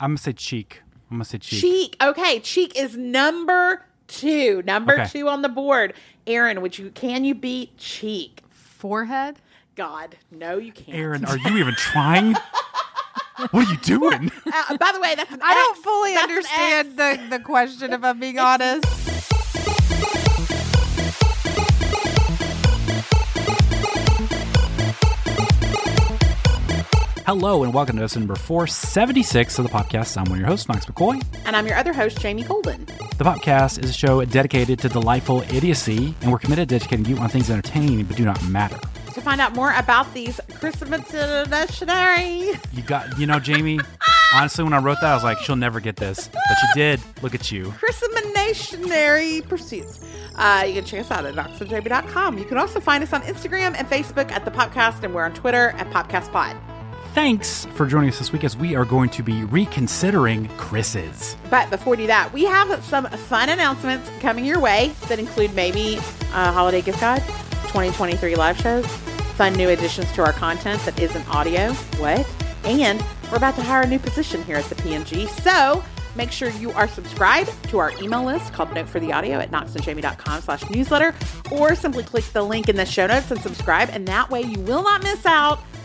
[0.00, 0.82] I'm gonna say cheek.
[1.10, 1.60] I'm gonna say cheek.
[1.60, 1.96] Cheek.
[2.02, 4.62] Okay, cheek is number two.
[4.64, 5.06] Number Okay.
[5.08, 5.94] two on the board.
[6.26, 8.42] Aaron, would you can you beat cheek?
[8.50, 9.36] Forehead.
[9.74, 10.96] God, no, you can't.
[10.96, 12.34] Aaron, are you even trying?
[13.50, 14.30] what are you doing?
[14.46, 18.02] Uh, by the way, that's an I don't fully That's understand the, the question, if
[18.02, 18.84] I'm being honest.
[27.28, 30.16] Hello and welcome to episode number 476 of the Popcast.
[30.16, 31.22] I'm one of your hosts, Knox McCoy.
[31.44, 32.86] And I'm your other host, Jamie Golden.
[32.86, 37.18] The Popcast is a show dedicated to delightful idiocy, and we're committed to educating you
[37.18, 38.80] on things entertaining but do not matter.
[39.12, 43.78] To find out more about these Christmas dictionary, You got, you know, Jamie.
[44.32, 46.98] honestly, when I wrote that, I was like, she'll never get this, but you did.
[47.20, 47.72] Look at you.
[47.72, 48.08] Christmas
[49.46, 50.02] pursuits.
[50.34, 52.38] Uh, you can check us out at knoxandjamie.com.
[52.38, 55.34] You can also find us on Instagram and Facebook at the Popcast, and we're on
[55.34, 56.77] Twitter at PopcastPod.
[57.14, 61.36] Thanks for joining us this week as we are going to be reconsidering Chris's.
[61.50, 65.52] But before we do that, we have some fun announcements coming your way that include
[65.54, 67.22] maybe a holiday gift guide,
[67.68, 68.86] 2023 live shows,
[69.36, 71.72] fun new additions to our content that isn't audio.
[71.96, 72.26] What?
[72.64, 75.28] And we're about to hire a new position here at the PMG.
[75.42, 75.82] So
[76.14, 79.50] make sure you are subscribed to our email list called Note for the Audio at
[79.50, 81.14] knoxandjamie.com slash newsletter,
[81.50, 83.88] or simply click the link in the show notes and subscribe.
[83.92, 85.60] And that way you will not miss out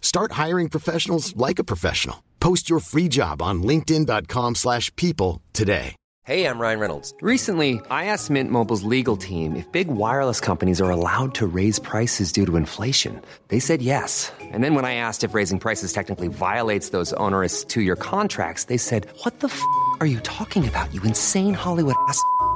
[0.00, 2.24] Start hiring professionals like a professional.
[2.40, 5.96] Post your free job on linkedin.com/people today.
[6.26, 7.14] Hey, I'm Ryan Reynolds.
[7.22, 11.78] Recently, I asked Mint Mobile's legal team if big wireless companies are allowed to raise
[11.78, 13.22] prices due to inflation.
[13.46, 14.32] They said yes.
[14.40, 18.64] And then when I asked if raising prices technically violates those onerous two year contracts,
[18.64, 19.62] they said, What the f
[20.00, 22.20] are you talking about, you insane Hollywood ass?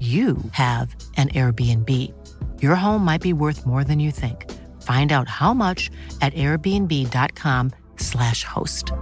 [0.00, 2.14] you have an Airbnb.
[2.62, 4.48] Your home might be worth more than you think.
[4.82, 8.92] Find out how much at airbnb.com/slash host.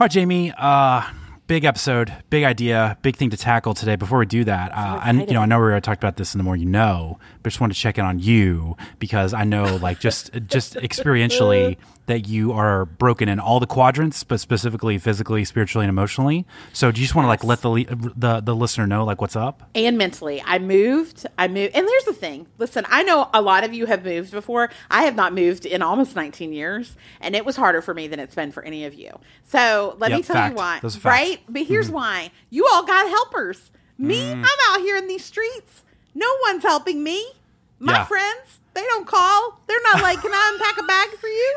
[0.00, 0.52] All right, Jamie.
[0.56, 1.02] Uh,
[1.48, 3.96] big episode, big idea, big thing to tackle today.
[3.96, 6.34] Before we do that, uh, and you know, I know we already talked about this
[6.34, 9.76] in the more you know, just want to check in on you because I know,
[9.76, 11.76] like, just just experientially
[12.06, 16.46] that you are broken in all the quadrants, but specifically physically, spiritually, and emotionally.
[16.72, 19.36] So, do you just want to like let the the the listener know like what's
[19.36, 19.68] up?
[19.74, 20.42] and mentally.
[20.44, 21.26] I moved.
[21.38, 21.74] I moved.
[21.74, 22.46] And there's the thing.
[22.58, 24.70] Listen, I know a lot of you have moved before.
[24.90, 28.20] I have not moved in almost 19 years, and it was harder for me than
[28.20, 29.18] it's been for any of you.
[29.44, 30.52] So let me tell fact.
[30.52, 30.80] you why.
[30.80, 31.28] Those are facts.
[31.28, 31.40] Right?
[31.48, 31.94] But here's mm-hmm.
[31.94, 32.30] why.
[32.50, 33.70] You all got helpers.
[33.98, 34.38] Me, mm.
[34.38, 35.82] I'm out here in these streets.
[36.14, 37.26] No one's helping me.
[37.80, 38.04] My Yeah.
[38.04, 39.60] friends, they don't call.
[39.66, 41.56] They're not like, can I unpack a bag for you?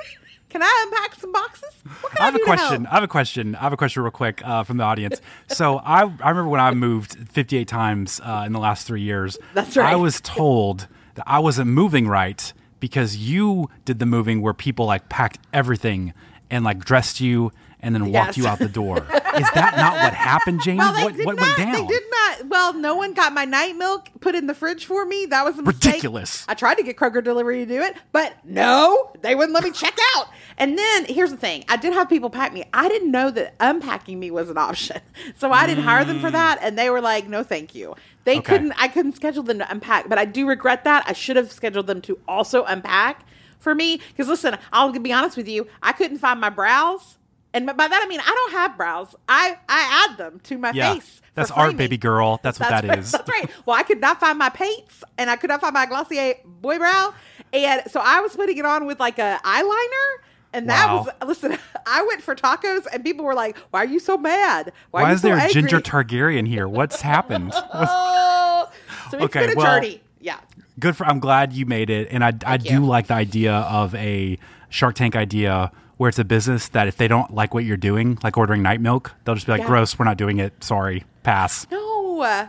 [0.50, 1.70] Can I unpack some boxes?
[2.02, 2.60] What can I have a do to help?
[2.60, 2.86] question.
[2.88, 3.56] I have a question.
[3.56, 5.22] I have a question real quick uh, from the audience.
[5.48, 9.38] So I, I remember when I moved 58 times uh, in the last three years.
[9.54, 9.94] That's right.
[9.94, 12.52] I was told that I wasn't moving right
[12.82, 16.14] because you did the moving where people like packed everything
[16.50, 18.38] and like dressed you and then walked Yes.
[18.38, 18.98] you out the door.
[19.32, 20.80] Is that not what happened, Jamie?
[20.80, 21.46] Well, what what not.
[21.46, 21.72] went down?
[21.74, 22.48] They did not.
[22.48, 25.26] Well, no one got my night milk put in the fridge for me.
[25.28, 25.58] That was.
[25.58, 26.46] Ridiculous.
[26.48, 29.72] I tried to get Kroger delivery to do it, but no, they wouldn't let me
[29.72, 30.28] check out.
[30.58, 32.66] And then here's the thing: I did have people pack me.
[32.74, 35.00] I didn't know that unpacking me was an option,
[35.38, 36.60] so I didn't hire them for that.
[36.62, 38.40] And they were like, "No, thank you." They Mm.
[38.40, 38.52] Okay.
[38.54, 38.74] couldn't.
[38.78, 41.04] I couldn't schedule them to unpack, but I do regret that.
[41.08, 43.26] I should have scheduled them to also unpack
[43.60, 44.00] for me.
[44.10, 45.68] Because listen, I'll be honest with you.
[45.82, 47.18] I couldn't find my brows.
[47.54, 49.16] And by that I mean I don't have brows.
[49.28, 50.94] I I add them to my Yeah.
[50.94, 51.22] face.
[51.34, 52.40] That's art, baby girl.
[52.44, 53.12] That's what that right, is.
[53.12, 53.50] That's right.
[53.66, 56.78] Well, I could not find my paints, and I could not find my Glossier boy
[56.78, 57.14] brow,
[57.54, 60.08] and so I was putting it on with like a eyeliner.
[60.54, 61.06] And that Wow.
[61.22, 61.58] was listen.
[61.86, 64.74] I went for tacos, and people were like, "Why are you so mad?
[64.92, 66.68] Why, Why, are you is so there a angry?" Ginger Targaryen here?
[66.68, 67.54] What's happened?
[67.74, 68.70] Oh,
[69.10, 70.02] so it's Okay, been a well- journey.
[70.20, 70.38] Yeah.
[70.80, 71.06] Good for.
[71.06, 72.86] I'm glad you made it, and I I do you.
[72.86, 74.38] like the idea of a
[74.70, 75.72] Shark Tank idea
[76.02, 78.82] where it's a business that if they don't like what you're doing, like ordering night
[78.82, 79.68] milk, they'll just be like, Yeah.
[79.68, 80.52] "Gross, we're not doing it.
[80.64, 81.80] Sorry, pass." No.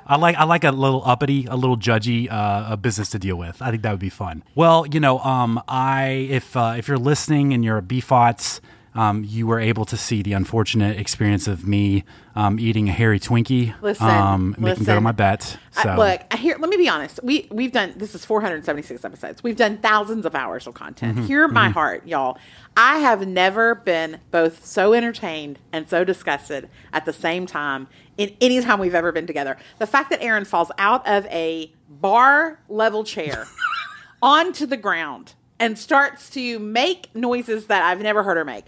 [0.07, 3.37] I like I like a little uppity, a little judgy uh, a business to deal
[3.37, 3.61] with.
[3.61, 4.43] I think that would be fun.
[4.55, 8.61] Well, you know, um, I if uh, if you're listening and you're a BFOTS,
[8.95, 12.05] um, you were able to see the unfortunate experience of me
[12.35, 14.97] um, eating a hairy Twinkie, Listen, um, making good listen.
[14.97, 15.57] on my bet.
[15.77, 16.57] I- So look, here.
[16.59, 17.21] Let me be honest.
[17.23, 19.43] We we've done this is 476 episodes.
[19.43, 21.17] We've done thousands of hours of content.
[21.17, 22.39] Mm-hmm, Hear my heart, y'all.
[22.77, 27.87] I have never been both so entertained and so disgusted at the same time
[28.19, 29.57] in any time we've ever been together.
[29.79, 33.47] The fact that Aaron falls out of a bar level chair
[34.23, 38.65] onto the ground and starts to make noises that I've never heard her make.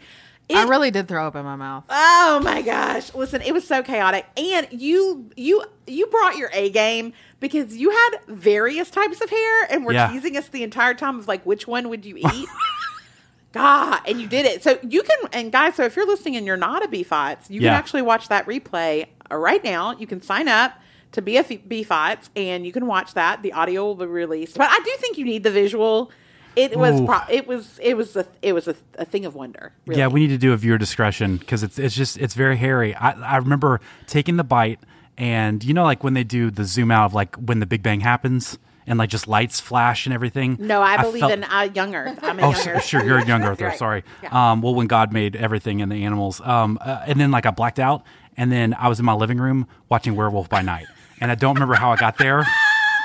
[0.54, 1.84] I It- really did throw up in my mouth.
[1.88, 3.14] Oh my gosh.
[3.14, 4.26] Listen, it was so chaotic.
[4.36, 9.62] And you you you brought your A game because you had various types of hair
[9.70, 10.08] and were Yeah.
[10.12, 12.48] teasing us the entire time of like which one would you eat?
[13.52, 14.62] God, and you did it.
[14.64, 17.60] So you can and guys, so if you're listening and you're not a BFOTS, you
[17.60, 17.70] Yeah.
[17.70, 19.94] can actually watch that replay uh, right now.
[19.96, 20.72] You can sign up
[21.12, 23.42] to be a f- BFOTS and you can watch that.
[23.42, 24.58] The audio will be released.
[24.58, 26.10] But I do think you need the visual.
[26.56, 29.72] It was pro- it was it was a it was a, a thing of wonder.
[29.86, 30.00] Really.
[30.00, 32.94] Yeah, we need to do a viewer discretion because it's it's just it's very hairy.
[32.94, 34.78] I I remember taking the bite,
[35.18, 37.82] and you know, like when they do the zoom out of like when the Big
[37.82, 40.56] Bang happens, and like just lights flash and everything.
[40.60, 42.18] No, I believe felt- in uh, young Earth.
[42.22, 42.84] I'm a Oh, young s- Earth.
[42.84, 43.66] sure, you're a young earther.
[43.66, 43.78] Right.
[43.78, 44.04] Sorry.
[44.22, 44.52] Yeah.
[44.52, 47.50] Um, well, when God made everything and the animals, um, uh, and then like I
[47.50, 48.04] blacked out,
[48.36, 50.86] and then I was in my living room watching Werewolf by Night,
[51.20, 52.46] and I don't remember how I got there,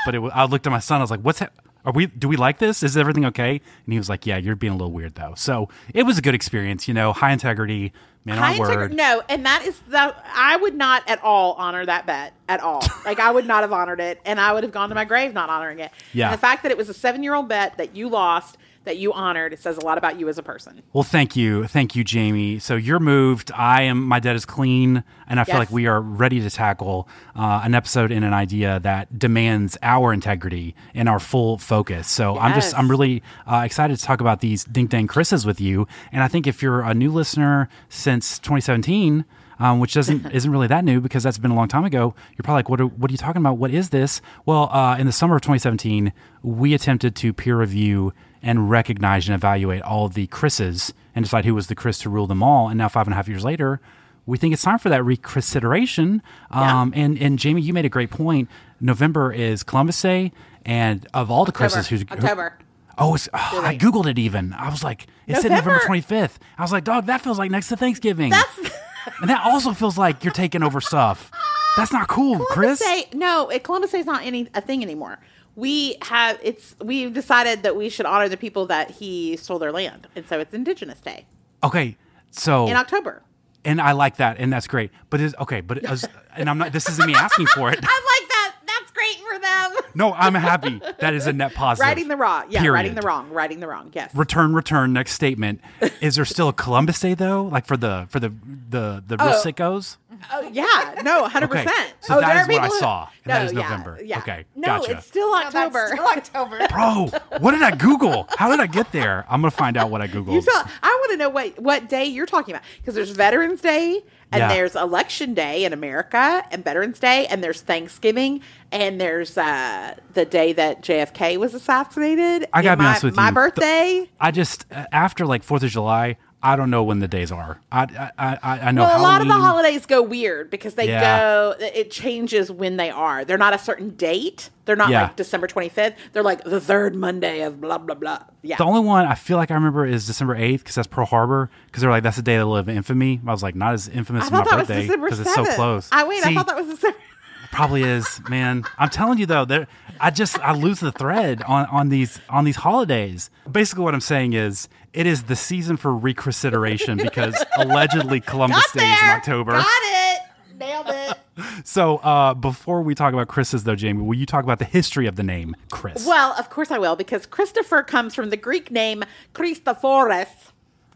[0.06, 1.00] but it, I looked at my son.
[1.00, 1.52] I was like, "What's that?
[1.86, 2.08] Are we?
[2.08, 2.84] Do we like this?
[2.84, 5.70] Is everything okay?" And he was like, "Yeah, you're being a little weird though." So
[5.94, 6.88] it was a good experience.
[6.88, 7.94] You know, high integrity,
[8.26, 8.94] man High on word.
[8.94, 10.16] No, and that is the.
[10.34, 12.84] I would not at all honor that bet at all.
[13.06, 15.34] like I would not have honored it, and I would have gone to my grave
[15.34, 15.92] not honoring it.
[16.14, 16.28] Yeah.
[16.28, 18.58] And the fact that it was a seven-year-old bet that you lost,
[18.90, 20.82] that you honored, it says a lot about you as a person.
[20.94, 22.58] Well, thank you, thank you, Jamie.
[22.58, 23.52] So you're moved.
[23.54, 24.04] I am.
[24.04, 27.76] My debt is clean, and I feel like we are ready to tackle uh, an
[27.76, 32.08] episode and an idea that demands our integrity and our full focus.
[32.08, 35.62] So I'm just, I'm really uh, excited to talk about these Dink Dang Chris's with
[35.62, 35.88] you.
[36.12, 39.24] And I think if you're a new listener since 2017.
[39.62, 42.16] Um, which doesn't isn't really that new because that's been a long time ago.
[42.38, 43.58] You're probably like, what are, what are you talking about?
[43.58, 44.22] What is this?
[44.46, 49.36] Well, uh, in the summer of 2017, we attempted to peer review and recognize and
[49.36, 52.70] evaluate all of the Chris's and decide who was the Chris to rule them all.
[52.70, 53.82] And now, five and a half years later,
[54.26, 56.22] we think it's time for that reconsideration.
[56.52, 58.50] Um, and and Jamie, you made a great point.
[58.80, 60.32] November is Columbus Day,
[60.66, 62.58] and of all the Chris's, who's who- October.
[63.02, 64.20] Oh, it's, oh, I googled it.
[64.20, 65.86] Even I was like, it said November November.
[65.86, 66.38] twenty fifth.
[66.58, 68.32] I was like, dog, that feels like next to Thanksgiving.
[68.32, 68.58] That's
[69.22, 71.32] and that also feels like you're taking over stuff.
[71.78, 72.80] That's not cool, Columbus Chris.
[72.80, 73.06] Day.
[73.14, 75.18] No, Columbus Day is not any a thing anymore.
[75.60, 79.72] We have it's we've decided that we should honor the people that he stole their
[79.72, 81.26] land, and so it's Indigenous Day
[81.64, 81.98] Okay,
[82.32, 83.22] so in October.
[83.66, 84.92] and I like that, and that's great.
[85.10, 86.08] But is okay, but as,
[86.38, 86.72] and I'm not.
[86.72, 87.80] This isn't me asking for it.
[87.84, 88.56] I like that.
[88.66, 89.86] That's great for them.
[89.96, 90.80] No, I'm happy.
[91.00, 91.86] That is a net positive.
[91.88, 92.46] Righting the wrong.
[92.50, 92.74] Yeah, Period.
[92.74, 93.32] righting the wrong.
[93.32, 93.90] Righting the wrong.
[93.94, 94.14] Yes.
[94.14, 94.94] Return, return.
[94.94, 95.62] Next statement.
[96.00, 97.44] Is there still a Columbus Day though?
[97.46, 98.30] Like for the for the
[98.70, 99.42] the the real Oh.
[99.44, 99.98] sickos?
[100.32, 101.94] Oh yeah, no, hundred Okay, percent.
[102.02, 103.62] so oh, that there is are what I people who- saw, and No, is yeah,
[103.62, 104.00] November.
[104.04, 104.18] Yeah.
[104.20, 104.92] Okay, no, gotcha.
[104.98, 105.90] it's still October.
[106.00, 106.68] October.
[106.70, 108.28] Bro, what did I Google?
[108.38, 109.26] How did I get there?
[109.30, 110.34] I'm gonna find out what I googled.
[110.34, 113.62] You tell, I want to know what what day you're talking about because there's Veterans
[113.62, 114.48] Day and Yeah.
[114.50, 120.26] there's Election Day in America and Veterans Day and there's Thanksgiving and there's uh, the
[120.26, 122.48] day that JFK was assassinated.
[122.54, 123.34] I gotta and be my, honest with my you.
[123.34, 124.10] birthday.
[124.20, 127.60] I just uh, after like Fourth of July, I don't know when the days are.
[127.72, 130.88] I I I, I know Well, a lot of the holidays go weird because they
[130.88, 131.20] Yeah.
[131.20, 131.56] go.
[131.60, 133.26] It changes when they are.
[133.26, 134.50] They're not a certain date.
[134.64, 135.04] They're not Yeah.
[135.04, 135.96] like December 25th.
[136.14, 138.20] They're like the third Monday of blah blah blah.
[138.42, 138.56] Yeah.
[138.56, 141.50] The only one I feel like I remember is December 8th because that's Pearl Harbor
[141.66, 143.20] because they're like that's the day they live infamy.
[143.28, 145.90] I was like not as infamous as my birthday because it's so close.
[145.92, 146.26] I wait.
[146.26, 146.98] I thought that was December.
[147.52, 148.64] probably is, man.
[148.78, 149.68] I'm telling you though, there
[150.00, 153.30] I just I lose the thread on on these on these holidays.
[153.52, 158.80] Basically, what I'm saying is it is the season for reconsideration because allegedly Columbus Got
[158.80, 159.10] Day is in.
[159.10, 159.52] October.
[159.54, 160.22] Got it.
[160.58, 161.18] Nailed it.
[161.64, 165.08] So uh, before we talk about Chris's though, Jamie, will you talk about the history
[165.08, 166.06] of the name Chris?
[166.06, 169.04] Well, of course I will, because Christopher comes from the Greek name
[169.34, 170.28] Christophorus,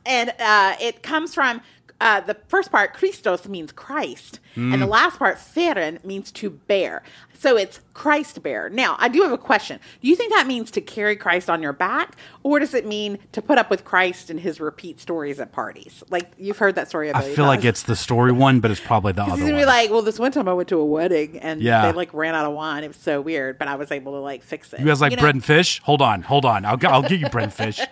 [0.06, 1.62] and uh, it comes from
[2.02, 4.80] Uh, the first part, Christos, means Christ, and Mm.
[4.80, 7.04] the last part, pherein, means to bear.
[7.38, 8.70] So it's Christ bear.
[8.70, 9.80] Now, I do have a question.
[10.02, 13.20] Do you think that means to carry Christ on your back, or does it mean
[13.34, 16.04] to put up with Christ and his repeat stories at parties?
[16.10, 17.14] Like you've heard that story.
[17.14, 19.62] I feel like it's the story one, but it's probably the He's other gonna one.
[19.62, 21.88] be like, well, this one time I went to a wedding and Yeah.
[21.92, 22.84] they like ran out of wine.
[22.86, 24.80] It was so weird, but I was able to like fix it.
[24.80, 25.18] you guys like know?
[25.22, 25.82] bread and fish?
[25.84, 26.64] Hold on, hold on.
[26.64, 27.80] I'll, I'll get you bread and fish.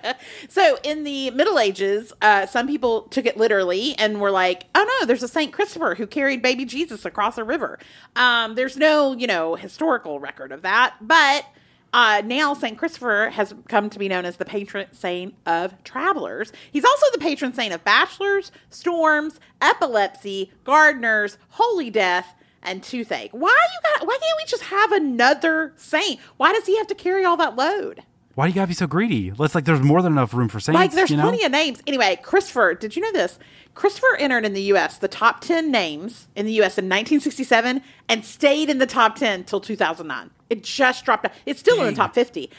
[0.50, 4.86] So in the Middle Ages, uh, some people took it literally and were like, "Oh
[5.00, 7.80] no, there's a Saint Christopher who carried baby Jesus across a river."
[8.16, 11.46] Um, there's no, you know, historical record of that, but
[11.94, 16.52] uh, now Saint Christopher has come to be known as the patron saint of travelers.
[16.72, 22.36] He's also the patron saint of bachelors, storms, epilepsy, gardeners, holy death.
[22.64, 23.32] And toothache.
[23.32, 24.08] Why you got?
[24.08, 26.20] Why can't we just have another saint?
[26.38, 28.04] Why does he have to carry all that load?
[28.36, 29.32] Why do you gotta be so greedy?
[29.38, 30.76] Let's like, there's more than enough room for saints.
[30.80, 31.24] Like, there's you know?
[31.24, 31.82] plenty of names.
[31.86, 33.38] Anyway, Christopher, did you know this?
[33.74, 34.98] Christopher entered in the U.S.
[34.98, 36.78] the top 10 names in the U.S.
[36.78, 40.30] in 1967 and stayed in the top 10 till 2009.
[40.50, 41.26] It just dropped.
[41.26, 41.32] out.
[41.46, 42.50] It's still in the top 50.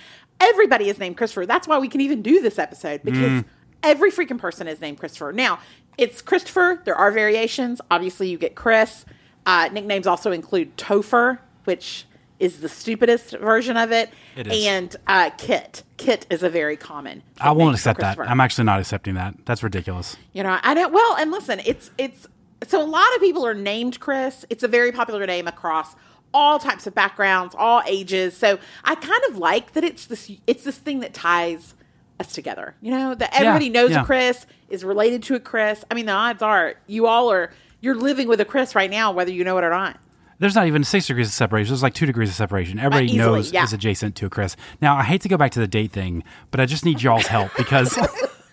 [0.41, 1.47] Everybody is named Christopher.
[1.47, 3.45] That's why we can even do this episode because Mm.
[3.83, 5.33] every freaking person is named Christopher.
[5.33, 5.59] Now,
[5.99, 6.81] it's Christopher.
[6.85, 7.81] There are variations.
[7.91, 9.05] Obviously, you get Chris.
[9.45, 12.07] Uh, nicknames also include Topher, which
[12.43, 14.11] is the stupidest version of it.
[14.37, 14.67] It is.
[14.67, 15.85] And uh, Kit.
[15.97, 17.23] Kit is a very common.
[17.41, 18.19] I won't accept that.
[18.19, 19.37] I'm actually not accepting that.
[19.47, 20.17] That's ridiculous.
[20.33, 20.93] You know, I don't.
[20.93, 22.27] Well, and listen, it's it's
[22.67, 24.45] so a lot of people are named Chris.
[24.51, 25.95] It's a very popular name across
[26.35, 28.37] all types of backgrounds, all ages.
[28.37, 31.77] So I kind of like that it's this it's this thing that ties
[32.19, 32.75] us together.
[32.83, 34.03] You know, that everybody knows yeah.
[34.03, 35.85] a Chris is related to a Chris.
[35.89, 39.13] I mean, the odds are you all are you're living with a Chris right now,
[39.13, 40.01] whether you know it or not.
[40.43, 41.71] There's not even six degrees of separation.
[41.71, 42.81] There's like two degrees of separation.
[42.81, 43.63] Everybody easily, knows yeah.
[43.63, 44.57] is adjacent to a Chris.
[44.81, 47.29] Now, I hate to go back to the date thing, but I just need y'all's
[47.29, 47.97] help because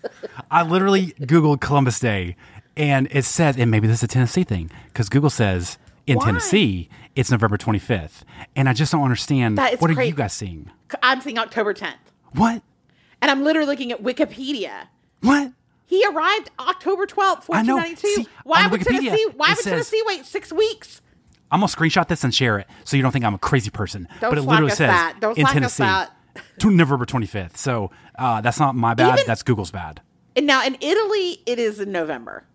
[0.51, 2.35] I literally Googled Columbus Day
[2.77, 6.25] and it says, and maybe this is a Tennessee thing, because Google says in Why?
[6.25, 8.21] Tennessee it's November 25th.
[8.55, 10.69] And I just don't understand what are you guys seeing?
[11.01, 11.95] I'm seeing October 10th,
[12.33, 12.61] What?
[13.19, 14.89] and I'm literally looking at Wikipedia.
[15.21, 15.53] What?
[15.87, 18.07] He arrived October 12th, 1492.
[18.07, 19.27] See, why would Wikipedia, Tennessee?
[19.35, 21.01] Why would says- Tennessee wait six weeks?
[21.51, 24.07] I'm gonna screenshot this and share it so you don't think I'm a crazy person.
[24.21, 25.17] Don't but it literally us says that.
[25.19, 26.11] Don't in Tennessee, that.
[26.59, 27.57] to November 25th.
[27.57, 29.13] So uh, that's not my bad.
[29.19, 30.01] Even- that's Google's bad.
[30.35, 32.45] And now in Italy, it is in November.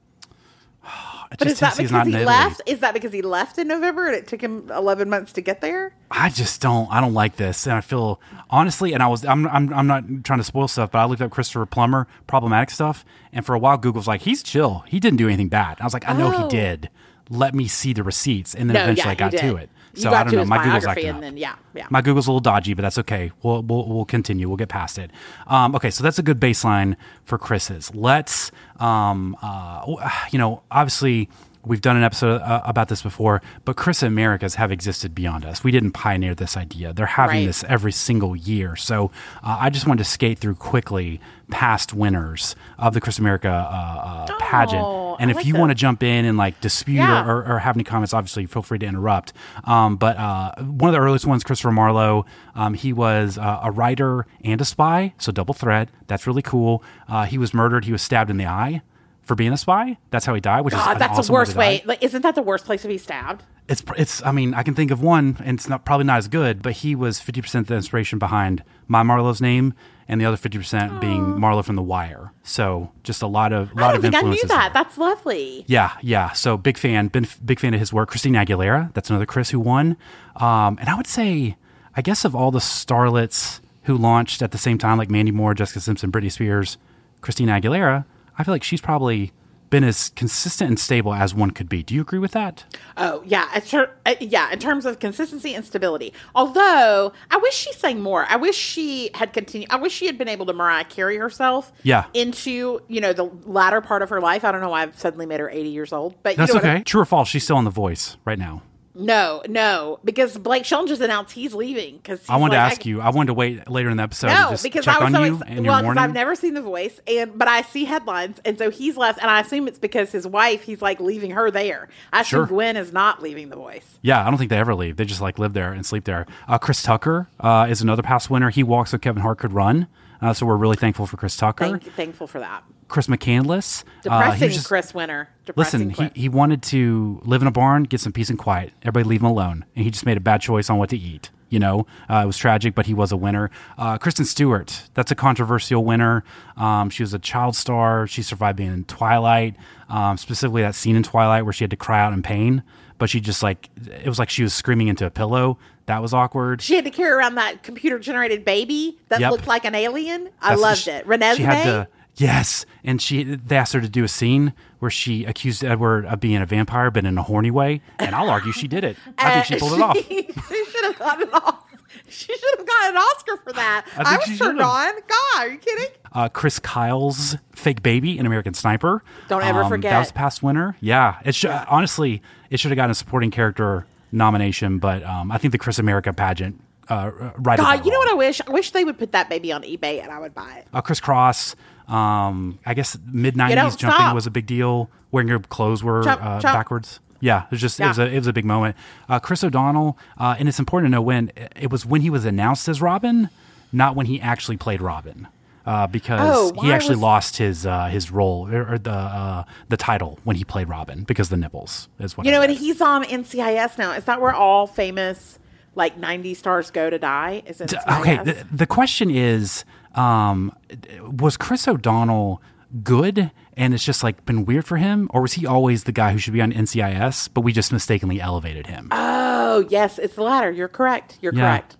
[1.36, 2.60] But is that because he left?
[2.66, 5.60] Is that because he left in November and it took him eleven months to get
[5.60, 5.92] there?
[6.08, 6.88] I just don't.
[6.92, 8.20] I don't like this, and I feel
[8.50, 8.92] honestly.
[8.92, 9.24] And I was.
[9.24, 9.48] I'm.
[9.48, 9.72] I'm.
[9.72, 13.44] I'm not trying to spoil stuff, but I looked up Christopher Plummer problematic stuff, and
[13.44, 14.84] for a while, Google's like, he's chill.
[14.86, 15.78] He didn't do anything bad.
[15.80, 16.42] I was like, I know Oh.
[16.44, 16.88] he did.
[17.30, 19.70] Let me see the receipts, and then No, eventually yeah, I got to it.
[19.94, 20.44] So I don't know.
[20.44, 21.20] My Google's acting and up.
[21.22, 21.86] then- yeah, yeah.
[21.88, 23.30] My Google's a little dodgy, but that's okay.
[23.42, 24.48] We'll we'll, we'll continue.
[24.48, 25.10] We'll get past it.
[25.46, 27.94] Um, okay, so that's a good baseline for Chris's.
[27.94, 28.50] Let's,
[28.80, 31.28] um, uh, you know, obviously
[31.66, 35.64] we've done an episode uh, about this before, but Chris Americas have existed beyond us.
[35.64, 36.92] We didn't pioneer this idea.
[36.92, 37.46] They're having Right.
[37.46, 38.76] this every single year.
[38.76, 39.10] So
[39.42, 44.26] uh, I just wanted to skate through quickly past winners of the Chris America uh,
[44.30, 44.82] uh, pageant.
[44.82, 47.26] Oh, And I if like you want to jump in and like dispute Yeah.
[47.26, 49.32] or, or, have any comments, obviously feel free to interrupt.
[49.64, 53.70] Um, but uh, one of the earliest ones, Christopher Marlowe, um, he was uh, a
[53.70, 55.88] writer and a spy, so double threat.
[56.06, 56.82] That's really cool.
[57.08, 57.84] Uh, he was murdered.
[57.84, 58.82] He was stabbed in the eye
[59.24, 59.98] for being a spy.
[60.10, 60.62] That's how he died.
[60.62, 61.82] Which is God, an that's awesome the worst way.
[61.84, 63.42] Like, isn't that the worst place to be stabbed?
[63.68, 64.22] It's it's.
[64.24, 66.72] I mean, I can think of one, and it's not probably not as good, but
[66.72, 69.72] he was fifty percent the inspiration behind my Marlowe's name,
[70.06, 72.32] and the other fifty percent being Marlowe from The Wire.
[72.42, 74.50] So just a lot of I lot don't of think I knew influences.
[74.50, 74.72] that.
[74.74, 74.82] there.
[74.82, 75.64] That's lovely.
[75.66, 76.32] Yeah, yeah.
[76.32, 78.10] So big fan, been big fan of his work.
[78.10, 79.96] Christina Aguilera, that's another Chris who won.
[80.36, 81.56] Um, and I would say,
[81.96, 85.54] I guess of all the starlets who launched at the same time, like Mandy Moore,
[85.54, 86.76] Jessica Simpson, Britney Spears,
[87.22, 88.04] Christina Aguilera,
[88.38, 89.32] I feel like she's probably
[89.70, 91.82] been as consistent and stable as one could be.
[91.82, 92.64] Do you agree with that?
[92.96, 94.52] Oh yeah, it's her, uh, yeah.
[94.52, 98.24] In terms of consistency and stability, although I wish she sang more.
[98.28, 99.70] I wish she had continued.
[99.72, 101.72] I wish she had been able to Mariah carry herself.
[101.82, 102.04] Yeah.
[102.14, 104.44] Into you know the latter part of her life.
[104.44, 106.58] I don't know why I've suddenly made her eighty years old, but That's you know
[106.60, 106.84] what I- okay.
[106.84, 107.28] True or false?
[107.28, 108.62] She's still on The Voice right now.
[108.94, 111.96] No, no, because Blake Shelton just announced he's leaving.
[111.96, 113.00] Because I wanted to ask you.
[113.00, 115.12] I wanted to wait later in the episode to No, because check I was on
[115.12, 115.96] so you ex- well, because.
[115.96, 119.30] I've never seen The Voice, and but I see headlines, and so he's left, and
[119.30, 121.88] I assume it's because his wife, he's like leaving her there.
[122.12, 122.46] I assume Sure.
[122.46, 123.98] Gwen is not leaving The Voice.
[124.02, 124.96] Yeah, I don't think they ever leave.
[124.96, 126.26] They just like live there and sleep there.
[126.46, 128.50] Uh, Chris Tucker uh, is another past winner.
[128.50, 129.88] He walks so Kevin Hart could run.
[130.22, 131.68] Uh, so we're really thankful for Chris Tucker.
[131.68, 132.62] Thank, thankful for that.
[132.88, 133.82] Chris McCandless.
[133.84, 135.28] uh, Depressing was just- Chris Winter.
[135.46, 138.72] Depressing Listen, he, he wanted to live in a barn, get some peace and quiet.
[138.82, 139.64] Everybody leave him alone.
[139.76, 141.30] And he just made a bad choice on what to eat.
[141.50, 143.48] You know, uh, it was tragic, but he was a winner.
[143.78, 146.24] Uh, Kristen Stewart, that's a controversial winner.
[146.56, 148.08] Um, she was a child star.
[148.08, 149.54] She survived being in Twilight,
[149.88, 152.64] um, specifically that scene in Twilight where she had to cry out in pain,
[152.98, 155.58] but she just like it was like she was screaming into a pillow.
[155.86, 156.60] That was awkward.
[156.62, 159.30] She had to carry around that computer generated baby that Yep.
[159.30, 160.30] looked like an alien.
[160.40, 161.06] I That's- loved she- it.
[161.06, 161.36] Renesmee.
[161.36, 165.24] She had to, yes, and she they asked her to do a scene where she
[165.24, 167.80] accused Edward of being a vampire, but in a horny way.
[167.98, 168.96] And I'll argue she did it.
[169.18, 169.96] I think she pulled it off.
[170.08, 171.60] she should have gotten off.
[172.08, 173.86] She should have gotten an Oscar for that.
[173.96, 174.92] I I, was turned on.
[174.94, 175.86] God, are you kidding?
[176.12, 179.02] Uh, Chris Kyle's fake baby in American Sniper.
[179.28, 179.90] Don't ever Um, forget.
[179.92, 180.76] that was past winner.
[180.80, 185.38] Yeah, it should honestly it should have gotten a supporting character nomination, but um, I
[185.38, 186.60] think the Chris America pageant.
[186.88, 187.58] Uh, right.
[187.58, 188.40] God, you know what I wish?
[188.46, 190.66] I wish they would put that baby on eBay and I would buy it.
[190.74, 191.54] uh, Kris Kross.
[191.88, 194.14] Um, I guess mid '90s jumping stop.
[194.14, 194.90] was a big deal.
[195.10, 196.54] Wearing your clothes were Jump, uh, jump.
[196.54, 197.00] backwards.
[197.20, 198.76] Yeah, it was just it was a it was a big moment.
[199.08, 202.24] Uh, Chris O'Donnell, uh, and it's important to know when it was when he was
[202.24, 203.28] announced as Robin,
[203.72, 205.28] not when he actually played Robin.
[205.66, 209.44] Uh, because Oh, he actually was- lost his uh, his role or, or the uh,
[209.70, 212.50] the title when he played Robin because the nipples is what You I know, read.
[212.50, 213.92] and he's on NCIS now.
[213.92, 215.38] Is that where all famous
[215.74, 217.42] like 90 stars go to die?
[217.46, 219.64] Is it okay the, the question is
[219.94, 220.52] um,
[221.00, 222.42] was chris o'donnell
[222.82, 225.08] good and it's just like been weird for him?
[225.14, 228.20] Or was he always the guy who should be on ncis but we just mistakenly
[228.20, 228.88] elevated him?
[228.90, 230.50] Oh, yes, it's the latter.
[230.50, 231.18] You're correct.
[231.20, 231.76] You're correct.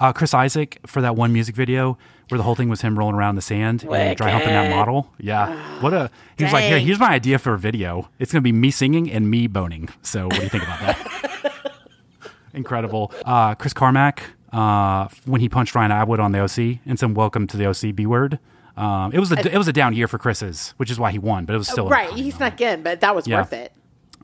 [0.00, 1.98] uh, chris isaak for that one music video
[2.28, 4.70] where the whole thing was him rolling around in the sand and dry humping that
[4.70, 5.10] model.
[5.18, 5.80] Yeah.
[5.80, 8.08] What a he was like here here's my idea for a video.
[8.18, 9.88] It's gonna be me singing and me boning.
[10.02, 11.72] So what do you think about that?
[12.54, 13.12] Incredible.
[13.24, 17.46] Uh, Chris Carmack, uh, when he punched Ryan Atwood on the OC and said "Welcome
[17.48, 18.38] to the OC B word."
[18.76, 21.18] Um, it was a it was a down year for Chris's, which is why he
[21.18, 22.10] won, but it was still right.
[22.12, 22.60] He's He moment.
[22.60, 23.38] in, but that was Yeah.
[23.38, 23.72] worth it.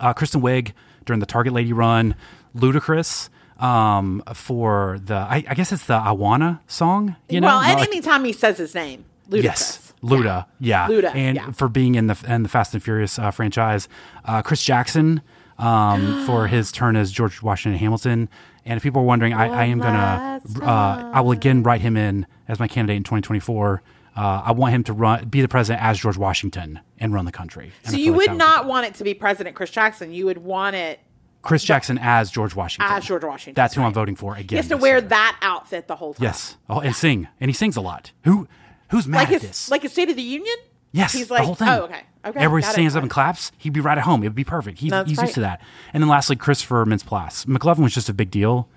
[0.01, 0.73] Uh, Kristen Wiig
[1.05, 2.15] during the Target Lady run,
[2.57, 3.29] Ludacris
[3.61, 7.17] um, for the I, I guess it's the I Wanna song.
[7.29, 9.43] You know, well, Not and like- anytime he says his name, Ludacris.
[9.43, 11.51] Yes, Luda, yeah, Luda, and yeah.
[11.51, 13.89] for being in the in the Fast and Furious uh, franchise,
[14.25, 15.21] uh, Chris Jackson
[15.59, 18.29] um, for his turn as George Washington Hamilton.
[18.67, 21.97] And if people are wondering, I, I am gonna, uh, I will again write him
[21.97, 23.83] in as my candidate in 2024.
[24.17, 27.33] Uh, I want him to run, be the president as George Washington, and run the
[27.33, 27.73] country.
[27.85, 30.13] And So you like would not want it to be President Chris Jackson.
[30.13, 31.01] You would want it
[31.43, 32.91] Chris Jackson as George Washington.
[32.97, 33.55] as George Washington.
[33.61, 34.47] That's who I'm voting for again.
[34.51, 35.01] He has to wear year.
[35.09, 36.25] that outfit the whole time.
[36.25, 38.13] Yes, oh, and sing, and he sings a lot.
[38.23, 38.47] Who,
[38.91, 39.71] who's mad Like at his, this?
[39.71, 40.57] like his State of the Union?
[40.93, 41.69] Yes, He's the like, whole thing.
[41.69, 42.03] oh, okay.
[42.25, 42.41] Okay.
[42.41, 43.53] Everybody it, stands got up and claps.
[43.59, 44.23] He'd be right at home.
[44.23, 44.79] It would be perfect.
[44.79, 45.61] He's, he's used to that.
[45.93, 47.47] And then lastly, Christopher Mintz-Plasse.
[47.47, 48.69] McLovin was just a big deal,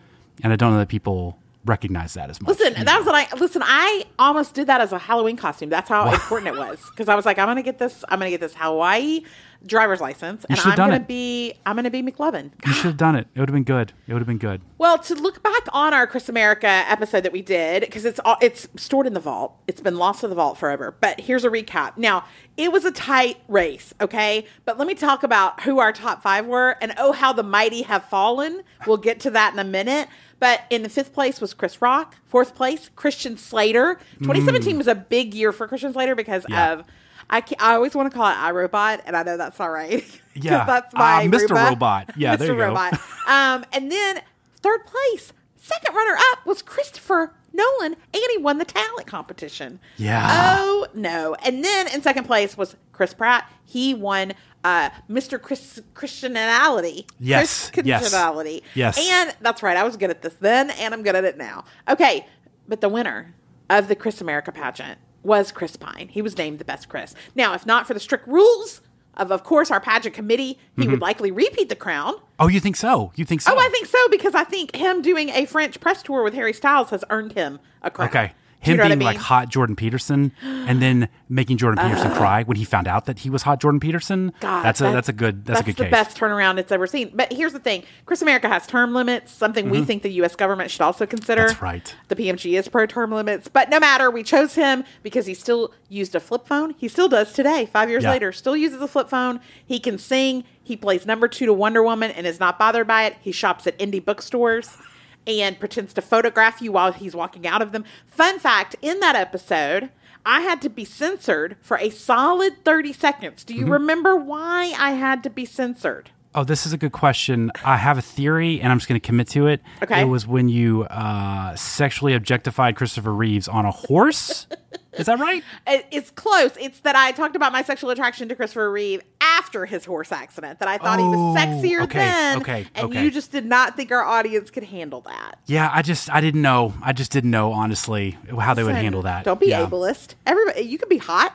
[0.43, 2.57] and I don't know that people recognize that as much.
[2.57, 3.61] Listen, that was what I listen.
[3.65, 5.69] I almost did that as a Halloween costume.
[5.69, 8.03] That's how important it was because I was like, I'm gonna get this.
[8.09, 9.21] I'm gonna get this Hawaii
[9.65, 11.07] driver's license, and I'm done gonna it.
[11.07, 11.53] be.
[11.65, 12.51] I'm gonna be McLovin.
[12.65, 13.27] You should have done it.
[13.33, 13.93] It would have been good.
[14.07, 14.61] It would have been good.
[14.77, 18.37] Well, to look back on our Chris America episode that we did, because it's all
[18.41, 19.55] it's stored in the vault.
[19.67, 20.95] It's been lost to the vault forever.
[20.99, 21.97] But here's a recap.
[21.97, 22.25] Now,
[22.55, 24.45] it was a tight race, okay?
[24.65, 27.83] But let me talk about who our top five were, and oh, how the mighty
[27.83, 28.61] have fallen.
[28.85, 30.07] We'll get to that in a minute.
[30.39, 32.15] But in the fifth place was Chris Rock.
[32.27, 33.95] Fourth place, Christian Slater.
[34.19, 36.49] 2017 was a big year for Christian Slater because Mm.
[36.51, 36.73] Yeah.
[36.73, 36.83] of.
[37.29, 40.05] I, I always want to call it iRobot, and I know that's not right.
[40.35, 40.65] Yeah.
[40.65, 41.49] that's my Uh, Mr.
[41.69, 42.11] Robot.
[42.15, 42.39] Yeah, Mr.
[42.39, 42.67] there you go.
[42.67, 42.99] Robot.
[43.27, 44.21] Um, and then
[44.61, 45.33] third place,
[45.67, 49.79] second runner up was Christopher Nolan, and he won the talent competition.
[49.97, 50.27] Yeah.
[50.59, 51.35] Oh no!
[51.43, 53.51] And then in second place was Chris Pratt.
[53.65, 55.41] He won uh, Mr.
[55.41, 57.05] Chris Christianality.
[57.19, 58.61] Yes, Chris yes, Christianality.
[58.73, 58.97] yes.
[58.99, 59.77] And that's right.
[59.77, 61.65] I was good at this then, and I'm good at it now.
[61.87, 62.25] Okay,
[62.67, 63.33] but the winner
[63.69, 66.07] of the Chris America pageant was Chris Pine.
[66.09, 67.13] He was named the best Chris.
[67.35, 68.81] Now, if not for the strict rules
[69.17, 70.91] of, of course, our pageant committee, he Mm-hmm.
[70.91, 72.13] would likely repeat the crown.
[72.39, 73.11] Oh, you think so?
[73.15, 73.53] You think so?
[73.53, 76.53] Oh, I think so because I think him doing a French press tour with Harry
[76.53, 78.07] Styles has earned him a crown.
[78.09, 78.31] Okay.
[78.63, 81.83] Do you Him know what I being like hot Jordan Peterson, and then making Jordan
[81.85, 84.33] Peterson cry when he found out that he was hot Jordan Peterson.
[84.39, 85.91] God, that's a that's a good that's, a good the case.
[85.91, 87.11] best turnaround it's ever seen.
[87.13, 90.35] But here's the thing: Chris America has term limits, something we think the U.S.
[90.35, 91.41] government should also consider.
[91.43, 91.47] Mm-hmm.
[91.49, 91.95] That's right.
[92.07, 95.71] The PMG is pro term limits, but no matter, we chose him because he still
[95.87, 96.73] used a flip phone.
[96.79, 98.11] He still does today, five years Yeah.
[98.11, 99.39] later, still uses a flip phone.
[99.65, 100.43] He can sing.
[100.63, 103.15] He plays number two to Wonder Woman and is not bothered by it.
[103.21, 104.77] He shops at indie bookstores.
[105.27, 107.83] And pretends to photograph you while he's walking out of them.
[108.05, 109.89] Fun fact in that episode,
[110.25, 113.43] I had to be censored for a solid 30 seconds.
[113.43, 113.73] Do you Mm-hmm.
[113.73, 116.11] remember why I had to be censored?
[116.35, 117.51] Oh, this is a good question.
[117.65, 119.61] I have a theory, and I'm just going to commit to it.
[119.81, 120.01] Okay.
[120.01, 124.47] It was when you uh, sexually objectified Christopher Reeves on a horse.
[124.97, 125.43] is that right?
[125.91, 126.51] It's close.
[126.59, 130.59] It's that I talked about my sexual attraction to Christopher Reeve after his horse accident
[130.59, 132.37] that I thought he was Oh, sexier okay, then.
[132.41, 133.03] okay, and okay.
[133.03, 135.39] you just did not think our audience could handle that.
[135.45, 136.73] Yeah, I just I didn't know.
[136.81, 139.23] I just didn't know honestly how they would handle that.
[139.25, 139.65] Don't be yeah.
[139.65, 140.15] ableist.
[140.25, 141.33] Everybody, you can be hot.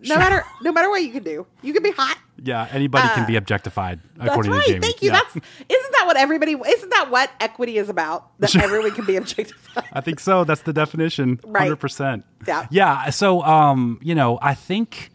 [0.00, 2.18] No matter, no matter what you can do, you can be hot.
[2.42, 4.64] Yeah, anybody can be objectified That's according right.
[4.64, 4.80] to Jamie.
[4.80, 5.10] Thank you.
[5.10, 5.20] Yeah.
[5.20, 6.52] That's isn't that what everybody?
[6.52, 8.38] Isn't that what equity is about?
[8.40, 9.84] That everyone can be objectified.
[9.92, 10.44] I think so.
[10.44, 11.40] That's the definition.
[11.44, 11.62] Right.
[11.62, 12.24] Hundred percent.
[12.46, 12.66] Yeah.
[12.70, 13.10] Yeah.
[13.10, 15.10] So, um, you know, I think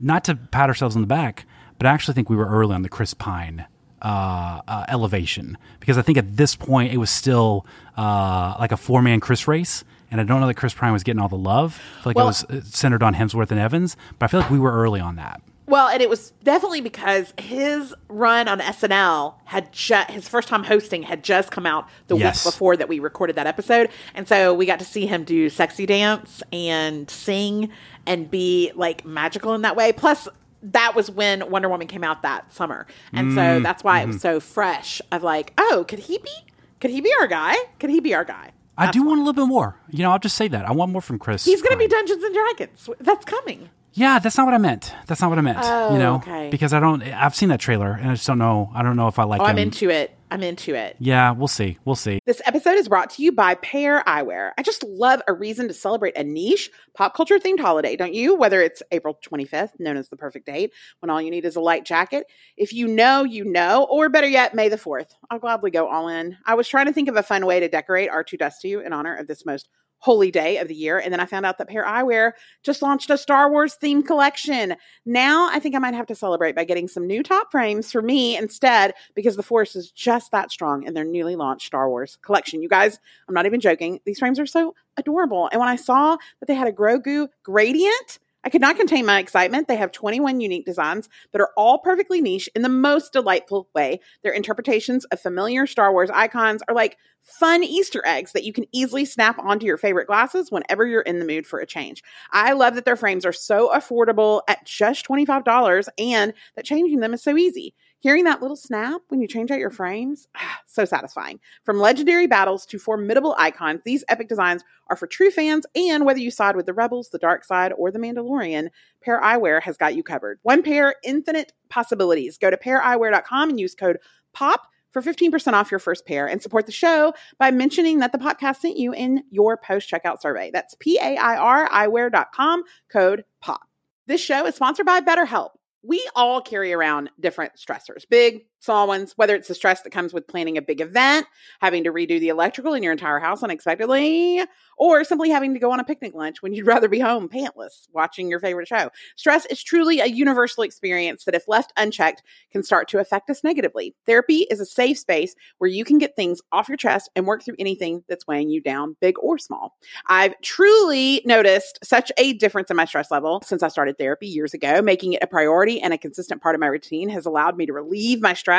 [0.00, 1.46] not to pat ourselves on the back,
[1.78, 3.66] but I actually think we were early on the Chris Pine
[4.02, 7.66] uh, uh, elevation because I think at this point it was still
[7.96, 9.84] uh, like a four man Chris race.
[10.14, 11.80] And I don't know that Chris Pine was getting all the love.
[11.98, 14.38] I feel like Well- it was uh, centered on Hemsworth and Evans, but I feel
[14.38, 15.40] like we were early on that.
[15.66, 20.62] Well, and it was definitely because his run on SNL had just his first time
[20.62, 22.44] hosting had just come out the Yes.
[22.46, 25.50] week before that we recorded that episode, and so we got to see him do
[25.50, 27.70] sexy dance and sing
[28.06, 29.92] and be like magical in that way.
[29.92, 30.28] Plus,
[30.62, 34.02] that was when Wonder Woman came out that summer, and Mm, so that's why it
[34.02, 34.12] mm-hmm.
[34.12, 35.02] was so fresh.
[35.10, 36.30] Of like, oh, could he be?
[36.78, 37.56] Could he be our guy?
[37.80, 38.50] Could he be our guy?
[38.76, 39.76] I do want a little bit more.
[39.90, 40.66] You know, I'll just say that.
[40.66, 41.44] I want more from Chris.
[41.44, 42.88] He's going to be Dungeons and Dragons.
[43.00, 43.70] That's coming.
[43.96, 44.92] Yeah, that's not what I meant.
[45.06, 45.58] That's not what I meant.
[45.62, 46.50] Oh, you know, okay.
[46.50, 47.00] because I don't.
[47.02, 48.70] I've seen that trailer, and I just don't know.
[48.74, 49.50] I don't know if I like Oh, him.
[49.50, 50.10] I'm into it.
[50.34, 50.96] I'm into it.
[50.98, 51.78] Yeah, we'll see.
[51.84, 52.18] We'll see.
[52.26, 54.50] This episode is brought to you by Pair Eyewear.
[54.58, 58.34] I just love a reason to celebrate a niche pop culture themed holiday, don't you?
[58.34, 61.60] Whether it's April 25th, known as the perfect date, when all you need is a
[61.60, 62.26] light jacket.
[62.56, 65.10] If you know, you know, or better yet, May the 4th.
[65.30, 66.36] I'll gladly go all in.
[66.44, 68.92] I was trying to think of a fun way to decorate R2 Dust 2 in
[68.92, 69.68] honor of this most
[70.04, 70.98] holy day of the year.
[70.98, 74.76] And then I found out that Pair Eyewear just launched a Star Wars themed collection.
[75.06, 78.02] Now I think I might have to celebrate by getting some new top frames for
[78.02, 82.18] me instead because the Force is just that strong in their newly launched Star Wars
[82.20, 82.60] collection.
[82.60, 83.98] You guys, I'm not even joking.
[84.04, 85.48] These frames are so adorable.
[85.50, 89.18] And when I saw that they had a Grogu gradient, I could not contain my
[89.18, 89.68] excitement.
[89.68, 94.00] They have 21 unique designs that are all perfectly niche in the most delightful way.
[94.22, 98.66] Their interpretations of familiar Star Wars icons are like fun Easter eggs that you can
[98.70, 102.02] easily snap onto your favorite glasses whenever you're in the mood for a change.
[102.32, 107.14] I love that their frames are so affordable at just $25 and that changing them
[107.14, 107.74] is so easy.
[108.04, 111.40] Hearing that little snap when you change out your frames, ah, so satisfying.
[111.64, 116.18] From legendary battles to formidable icons, these epic designs are for true fans, and whether
[116.18, 118.68] you side with the Rebels, the Dark Side, or the Mandalorian,
[119.00, 120.38] Pair Eyewear has got you covered.
[120.42, 122.36] One pair, infinite possibilities.
[122.36, 123.96] Go to paireyewear.com and use code
[124.34, 128.18] POP for 15% off your first pair and support the show by mentioning that the
[128.18, 130.50] Popcast sent you in your post checkout survey.
[130.52, 133.66] That's P A I R eyewear.com, code POP.
[134.06, 135.52] This show is sponsored by BetterHelp.
[135.86, 140.12] We all carry around different stressors, big, small ones, whether it's the stress that comes
[140.12, 141.26] with planning a big event,
[141.60, 144.42] having to redo the electrical in your entire house unexpectedly,
[144.78, 147.86] or simply having to go on a picnic lunch when you'd rather be home pantless
[147.92, 148.90] watching your favorite show.
[149.16, 153.44] Stress is truly a universal experience that, if left unchecked, can start to affect us
[153.44, 153.94] negatively.
[154.06, 157.44] Therapy is a safe space where you can get things off your chest and work
[157.44, 159.76] through anything that's weighing you down, big or small.
[160.06, 164.54] I've truly noticed such a difference in my stress level since I started therapy years
[164.54, 164.80] ago.
[164.80, 167.72] Making it a priority and a consistent part of my routine has allowed me to
[167.72, 168.53] relieve my stress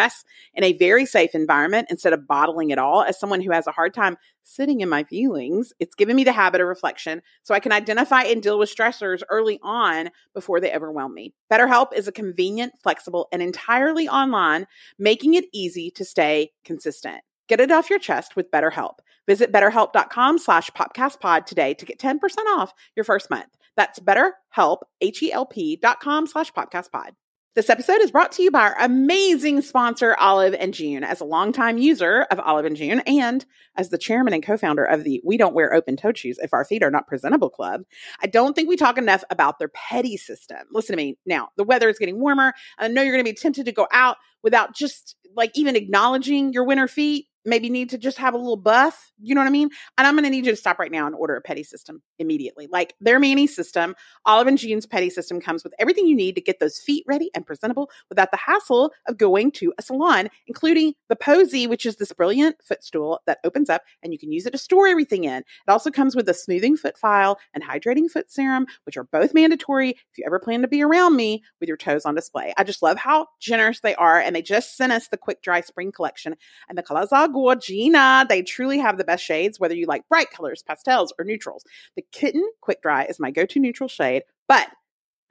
[0.54, 3.04] in a very safe environment instead of bottling it all.
[3.04, 6.32] As someone who has a hard time sitting in my feelings, it's given me the
[6.32, 10.74] habit of reflection so I can identify and deal with stressors early on before they
[10.74, 11.34] overwhelm me.
[11.52, 14.68] BetterHelp is a convenient, flexible, and entirely online,
[15.00, 17.22] making it easy to stay consistent.
[17.48, 18.96] Get it off your chest with BetterHelp.
[19.28, 22.20] Visit betterhelp.com slash popcastpod today to get 10%
[22.56, 23.58] off your first month.
[23.76, 27.12] That's betterhelp, H-E-L-P dot com slash popcastpod.
[27.56, 31.06] This episode is brought to you by our amazing sponsor, Olive and June.
[31.06, 33.46] As a longtime user of Olive and June and
[33.78, 36.66] as the chairman and co-founder of the We Don't Wear Open Toed Shoes If Our
[36.66, 37.84] Feet Are Not Presentable Club,
[38.22, 40.58] I don't think we talk enough about their pedi system.
[40.70, 41.18] Listen to me.
[41.26, 42.54] Now, the weather is getting warmer.
[42.78, 46.52] I know you're going to be tempted to go out without just like even acknowledging
[46.52, 47.28] your winter feet.
[47.46, 49.12] Maybe need to just have a little buff.
[49.20, 49.70] You know what I mean?
[49.98, 52.02] And I'm going to need you to stop right now and order a pedi system
[52.20, 52.68] immediately.
[52.72, 56.42] Like their Mani system, Olive and June's pedi system comes with everything you need to
[56.42, 60.94] get those feet ready and presentable without the hassle of going to a salon, including
[61.10, 64.52] the Posy, which is this brilliant footstool that opens up and you can use it
[64.52, 65.38] to store everything in.
[65.38, 69.34] It also comes with a smoothing foot file and hydrating foot serum, which are both
[69.34, 72.54] mandatory if you ever plan to be around me with your toes on display.
[72.58, 75.62] I just love how generous they are, and they just sent us the Quick Dry
[75.62, 76.36] Spring Collection,
[76.70, 78.28] and the are gorgina.
[78.28, 81.66] They truly have the best shades, whether you like bright colors, pastels, or neutrals.
[81.96, 84.70] The Kitten Quick Dry is my go to neutral shade, but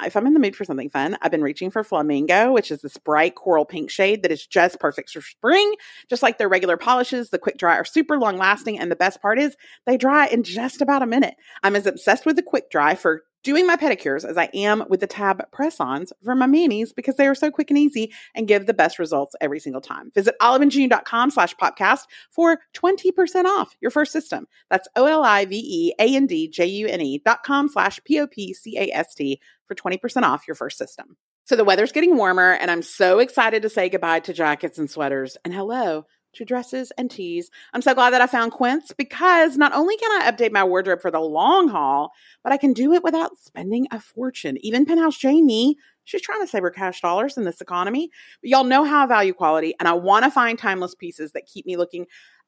[0.04, 2.82] if I'm in the mood for something fun, I've been reaching for Flamingo, which is
[2.82, 5.74] this bright coral pink shade that is just perfect for spring.
[6.10, 8.78] Just like their regular polishes, the quick dry are super long lasting.
[8.78, 11.36] And the best part is they dry in just about a minute.
[11.62, 15.00] I'm as obsessed with the quick dry for doing my pedicures as I am with
[15.00, 18.48] the tab press ons for my manis because they are so quick and easy and
[18.48, 20.10] give the best results every single time.
[20.14, 24.48] Visit oliveandjune.com slash popcast for 20% off your first system.
[24.70, 27.68] That's O L I V E A N D J U N E dot com
[27.68, 31.16] slash P O P C A S T for 20% off your first system.
[31.44, 34.90] So the weather's getting warmer and I'm so excited to say goodbye to jackets and
[34.90, 37.50] sweaters and hello to dresses and tees.
[37.72, 41.00] I'm so glad that I found Quince because not only can I update my wardrobe
[41.00, 44.58] for the long haul, but I can do it without spending a fortune.
[44.60, 48.10] Even Penthouse Jamie, she's trying to save her cash dollars in this economy.
[48.42, 51.46] But y'all know how I value quality, and I want to find timeless pieces that
[51.46, 52.06] keep me looking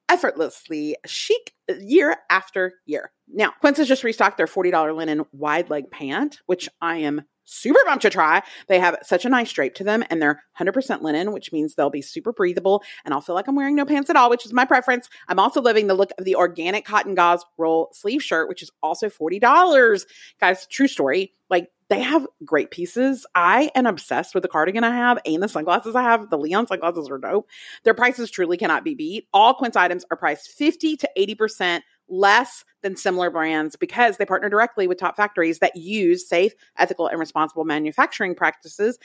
[0.08, 3.10] effortlessly chic year after year.
[3.28, 7.80] Now, Quince has just restocked their $40 linen wide leg pant, which I am super
[7.86, 8.42] pumped to try.
[8.68, 11.90] They have such a nice drape to them and they're 100% linen, which means they'll
[11.90, 14.52] be super breathable and I'll feel like I'm wearing no pants at all, which is
[14.52, 15.08] my preference.
[15.28, 18.70] I'm also loving the look of the organic cotton gauze roll sleeve shirt, which is
[18.82, 20.06] also $40.
[20.40, 21.32] Guys, true story.
[21.48, 23.24] Like they have great pieces.
[23.34, 26.30] I am obsessed with the cardigan I have and the sunglasses I have.
[26.30, 27.48] The Leon sunglasses are dope.
[27.84, 29.28] Their prices truly cannot be beat.
[29.32, 34.48] All Quince items are priced 50 to 80% less than similar brands because they partner
[34.48, 38.98] directly with top factories that use safe, ethical, and responsible manufacturing practices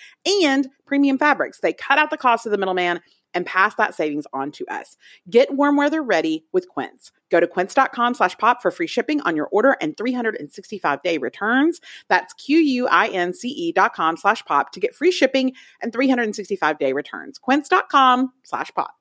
[0.43, 1.59] and premium fabrics.
[1.59, 3.01] They cut out the cost of the middleman
[3.33, 4.97] and pass that savings on to us.
[5.29, 7.11] Get warm weather ready with Quince.
[7.29, 11.79] Go to quince.com slash pop for free shipping on your order and 365 day returns.
[12.09, 17.39] That's Q-U-I-N-C-E dot com slash pop to get free shipping and 365 day returns.
[17.39, 18.93] Quince.com slash pop.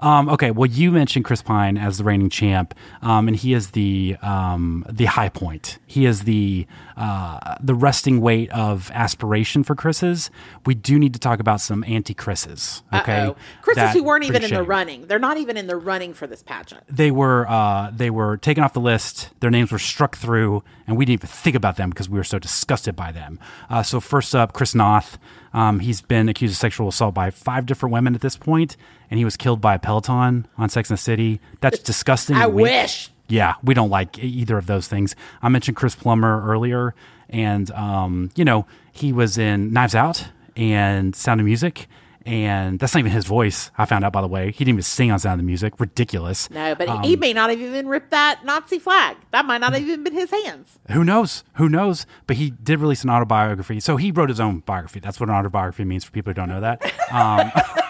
[0.00, 3.72] Um, okay, well, you mentioned Chris Pine as the reigning champ, um, and he is
[3.72, 5.78] the um, the high point.
[5.86, 10.30] He is the uh, the resting weight of aspiration for Chris's.
[10.66, 12.82] We do need to talk about some anti Chris's.
[12.92, 13.36] Okay, Uh-oh.
[13.62, 15.06] Chris's That- who weren't even in the running.
[15.06, 16.84] They're not even in the running for this pageant.
[16.88, 19.30] They were uh, they were taken off the list.
[19.40, 22.24] Their names were struck through, and we didn't even think about them because we were
[22.24, 23.38] so disgusted by them.
[23.68, 25.18] Uh, so first up, Chris Noth.
[25.52, 28.76] Um, he's been accused of sexual assault by five different women at this point,
[29.10, 31.40] and he was killed by a Peloton on Sex and the City.
[31.60, 32.36] That's disgusting.
[32.36, 33.10] I wish.
[33.28, 35.14] Yeah, we don't like either of those things.
[35.42, 36.94] I mentioned Chris Plummer earlier,
[37.28, 41.88] and um, you know he was in Knives Out and Sound of Music,
[42.26, 43.70] and that's not even his voice.
[43.78, 45.78] I found out by the way, he didn't even sing on Sound of the Music.
[45.78, 46.50] Ridiculous.
[46.50, 49.16] No, but Um, he may not have even ripped that Nazi flag.
[49.32, 50.78] That might not have even been his hands.
[50.90, 51.44] Who knows?
[51.54, 52.06] Who knows?
[52.26, 53.80] But he did release an autobiography.
[53.80, 55.00] So he wrote his own biography.
[55.00, 56.82] That's what an autobiography means for people who don't know that.
[57.12, 57.50] Um,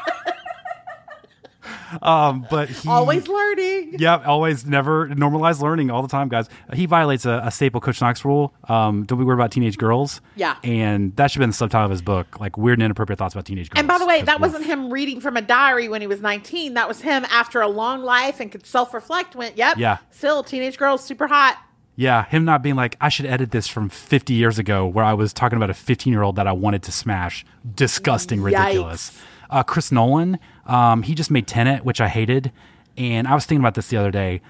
[2.02, 3.96] um, but he Always learning.
[3.98, 6.48] Yeah, always never normalize learning all the time, guys.
[6.72, 8.52] He violates a, a staple Coach Knox rule.
[8.68, 10.20] Um, don't be worried about teenage girls.
[10.36, 10.56] Yeah.
[10.64, 13.34] And that should have been the subtitle of his book, like weird and inappropriate thoughts
[13.34, 13.78] about teenage girls.
[13.80, 16.74] And by the way, that wasn't him reading from a diary when he was 19.
[16.74, 19.98] That was him after a long life and could self reflect, went, yep, Yeah.
[20.10, 21.56] still teenage girls, super hot.
[21.96, 25.14] Yeah, him not being like, I should edit this from 50 years ago where I
[25.14, 27.44] was talking about a 15 year old that I wanted to smash.
[27.74, 29.20] Disgusting, ridiculous.
[29.50, 32.52] Uh, Chris Nolan, um, he just made Tenet, which I hated.
[32.96, 34.40] And I was thinking about this the other day.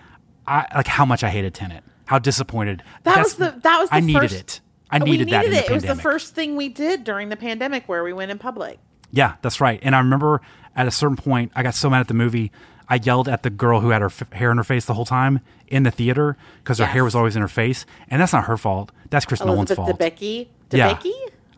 [0.46, 1.84] I like how much I hated Tenet.
[2.06, 2.82] How disappointed.
[3.04, 4.60] That That's- was the that was the I needed first, it.
[4.90, 5.70] I we needed that in the it.
[5.70, 8.78] It was the first thing we did during the pandemic where we went in public.
[9.10, 9.78] Yeah, that's right.
[9.82, 10.40] And I remember
[10.74, 12.50] at a certain point, I got so mad at the movie,
[12.88, 15.04] I yelled at the girl who had her f- hair in her face the whole
[15.04, 16.92] time in the theater because her Yes.
[16.94, 18.90] hair was always in her face, and that's not her fault.
[19.10, 20.00] That's Chris Nolan's Elizabeth fault.
[20.00, 20.48] Debicki.
[20.70, 20.98] Yeah.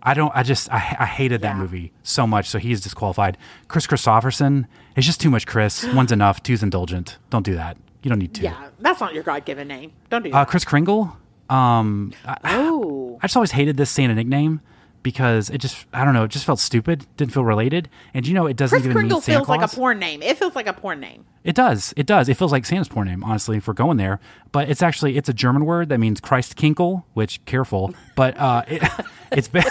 [0.02, 0.32] I don't.
[0.34, 0.70] I just.
[0.72, 2.48] I, I hated that movie so much.
[2.48, 3.36] So he's disqualified.
[3.68, 4.66] Kris Kristofferson.
[4.96, 5.46] It's just too much.
[5.46, 5.84] Chris.
[5.94, 6.42] One's enough.
[6.42, 7.18] Two's indulgent.
[7.28, 7.76] Don't do that.
[8.02, 8.44] You don't need two.
[8.44, 9.92] Yeah, that's not your God given name.
[10.08, 10.48] Don't do Uh, that.
[10.48, 11.16] Kris Kringle.
[11.50, 13.18] Um, I, oh.
[13.22, 14.60] I just always hated this Santa nickname
[15.02, 15.86] because it just.
[15.92, 16.24] I don't know.
[16.24, 17.06] It just felt stupid.
[17.16, 17.88] Didn't feel related.
[18.14, 19.74] And you know, it doesn't Chris even Kringle feels like a Claus.
[19.74, 20.22] porn name.
[20.22, 21.24] It feels like a porn name.
[21.44, 21.94] It does.
[21.96, 22.28] It does.
[22.28, 24.20] It feels like Santa's poor name, honestly, if we're going there.
[24.52, 27.94] But it's actually it's a German word that means Christ Kinkle, which careful.
[28.14, 28.82] But uh, it,
[29.32, 29.64] it's ba-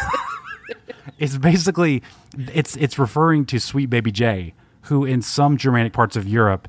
[1.20, 2.02] it's basically
[2.54, 6.68] it's it's referring to Sweet Baby J, who in some Germanic parts of Europe,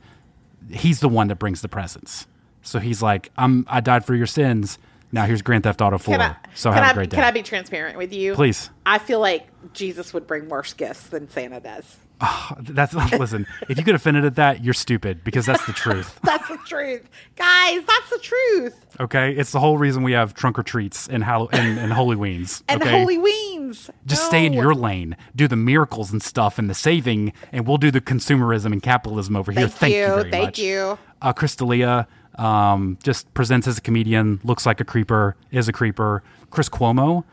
[0.70, 2.26] he's the one that brings the presents.
[2.62, 4.78] So he's like, I'm I died for your sins.
[5.12, 6.16] Now here's Grand Theft Auto 4.
[6.16, 7.16] Can I, so have I, a great day.
[7.16, 8.34] Can I be transparent with you?
[8.34, 8.70] Please.
[8.86, 11.96] I feel like Jesus would bring worse gifts than Santa does.
[12.60, 13.46] That's listen.
[13.68, 16.18] If you get offended at that, you're stupid because that's the truth.
[16.22, 17.08] That's the truth.
[17.36, 18.86] Guys, that's the truth.
[19.00, 22.16] Okay, it's the whole reason we have trunk or treats and Hall- and, and Holy
[22.16, 22.62] Weens.
[22.68, 23.00] And okay?
[23.00, 23.90] Holy Weens.
[24.06, 27.78] Just stay in your lane, do the miracles and stuff and the saving, and we'll
[27.78, 29.68] do the consumerism and capitalism over here.
[29.68, 29.94] Thank Thank
[30.24, 30.58] you, thank much.
[30.58, 30.98] you.
[31.22, 32.06] Uh, Chris D'Elia,
[32.40, 36.22] um, just presents as a comedian, looks like a creeper, is a creeper.
[36.50, 37.24] Chris Cuomo,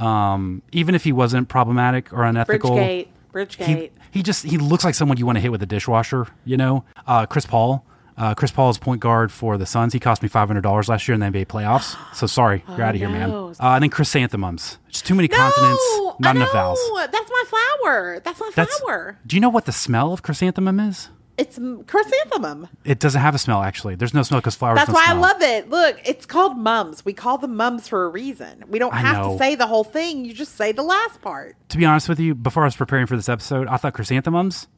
[0.00, 3.08] um, even if he wasn't problematic or unethical, Bridgegate.
[3.32, 3.66] Bridgegate.
[3.66, 6.26] he he just he looks like someone you want to hit with a dishwasher.
[6.44, 7.84] You know, uh, Chris Paul.
[8.16, 9.92] Uh, Chris Paul is point guard for the Suns.
[9.92, 11.96] He cost me five hundred dollars last year in the NBA playoffs.
[12.14, 13.28] So sorry, you're out of here, man.
[13.30, 13.48] no.
[13.58, 14.78] Uh, and then chrysanthemums.
[14.88, 15.82] Just too many No, consonants,
[16.20, 16.78] not enough vowels.
[17.10, 18.20] That's my flower.
[18.20, 18.78] That's my That's.
[18.78, 19.18] flower.
[19.26, 21.08] Do you know what the smell of chrysanthemum is?
[21.36, 22.68] It's chrysanthemum.
[22.84, 23.62] It doesn't have a smell.
[23.62, 24.76] Actually, there's no smell because flowers.
[24.76, 25.16] That's why smell.
[25.24, 25.68] I love it.
[25.68, 27.04] Look, it's called mums.
[27.04, 28.64] We call them mums for a reason.
[28.68, 29.32] We don't I have know.
[29.32, 30.24] to say the whole thing.
[30.24, 31.56] You just say the last part.
[31.70, 34.68] To be honest with you, before I was preparing for this episode, I thought chrysanthemums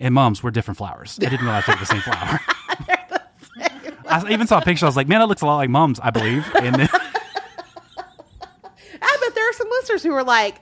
[0.00, 1.18] and mums were different flowers.
[1.20, 2.40] I didn't realize they were the same flower.
[4.08, 4.86] I even saw a picture.
[4.86, 6.46] I was like, man, that looks a lot like mums, I believe.
[6.54, 6.88] And then,
[9.02, 10.60] I bet there are some listeners who are like,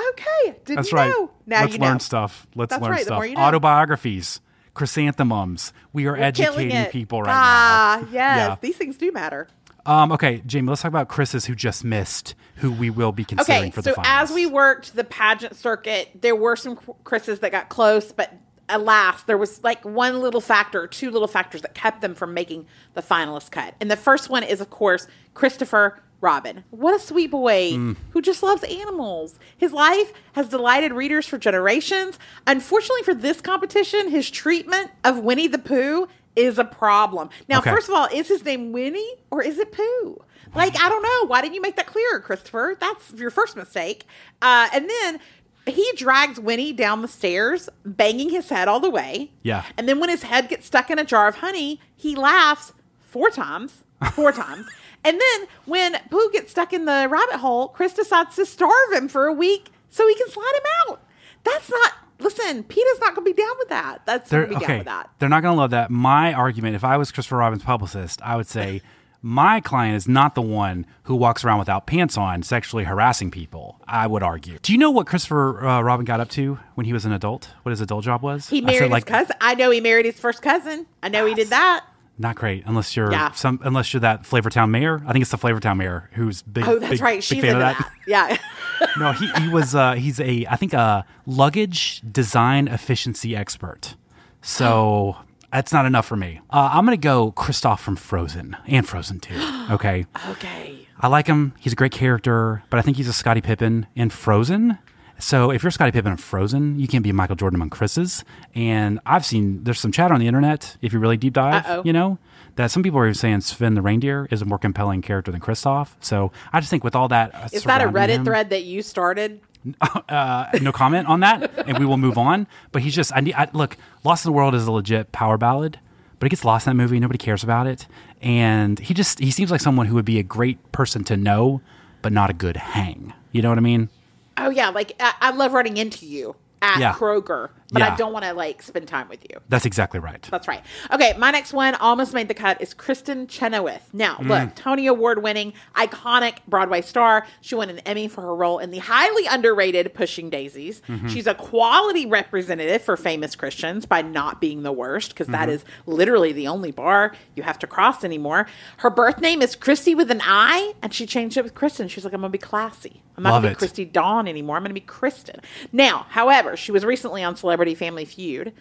[0.00, 1.08] okay, didn't that's you right.
[1.10, 1.30] know?
[1.46, 1.98] Now Let's you learn know.
[1.98, 2.46] stuff.
[2.54, 3.16] Let's That's learn right, the stuff.
[3.16, 3.42] more you know.
[3.42, 4.40] Autobiographies,
[4.74, 5.72] chrysanthemums.
[5.92, 8.06] We are We're educating people right ah, now.
[8.06, 8.12] Ah, yes.
[8.12, 8.56] Yeah.
[8.60, 9.48] These things do matter.
[9.86, 13.64] Um, okay, Jamie, let's talk about Chris's who just missed, who we will be considering
[13.64, 14.04] Okay, for the final.
[14.04, 14.30] so finals.
[14.30, 18.32] as we worked the pageant circuit, there were some Chris's that got close, but
[18.68, 22.32] alas, there was like one little factor, or two little factors that kept them from
[22.32, 23.74] making the finalist cut.
[23.80, 26.64] And the first one is, of course, Christopher Robin.
[26.70, 27.96] What a sweet boy Mm.
[28.10, 29.38] who just loves animals.
[29.56, 32.18] His life has delighted readers for generations.
[32.46, 37.28] Unfortunately, for this competition, his treatment of Winnie the Pooh is a problem.
[37.48, 37.70] Now, Okay.
[37.70, 40.22] first of all, is his name Winnie or is it Pooh?
[40.54, 41.26] Like, I don't know.
[41.26, 42.76] Why didn't you make that clearer, Christopher?
[42.78, 44.04] That's your first mistake.
[44.40, 45.18] Uh, and then
[45.66, 49.32] he drags Winnie down the stairs, banging his head all the way.
[49.42, 49.64] Yeah.
[49.76, 53.30] And then when his head gets stuck in a jar of honey, he laughs four
[53.30, 53.82] times.
[54.12, 54.66] Four times.
[55.04, 59.08] And then when Pooh gets stuck in the rabbit hole, Chris decides to starve him
[59.08, 61.02] for a week so he can slide him out.
[61.44, 61.92] That's not.
[62.20, 64.06] Listen, Peter's not going to be down with that.
[64.06, 65.10] That's They're, going to be down okay, with that.
[65.18, 65.90] they're not going to love that.
[65.90, 68.82] My argument, if I was Christopher Robin's publicist, I would say
[69.22, 73.80] my client is not the one who walks around without pants on, sexually harassing people.
[73.86, 74.58] I would argue.
[74.62, 77.50] Do you know what Christopher uh, Robin got up to when he was an adult?
[77.62, 78.48] What his adult job was?
[78.48, 79.36] He I said, married like, cousin.
[79.40, 80.86] I know he married his first cousin.
[81.02, 81.84] I know he did that.
[82.16, 83.32] Not great, unless you're Yeah.
[83.32, 85.02] some, unless you're that Flavortown mayor.
[85.06, 86.64] I think it's the Flavortown mayor who's big.
[86.66, 87.16] Oh, that's big- right.
[87.16, 87.90] big She's fan into of that.
[88.06, 88.36] Yeah.
[88.98, 93.96] no, he, he was uh, he's a I think a luggage design efficiency expert.
[94.42, 95.16] So
[95.52, 96.40] that's not enough for me.
[96.50, 99.34] Uh, I'm gonna go Kristoff from Frozen and Frozen Two.
[99.70, 100.86] Okay, okay.
[101.00, 101.54] I like him.
[101.58, 104.78] He's a great character, but I think he's a Scottie Pippen in Frozen.
[105.24, 108.26] So if you're Scottie Pippen in Frozen, you can't be Michael Jordan among Chris's.
[108.54, 110.76] And I've seen there's some chatter on the internet.
[110.82, 111.82] If you really deep dive, Uh-oh.
[111.82, 112.18] you know
[112.56, 115.40] that some people are even saying Sven the reindeer is a more compelling character than
[115.40, 115.94] Kristoff.
[116.00, 118.64] So I just think with all that, uh, Is that a Reddit him- thread that
[118.64, 119.40] you started?
[120.10, 122.46] uh, no comment on that, and we will move on.
[122.70, 125.38] But he's just, I need, I, look, Lost in the World is a legit power
[125.38, 125.78] ballad,
[126.18, 127.00] but it gets lost in that movie.
[127.00, 127.86] Nobody cares about it,
[128.20, 131.62] and he just, he seems like someone who would be a great person to know,
[132.02, 133.14] but not a good hang.
[133.32, 133.88] You know what I mean?
[134.36, 136.94] Oh yeah, like I, I love running into you at Yeah.
[136.94, 137.92] Kroger, but Yeah.
[137.92, 139.38] I don't want to like spend time with you.
[139.50, 140.22] That's exactly right.
[140.30, 140.62] That's right.
[140.90, 143.90] Okay, my next one almost made the cut is Kristin Chenoweth.
[143.92, 144.28] Now, Mm.
[144.28, 147.26] look, Tony Award winning, iconic Broadway star.
[147.42, 150.80] She won an Emmy for her role in the highly underrated Pushing Daisies.
[150.88, 151.08] Mm-hmm.
[151.08, 155.50] She's a quality representative for famous Christians by not being the worst, because Mm-hmm.
[155.50, 158.46] is literally the only bar you have to cross anymore.
[158.78, 161.90] Her birth name is Kristi with an I, and she changed it with Kristin.
[161.90, 163.02] She's like, I'm going to be classy.
[163.16, 164.56] I'm not going to be Kristi Dawn anymore.
[164.56, 165.38] I'm going to be Kristin.
[165.72, 168.52] Now, however, she was recently on Celebrity Family Feud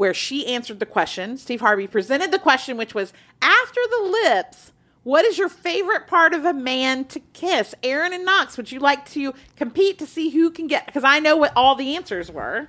[0.00, 1.36] where she answered the question.
[1.36, 6.32] Steve Harvey presented the question, which was after the lips, what is your favorite part
[6.32, 7.74] of a man to kiss?
[7.82, 10.86] Aaron and Knox, would you like to compete to see who can get?
[10.86, 12.68] Because I know what all the answers were.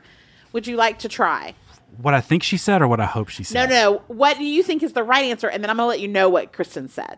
[0.51, 1.55] Would you like to try?
[2.01, 3.69] What I think she said, or what I hope she said.
[3.69, 4.01] No, no.
[4.07, 5.47] What do you think is the right answer?
[5.47, 7.17] And then I'm going to let you know what Kristin said.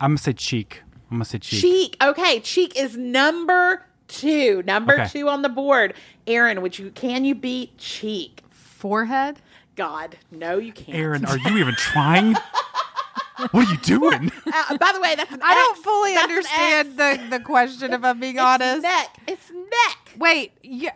[0.00, 0.82] I'm gonna say cheek.
[1.10, 1.60] I'm gonna say cheek.
[1.60, 1.96] Cheek.
[2.02, 4.62] Okay, cheek is number two.
[4.66, 5.08] Number Okay.
[5.08, 5.94] two on the board.
[6.26, 8.42] Aaron, would you can you beat cheek?
[8.50, 9.38] Forehead?
[9.76, 10.98] God, no, you can't.
[10.98, 12.34] Aaron, are you even trying?
[13.52, 14.30] what are you doing?
[14.46, 18.04] Uh, by the way, that's an I don't fully That's understand the, the question, if
[18.04, 18.82] I'm being It's honest.
[18.82, 19.16] neck.
[19.26, 20.12] It's neck.
[20.18, 20.92] Wait, yeah.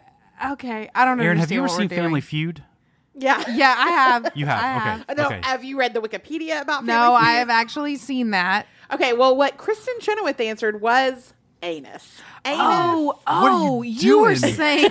[0.53, 1.25] Okay, I don't know.
[1.25, 2.03] Aaron, have you ever what we're seen doing.
[2.03, 2.63] Family Feud?
[3.15, 3.45] Yeah.
[3.55, 4.33] Yeah, I have.
[4.35, 4.59] You have.
[4.65, 4.81] I okay.
[4.85, 5.05] have.
[5.09, 5.41] Uh, No, okay.
[5.43, 8.67] have you read the Wikipedia about Family No, I have actually seen that.
[8.93, 11.33] Okay, well, what Kristin Chenoweth answered was
[11.65, 12.21] anus.
[12.45, 12.59] Anus.
[12.61, 14.91] Oh, What are you oh, you were saying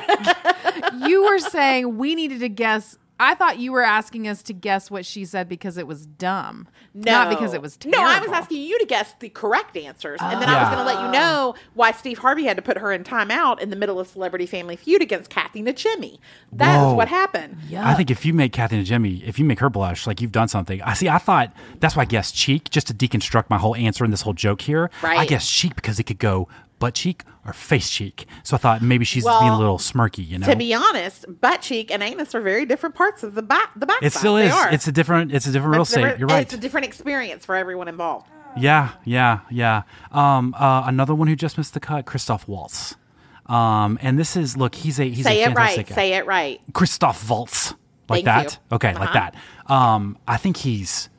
[1.08, 2.98] you were saying we needed to guess.
[3.19, 6.67] I thought you were asking us to guess what she said because it was dumb,
[6.93, 7.12] no.
[7.12, 8.02] not because it was terrible.
[8.02, 10.19] No, I was asking you to guess the correct answers.
[10.21, 10.76] And then I was ah.
[10.76, 13.69] going to let you know why Steve Harvey had to put her in timeout in
[13.69, 16.17] the middle of Celebrity Family Feud against Kathy Najimy.
[16.52, 16.93] That is Whoa.
[16.95, 17.58] what happened.
[17.76, 20.47] I think if you make Kathy Najimy, if you make her blush, like you've done
[20.47, 20.82] something.
[20.82, 21.08] I see.
[21.08, 24.21] I thought that's why I guessed cheek, just to deconstruct my whole answer and this
[24.21, 24.90] whole joke here.
[25.02, 25.19] Right.
[25.19, 26.48] I guess cheek because it could go
[26.84, 28.25] butt cheek or face cheek.
[28.44, 30.48] So I thought maybe she's Well, being a little smirky, you know.
[30.48, 33.71] To be honest, butt cheek and anus are very different parts of the back.
[33.75, 34.02] The back.
[34.04, 34.56] it still They is.
[34.71, 35.31] It's a different.
[35.34, 36.19] It's a different real It's estate.
[36.19, 36.42] You're right.
[36.44, 38.27] It's a different experience for everyone involved.
[38.56, 39.81] Yeah, yeah, yeah.
[40.12, 42.96] Um, uh, another one who just missed the cut, Christoph Waltz.
[43.48, 45.88] Um, and this is look, he's a he's Say a it right.
[45.88, 46.62] Say it right.
[46.73, 47.73] Christoph Waltz,
[48.10, 48.60] like Thank that.
[48.71, 48.75] you.
[48.75, 49.31] Okay, like Uh-huh.
[49.67, 49.73] that.
[49.73, 51.10] Um, I think he's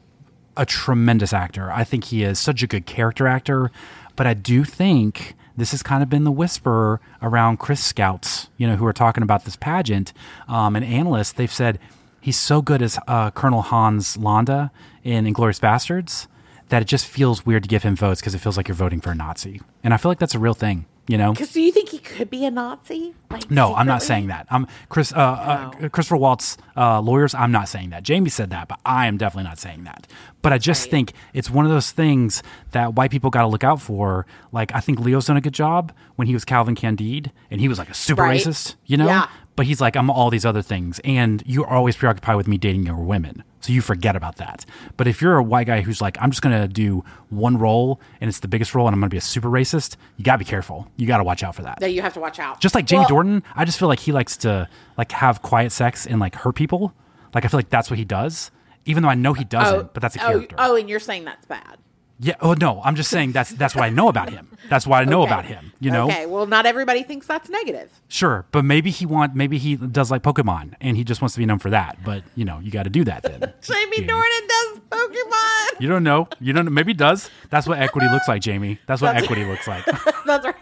[0.56, 1.70] a tremendous actor.
[1.72, 3.70] I think he is such a good character actor.
[4.16, 8.66] But I do think this has kind of been the whisper around Chris Scouts, you
[8.66, 10.12] know, who are talking about this pageant.
[10.48, 11.78] Um, and analysts, they've said
[12.20, 14.70] he's so good as uh, Colonel Hans Landa
[15.02, 16.26] in Inglourious Basterds
[16.70, 19.00] that it just feels weird to give him votes because it feels like you're voting
[19.00, 19.60] for a Nazi.
[19.82, 21.32] And I feel like that's a real thing, you know?
[21.32, 23.14] Because do you think he could be a Nazi?
[23.30, 24.46] Like, No, I'm not saying that.
[24.50, 27.34] I'm Chris, uh, uh, Christopher Waltz, uh, lawyers.
[27.34, 28.02] I'm not saying that.
[28.02, 30.06] Jamie said that, but I am definitely not saying that.
[30.42, 32.42] But I just think it's one of those things
[32.72, 34.26] that white people got to look out for.
[34.52, 37.68] Like I think Leo's done a good job when he was Calvin Candie, and he
[37.68, 38.38] was like a super Right.
[38.40, 39.06] racist, you know.
[39.06, 39.28] Yeah.
[39.56, 42.86] But he's like, I'm all these other things, and you're always preoccupied with me dating
[42.86, 44.66] younger women, so you forget about that.
[44.98, 48.28] But if you're a white guy who's like, I'm just gonna do one role, and
[48.28, 50.86] it's the biggest role, and I'm gonna be a super racist, you gotta be careful.
[50.96, 51.80] You gotta watch out for that.
[51.80, 52.60] No, you have to watch out.
[52.60, 55.72] Just like Jamie Well, Dornan, I just feel like he likes to like have quiet
[55.72, 56.92] sex and like hurt people.
[57.34, 58.50] Like I feel like that's what he does,
[58.84, 59.94] even though I know he oh, doesn't.
[59.94, 60.56] but that's a oh, character.
[60.58, 61.78] Oh, and you're saying that's bad.
[62.20, 62.34] Yeah.
[62.40, 64.48] Oh no, I'm just saying that's that's what I know about him.
[64.70, 65.32] That's what I know Okay.
[65.32, 65.72] about him.
[65.80, 66.04] You know.
[66.06, 66.26] Okay.
[66.26, 67.90] Well, not everybody thinks that's negative.
[68.08, 71.40] Sure, but maybe he want maybe he does like Pokemon and he just wants to
[71.40, 71.98] be known for that.
[72.04, 73.40] But you know, you got to do that then.
[73.62, 74.06] Jamie.
[74.06, 75.80] Dornan does Pokemon.
[75.80, 76.28] You don't know.
[76.40, 76.70] You don't know.
[76.70, 77.28] Maybe he does.
[77.50, 78.78] That's what equity looks like, Jamie.
[78.86, 79.84] That's what That's- equity looks like.
[80.26, 80.54] That's right.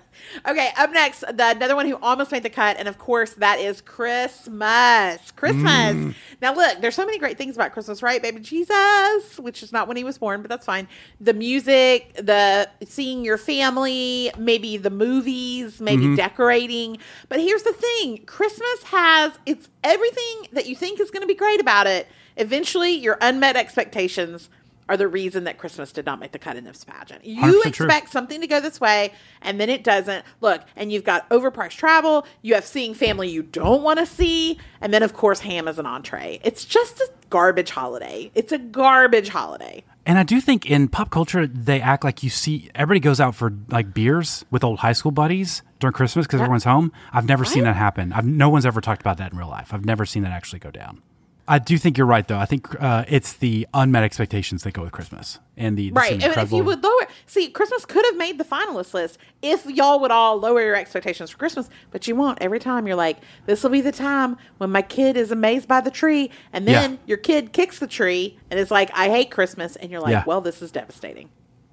[0.46, 3.58] Okay, up next, the another one who almost made the cut, and of course that
[3.60, 5.30] is Christmas.
[5.32, 5.96] Christmas.
[5.96, 6.14] Mm.
[6.40, 8.20] Now look, there's so many great things about Christmas, right?
[8.22, 10.88] Baby Jesus, which is not when he was born, but that's fine.
[11.20, 16.14] The music, the seeing your family, maybe the movies, maybe Mm-hmm.
[16.16, 16.98] decorating.
[17.28, 21.34] But here's the thing: Christmas has it's everything that you think is going to be
[21.34, 22.08] great about it.
[22.36, 24.48] Eventually, your unmet expectations
[24.88, 27.24] are the reason that Christmas did not make the cut in this pageant.
[27.24, 27.86] You 100% true.
[27.86, 30.24] expect something to go this way and then it doesn't.
[30.40, 34.58] Look, and you've got overpriced travel, you have seeing family you don't want to see,
[34.80, 36.40] and then of course ham as an entree.
[36.42, 38.30] It's just a garbage holiday.
[38.34, 39.84] It's a garbage holiday.
[40.04, 43.34] And I do think in pop culture they act like you see everybody goes out
[43.34, 46.92] for like beers with old high school buddies during Christmas because everyone's home.
[47.12, 48.12] I've never seen that happen.
[48.12, 49.72] I've no one's ever talked about that in real life.
[49.72, 51.02] I've never seen that actually go down.
[51.48, 52.38] I do think you're right though.
[52.38, 56.12] I think uh, it's the unmet expectations that go with Christmas and the, Right.
[56.12, 59.98] And if you would lower see, Christmas could have made the finalist list if y'all
[60.00, 62.40] would all lower your expectations for Christmas, but you won't.
[62.40, 65.80] Every time you're like, This will be the time when my kid is amazed by
[65.80, 66.96] the tree, and then Yeah.
[67.06, 70.24] your kid kicks the tree and is like, I hate Christmas, and you're like, Yeah.
[70.26, 71.28] Well, this is devastating.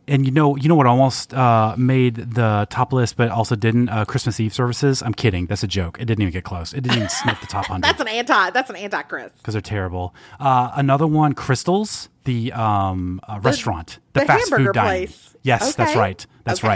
[0.10, 3.90] And you know, you know what almost uh, made the top list, but also didn't.
[3.90, 5.02] Uh, Christmas Eve services.
[5.04, 5.46] I'm kidding.
[5.46, 5.98] That's a joke.
[6.02, 6.74] It didn't even get close.
[6.74, 7.84] It didn't even sniff the top hundred.
[7.84, 9.32] That's an anti that's an anti Chris.
[9.38, 10.14] because they're terrible.
[10.40, 15.08] Uh, another one, Krystals, the um, uh, restaurant, the, the fast food dining.
[15.08, 15.36] place.
[15.44, 16.26] Yes, that's right.
[16.44, 16.68] That's Okay.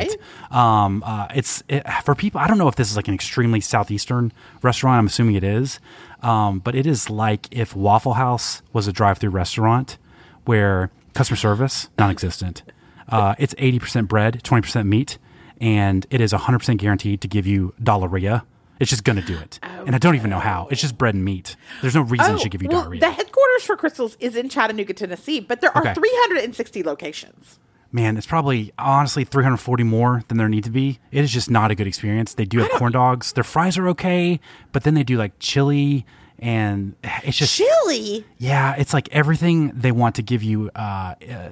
[0.52, 0.56] right.
[0.86, 2.40] Um, uh, it's it, for people.
[2.40, 4.32] I don't know if this is like an extremely southeastern
[4.62, 5.00] restaurant.
[5.00, 5.80] I'm assuming it is,
[6.22, 9.98] um, but it is like if Waffle House was a drive-through restaurant
[10.46, 12.62] where customer service non-existent.
[13.10, 15.18] Uh, it's 80% bread, 20% meat,
[15.60, 18.44] and it is 100% guaranteed to give you diarrhea.
[18.80, 19.60] It's just going to do it.
[19.64, 20.68] And I don't even know how.
[20.72, 21.56] It's just bread and meat.
[21.82, 23.00] There's no reason it should give you Oh, well, diarrhea.
[23.02, 25.94] The headquarters for Krystals is in Chattanooga, Tennessee, but there are Okay.
[25.94, 27.60] 360 locations.
[27.92, 31.00] Man, it's probably honestly 340 more than there need to be.
[31.12, 32.34] It is just not a good experience.
[32.34, 33.32] They do have corn dogs.
[33.34, 34.40] Their fries are okay,
[34.72, 36.04] but then they do like chili
[36.40, 38.26] and it's just Chili.
[38.38, 41.50] yeah, it's like everything they want to give you uh, uh,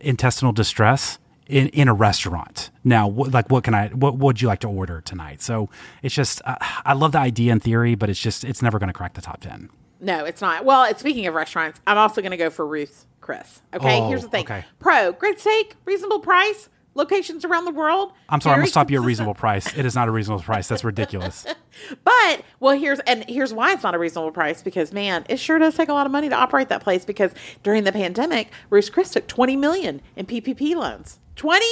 [0.00, 2.70] intestinal distress in, in a restaurant.
[2.84, 5.40] Now, what, like what can I what would you like to order tonight?
[5.42, 5.70] So,
[6.02, 8.88] it's just uh, I love the idea in theory, but it's just it's never going
[8.88, 9.70] to crack the top 10.
[10.00, 10.64] No, it's not.
[10.64, 13.60] Well, it's, speaking of restaurants, I'm also going to go for Ruth's Chris.
[13.74, 14.44] Okay, Oh, here's the thing.
[14.44, 14.64] okay.
[14.78, 16.68] Pro, great steak, reasonable price,
[16.98, 18.12] locations around the world.
[18.28, 19.72] I'm sorry, I'm going to stop you at a reasonable price.
[19.78, 20.68] It is not a reasonable price.
[20.68, 21.46] That's ridiculous.
[22.02, 25.60] But well, here's and here's why it's not a reasonable price because man, it sure
[25.60, 27.04] does take a lot of money to operate that place.
[27.04, 27.32] Because
[27.62, 31.20] during the pandemic, Ruth's Chris took 20 million in PPP loans.
[31.36, 31.64] 20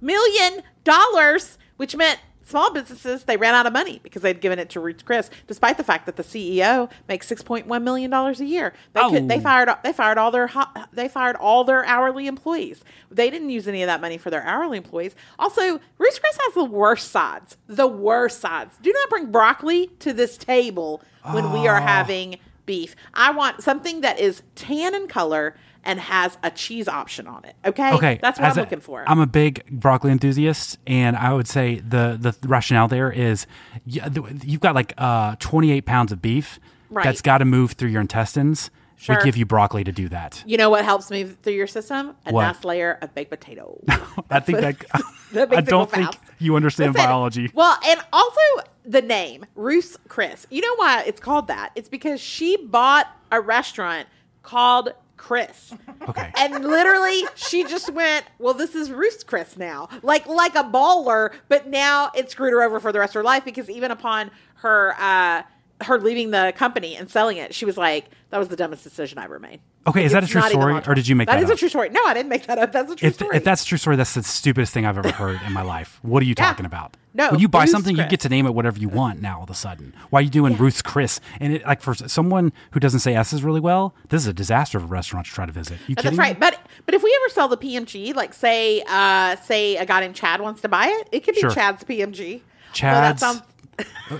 [0.00, 2.20] million dollars, which meant
[2.50, 5.76] small businesses they ran out of money because they'd given it to Ruth Chris, despite
[5.76, 8.72] the fact that the CEO makes 6.1 million dollars a year.
[8.92, 9.40] They could, they Oh.
[9.40, 10.50] fired they fired all their
[10.92, 12.84] they fired all their hourly employees.
[13.10, 15.14] They didn't use any of that money for their hourly employees.
[15.38, 17.56] Also, Ruth Chris has the worst sides.
[17.66, 18.74] The worst sides.
[18.82, 21.72] Do not bring broccoli to this table when we Ah.
[21.74, 22.94] are having beef.
[23.14, 27.54] I want something that is tan in color and has a cheese option on it.
[27.64, 29.04] Okay, Okay, that's what as I'm a- looking for.
[29.08, 33.46] I'm a big broccoli enthusiast, and I would say the the rationale there is
[33.86, 36.58] you've got like uh, 28 pounds of beef
[36.92, 37.04] Right.
[37.04, 38.70] that's got to move through your intestines.
[38.96, 39.16] Sure.
[39.16, 40.42] We give you broccoli to do that.
[40.46, 42.14] you know what helps move through your system?
[42.26, 42.42] A What?
[42.44, 43.80] nice layer of baked potato.
[44.30, 44.76] I think that
[45.32, 46.18] That I don't think fast.
[46.40, 47.50] you understand Listen, biology.
[47.54, 48.40] Well, and also
[48.84, 50.46] the name Ruth's Chris.
[50.50, 51.70] You know why it's called that?
[51.76, 54.08] It's because she bought a restaurant
[54.42, 55.74] called Chris.
[56.08, 56.32] Okay.
[56.38, 61.34] And literally, she just went, "Well, this is Ruth's Chris now." Like like a baller,
[61.48, 64.30] but now it screwed her over for the rest of her life because even upon
[64.54, 65.42] her uh
[65.82, 69.18] her leaving the company and selling it, she was like, "That was the dumbest decision
[69.18, 71.42] I ever made." Okay, is that a true story, or did you make that That
[71.44, 71.56] is up?
[71.56, 71.88] a true story.
[71.88, 72.70] No, I didn't make that up.
[72.72, 73.36] That's a true If, story.
[73.36, 75.98] if that's a true story, that's the stupidest thing I've ever heard in my life.
[76.02, 76.44] What are you Yeah.
[76.44, 76.96] talking about?
[77.14, 79.20] No, when you buy Ruth's something, you get to name it whatever you want.
[79.22, 81.18] Now all of a sudden, why are you doing Ruth's Chris?
[81.40, 84.76] And it, like for someone who doesn't say S's really well, this is a disaster
[84.78, 85.78] of a restaurant to try to visit.
[85.88, 86.34] You That's right.
[86.36, 86.40] me?
[86.40, 90.14] But but if we ever sell the PMG, like say uh say a guy named
[90.14, 91.50] Chad wants to buy it, it could be Sure.
[91.50, 92.42] Chad's PMG.
[92.74, 93.42] Chad's- that sounds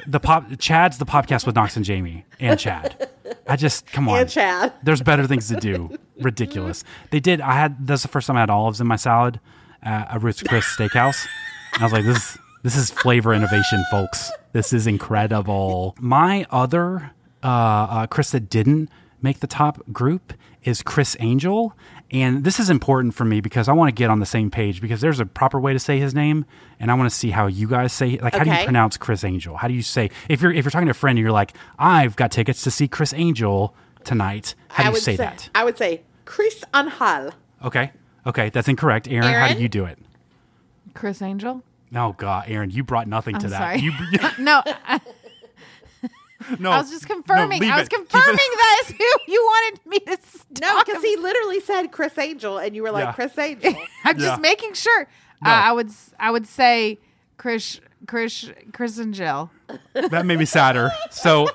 [0.07, 3.09] the pop Chad's the podcast with Knox and Jamie and Chad.
[3.47, 4.21] I just come on.
[4.21, 4.73] And Chad.
[4.83, 5.97] There's better things to do.
[6.21, 6.85] Ridiculous.
[7.11, 7.41] They did.
[7.41, 7.87] I had.
[7.87, 9.41] That's the first time I had olives in my salad
[9.83, 11.27] at a Ruth's Chris Steakhouse.
[11.75, 12.39] And I was like, this.
[12.63, 14.31] This is flavor innovation, folks.
[14.53, 15.97] This is incredible.
[15.99, 18.91] My other uh, uh, Chris that didn't
[19.23, 21.75] make the top group is Criss Angel.
[22.13, 24.81] And this is important for me because I want to get on the same page
[24.81, 26.45] because there's a proper way to say his name,
[26.81, 29.23] and I want to see how you guys say like how do you pronounce Criss
[29.23, 29.57] Angel?
[29.57, 31.53] How do you say if you're if you're talking to a friend and you're like,
[31.79, 34.55] I've got tickets to see Criss Angel tonight.
[34.69, 35.51] How do I you would say, that?
[35.55, 37.33] I would say Chris Anhal.
[37.65, 37.93] Okay.
[38.27, 39.09] Okay, that's incorrect.
[39.09, 39.99] Aaron, how do you do it?
[40.95, 41.63] Criss Angel.
[41.95, 43.59] Oh God, Aaron, you brought nothing to I'm that.
[43.59, 43.81] sorry.
[43.81, 43.93] You,
[44.45, 45.01] No, I,
[46.59, 47.61] no, I was just confirming.
[47.63, 47.91] no, I was it.
[47.91, 50.19] Confirming that is who you wanted me to.
[50.61, 53.13] No, because he literally said Criss Angel, and you were like Yeah.
[53.13, 53.75] Chris Angel.
[54.05, 54.27] I'm Yeah.
[54.27, 55.07] just making sure.
[55.43, 55.51] No.
[55.51, 56.99] Uh, I would s- I would say
[57.37, 59.51] Chris Chris Chris and Jill.
[59.95, 60.91] that made me sadder.
[61.11, 61.49] So,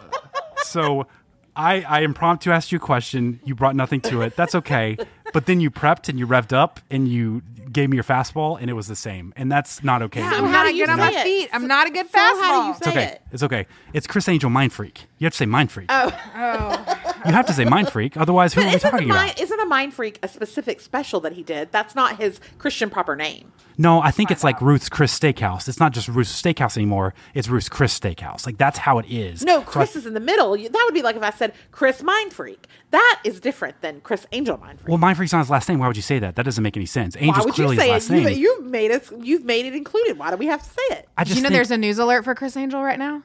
[0.63, 1.07] so
[1.55, 3.39] I I impromptu asked you a question.
[3.43, 4.35] You brought nothing to it.
[4.35, 4.97] That's okay.
[5.33, 7.41] But then you prepped and you revved up and you
[7.75, 9.33] gave me your fastball and it was the same.
[9.35, 10.21] And that's not okay.
[10.21, 11.23] Yeah, I'm how not do you good on my it?
[11.23, 11.49] feet.
[11.53, 12.41] I'm not a good So fastball.
[12.41, 13.03] how do you It's say okay.
[13.03, 13.21] it?
[13.31, 13.67] It's okay.
[13.93, 15.05] It's Criss Angel Mind Freak.
[15.19, 15.87] You have to say Mind Freak.
[15.89, 16.09] Oh.
[16.35, 17.21] oh.
[17.27, 18.17] You have to say Mind Freak.
[18.17, 19.41] Otherwise, who But are we talking mind, about?
[19.41, 21.71] isn't a mind freak a specific special that he did?
[21.71, 23.51] That's not his Christian proper name.
[23.77, 25.67] No, I think it's like Ruth's Chris Steakhouse.
[25.67, 27.13] It's not just Ruth's Steakhouse anymore.
[27.33, 28.45] It's Ruth's Chris Steakhouse.
[28.45, 29.43] Like that's how it is.
[29.43, 30.55] No, So I- Chris is in the middle.
[30.57, 32.67] That would be like if I said Chris Mind Freak.
[32.91, 34.89] That is different than Criss Angel Mind Freak.
[34.89, 35.79] well, Mind Freak's not his last name.
[35.79, 36.35] Why would you say that?
[36.35, 37.15] That doesn't make any sense.
[37.15, 38.13] Why Angel's would you clearly say his it?
[38.13, 38.39] last You, name.
[38.39, 39.09] you've made it.
[39.21, 40.17] You've made it included.
[40.17, 41.09] Why do we have to say it?
[41.17, 43.23] I Do just you know think- there's a news alert for Criss Angel right now?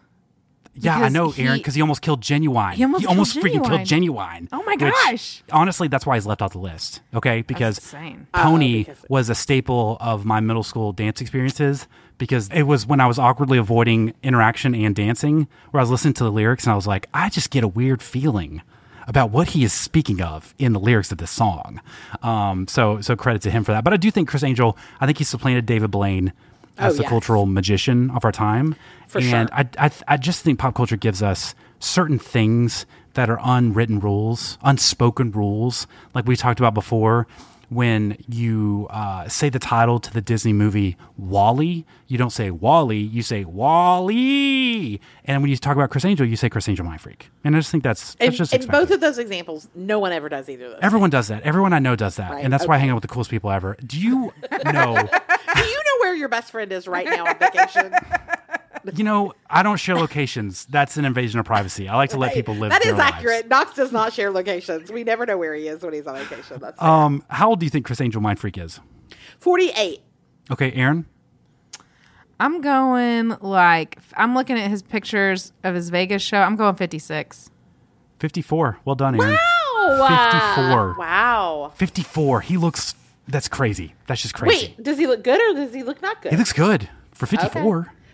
[0.74, 2.74] Yeah, I because know, Aaron, because he almost killed Ginuwine.
[2.74, 4.48] He almost killed freaking killed Ginuwine.
[4.52, 5.42] Oh my which, gosh.
[5.52, 7.00] honestly, that's why he's left off the list.
[7.14, 7.78] Okay, because.
[7.90, 12.86] Pony Oh, because- was a staple of my middle school dance experiences because it was
[12.86, 16.64] when I was awkwardly avoiding interaction and dancing, where I was listening to the lyrics
[16.64, 18.62] and I was like, I just get a weird feeling
[19.08, 21.80] about what he is speaking of in the lyrics of this song.
[22.22, 23.82] Um, so, so credit to him for that.
[23.82, 26.32] But I do think Criss Angel, I think he supplanted David Blaine
[26.80, 27.08] as Oh, the yes.
[27.10, 28.74] cultural magician of our time.
[29.06, 29.48] For and sure.
[29.52, 34.56] I, I, I just think pop culture gives us certain things that are unwritten rules,
[34.62, 37.26] unspoken rules, like we talked about before.
[37.70, 42.98] When you uh, say the title to the Disney movie Wally, you don't say Wally,
[42.98, 45.00] you say Wally.
[45.24, 47.30] And when you talk about Criss Angel, you say Criss Angel Mind Freak.
[47.44, 50.10] And I just think that's, that's In, just in both of those examples, no one
[50.10, 50.80] ever does either of those.
[50.82, 51.44] Everyone does that.
[51.44, 52.32] Everyone I know does that.
[52.32, 53.76] Right, And that's why I hang out with the coolest people ever.
[53.86, 54.32] Do you
[54.64, 54.96] know?
[54.96, 57.94] Do you know where your best friend is right now on vacation?
[58.94, 60.66] you know, I don't share locations.
[60.66, 61.88] That's an invasion of privacy.
[61.88, 63.14] I like to let people live That their is lives.
[63.16, 63.48] accurate.
[63.48, 64.90] Knox does not share locations.
[64.90, 66.58] We never know where he is when he's on vacation.
[66.60, 66.86] That's sad.
[66.86, 68.80] Um, how old do you think Criss Angel Mind Freak is?
[69.38, 70.00] 48.
[70.50, 71.06] Okay, Aaron.
[72.38, 76.38] I'm going like I'm looking at his pictures of his Vegas show.
[76.38, 77.50] I'm going 56.
[78.18, 78.78] 54.
[78.84, 79.36] Well done, Aaron.
[79.78, 80.50] Wow.
[80.56, 80.96] 54.
[80.98, 81.72] Wow.
[81.74, 82.40] 54.
[82.42, 82.94] He looks.
[83.28, 83.94] That's crazy.
[84.06, 84.68] That's just crazy.
[84.68, 86.32] Wait, does he look good or does he look not good?
[86.32, 87.36] He looks good for Okay.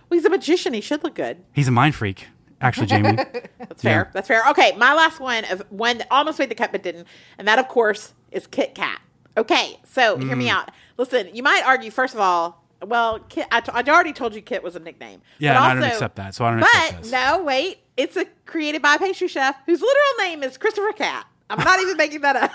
[0.06, 0.10] 54.
[0.10, 0.74] Well, he's a magician.
[0.74, 1.38] He should look good.
[1.52, 2.28] He's a mind freak,
[2.60, 3.16] actually, Jamie.
[3.58, 4.04] That's fair.
[4.06, 4.10] Yeah.
[4.12, 4.42] That's fair.
[4.50, 7.06] Okay, my last one of one that almost made the cut but didn't,
[7.38, 9.00] and that of course is Kit Kat.
[9.36, 10.38] Okay, so hear Mm.
[10.38, 10.70] me out.
[10.96, 12.62] Listen, you might argue first of all.
[12.82, 15.22] Well, Kit, I, t- I already told you Kit was a nickname.
[15.38, 18.16] Yeah, but and I don't also- accept that, so I don't but no, wait, it's
[18.16, 21.26] a created by a pastry chef whose literal name is Christopher Cat.
[21.48, 22.50] I'm not even making that up.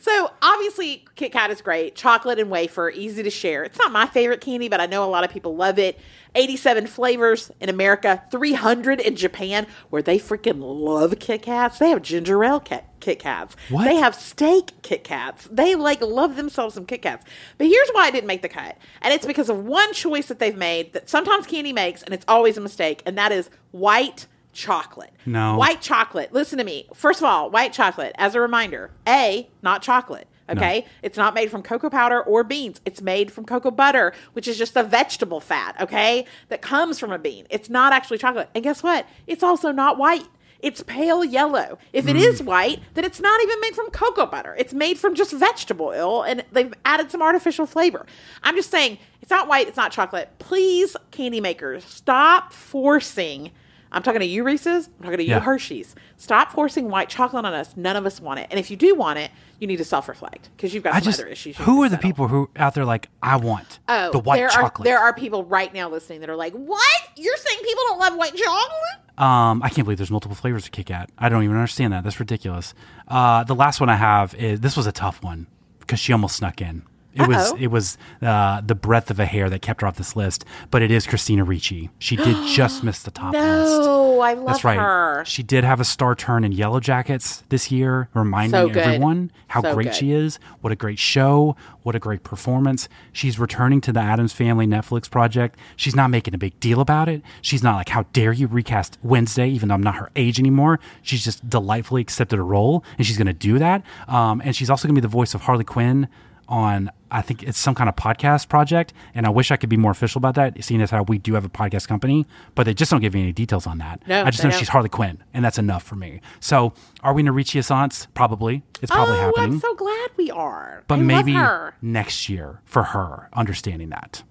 [0.01, 1.95] So obviously, Kit Kat is great.
[1.95, 3.65] Chocolate and wafer, easy to share.
[3.65, 5.99] It's not my favorite candy, but I know a lot of people love it.
[6.35, 11.79] 87 flavors in America, 300 in Japan, where they freaking love Kit Kats.
[11.79, 13.57] They have ginger ale Kit, Kit Kats.
[13.69, 13.85] What?
[13.85, 15.49] They have steak Kit Kats.
[15.51, 17.25] They like love themselves some Kit Kats.
[17.59, 18.77] But here's why I didn't make the cut.
[19.03, 22.25] And it's because of one choice that they've made that sometimes candy makes, and it's
[22.29, 25.13] always a mistake, and that is white chocolate.
[25.27, 25.57] No.
[25.57, 26.33] White chocolate.
[26.33, 26.89] Listen to me.
[26.95, 30.27] First of all, white chocolate, as a reminder, A, not chocolate.
[30.49, 30.85] Okay.
[31.03, 32.81] It's not made from cocoa powder or beans.
[32.85, 35.77] It's made from cocoa butter, which is just a vegetable fat.
[35.81, 36.27] Okay.
[36.49, 37.47] That comes from a bean.
[37.51, 38.51] It's not actually chocolate.
[38.55, 39.07] And guess what?
[39.27, 40.27] It's also not white.
[40.59, 41.79] It's pale yellow.
[41.93, 42.21] If it mm.
[42.21, 44.55] is white, then it's not even made from cocoa butter.
[44.59, 48.05] It's made from just vegetable oil and they've added some artificial flavor.
[48.43, 50.31] I'm just saying, it's not white, it's not chocolate.
[50.39, 53.53] Please, candy makers, stop forcing.
[53.93, 54.87] I'm talking to you, Reese's.
[54.99, 55.41] I'm talking to you, Yeah.
[55.41, 55.95] Hershey's.
[56.17, 57.77] Stop forcing white chocolate on us.
[57.77, 58.47] None of us want it.
[58.51, 60.99] And if you do want it, you need to self reflect because you've got I
[61.01, 61.57] some just other issues.
[61.57, 64.87] who are the people who out there like I want Oh, the white there chocolate.
[64.87, 66.81] Are, there are people right now listening that are like, "What?
[67.17, 70.73] You're saying people don't love white chocolate?" Um, I can't believe there's multiple flavors of
[70.73, 71.11] Kit Kat.
[71.19, 72.05] I don't even understand that.
[72.05, 72.73] That's ridiculous.
[73.09, 75.47] Uh, the last one I have is this was a tough one
[75.81, 76.83] because she almost snuck in.
[77.15, 77.57] It was Uh-oh.
[77.59, 80.81] it was uh, the breadth of a hair that kept her off this list, but
[80.83, 81.91] it is Christina Ricci.
[81.99, 83.45] She did just miss the top list.
[83.45, 84.79] No, I love That's right.
[84.79, 85.25] her.
[85.27, 89.61] She did have a star turn in Yellow Jackets this year, reminding So everyone how
[89.63, 89.95] So great good.
[89.97, 90.39] she is.
[90.61, 91.57] What a great show.
[91.83, 92.89] What a great performance.
[93.13, 95.59] She's returning to the Addams Family Netflix project.
[95.77, 97.23] She's not making a big deal about it.
[97.43, 100.79] She's not like, how dare you recast Wednesday, even though I'm not her age anymore.
[101.03, 103.83] She's just delightfully accepted a role, and she's going to do that.
[104.07, 106.07] Um, and she's also going to be the voice of Harley Quinn
[106.49, 109.77] on I think it's some kind of podcast project, and I wish I could be
[109.77, 112.75] more official about that, seeing as how we do have a podcast company, but they
[112.75, 114.07] just don't give me any details on that.
[114.07, 114.59] No, I just know don't.
[114.59, 116.21] she's Harley Quinn, and that's enough for me.
[116.41, 118.07] So, are we going to reach Assance?
[118.15, 118.63] Probably.
[118.83, 119.55] It's probably oh, happening.
[119.55, 120.85] I'm so glad we are.
[120.87, 121.75] but I love maybe her.
[121.83, 124.23] next year for her, understanding that.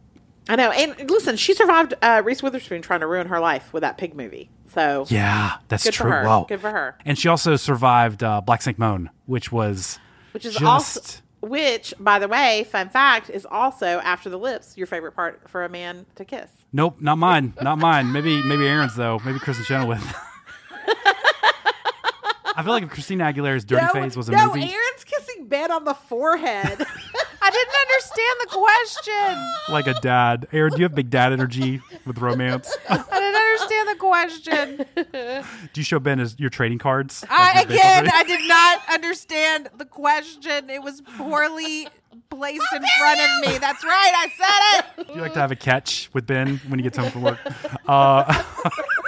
[0.48, 0.72] I know.
[0.72, 4.16] And listen, she survived uh, Reese Witherspoon trying to ruin her life with that pig
[4.16, 4.50] movie.
[4.74, 6.46] So Yeah, that's Good for her.
[6.48, 6.98] Good for her.
[7.06, 10.00] And she also survived uh, Black Snake Moan, which was
[10.32, 14.78] which is just also which, by the way, fun fact, is also after the lips
[14.78, 16.50] your favorite part for a man to kiss.
[16.72, 17.54] Nope, not mine.
[17.62, 18.12] Not mine.
[18.12, 19.20] Maybe maybe Aaron's though.
[19.26, 20.16] Maybe Chris Kristin Chenoweth.
[22.60, 25.72] I feel like if Christina Aguilera's Dirty Face was a no, movie, Aaron's kissing Ben
[25.72, 26.86] on the forehead.
[27.42, 29.74] I didn't understand the question.
[29.74, 30.46] like a dad.
[30.52, 32.76] Aaron, do you have big dad energy with romance?
[32.90, 35.46] I didn't understand the question.
[35.72, 37.24] do you show Ben as your trading cards?
[37.30, 40.70] I, Like again, I did not understand the question.
[40.70, 41.88] It was poorly
[42.30, 43.58] placed in front of me.
[43.58, 44.14] That's right.
[44.16, 45.08] I said it.
[45.08, 47.40] Do you like to have a catch with Ben when he gets home from work?
[47.88, 48.44] Uh,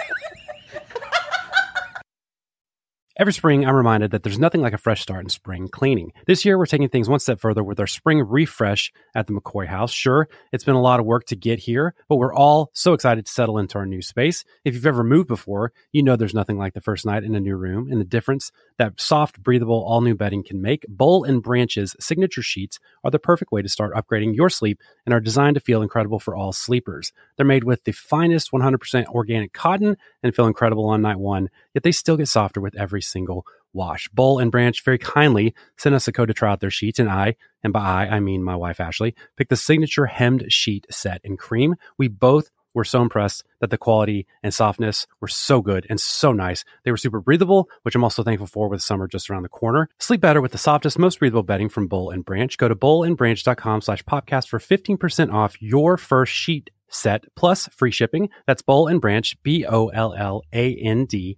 [3.18, 6.14] Every spring, I'm reminded that there's nothing like a fresh start in spring cleaning.
[6.28, 9.68] This year, we're taking things one step further with our spring refresh at the McCoy
[9.68, 9.91] House.
[9.91, 13.26] Sure, it's been a lot of work to get here, but we're all so excited
[13.26, 14.45] to settle into our new space.
[14.64, 17.41] If you've ever moved before, you know there's nothing like the first night in a
[17.41, 20.86] new room and the difference that soft, breathable, all new bedding can make.
[20.88, 25.14] Boll and Branch's signature sheets are the perfect way to start upgrading your sleep and
[25.14, 27.12] are designed to feel incredible for all sleepers.
[27.36, 31.84] They're made with the finest 100% organic cotton and feel incredible on night one, yet
[31.84, 34.09] they still get softer with every single wash.
[34.09, 37.09] Boll and Branch very kindly sent us a code to try out their sheets, and
[37.09, 41.21] I, and by I, I mean my wife Ashley, picked the signature hemmed sheet set
[41.23, 41.75] in cream.
[41.97, 46.31] We both were so impressed that the quality and softness were so good and so
[46.31, 46.63] nice.
[46.83, 49.89] They were super breathable, which I'm also thankful for with summer just around the corner.
[49.99, 52.55] Sleep better with the softest, most breathable bedding from Boll and Branch.
[52.57, 58.29] Go to bollandbranch.com slash podcast for 15% off your first sheet set plus free shipping.
[58.47, 61.37] That's Boll and Branch, B O L L A N D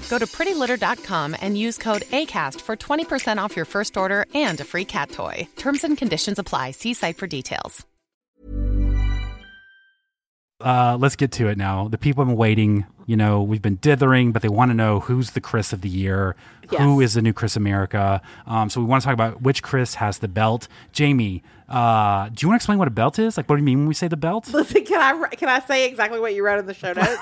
[0.11, 4.65] Go to prettylitter.com and use code ACAST for 20% off your first order and a
[4.65, 5.47] free cat toy.
[5.55, 6.71] Terms and conditions apply.
[6.71, 7.85] See site for details.
[10.63, 11.87] uh, let's get to it now.
[11.87, 12.85] The people have been waiting.
[13.07, 15.89] You know, we've been dithering, but they want to know who's the Chris of the
[15.89, 16.35] year.
[16.69, 17.09] Who Yes.
[17.09, 18.21] is the new Chris America?
[18.45, 20.67] Um, so we want to talk about which Chris has the belt.
[20.91, 23.37] Jamie, uh, do you want to explain what a belt is?
[23.37, 24.49] Like, what do you mean when we say the belt?
[24.53, 27.17] Listen, can I can I say exactly what you wrote in the show notes?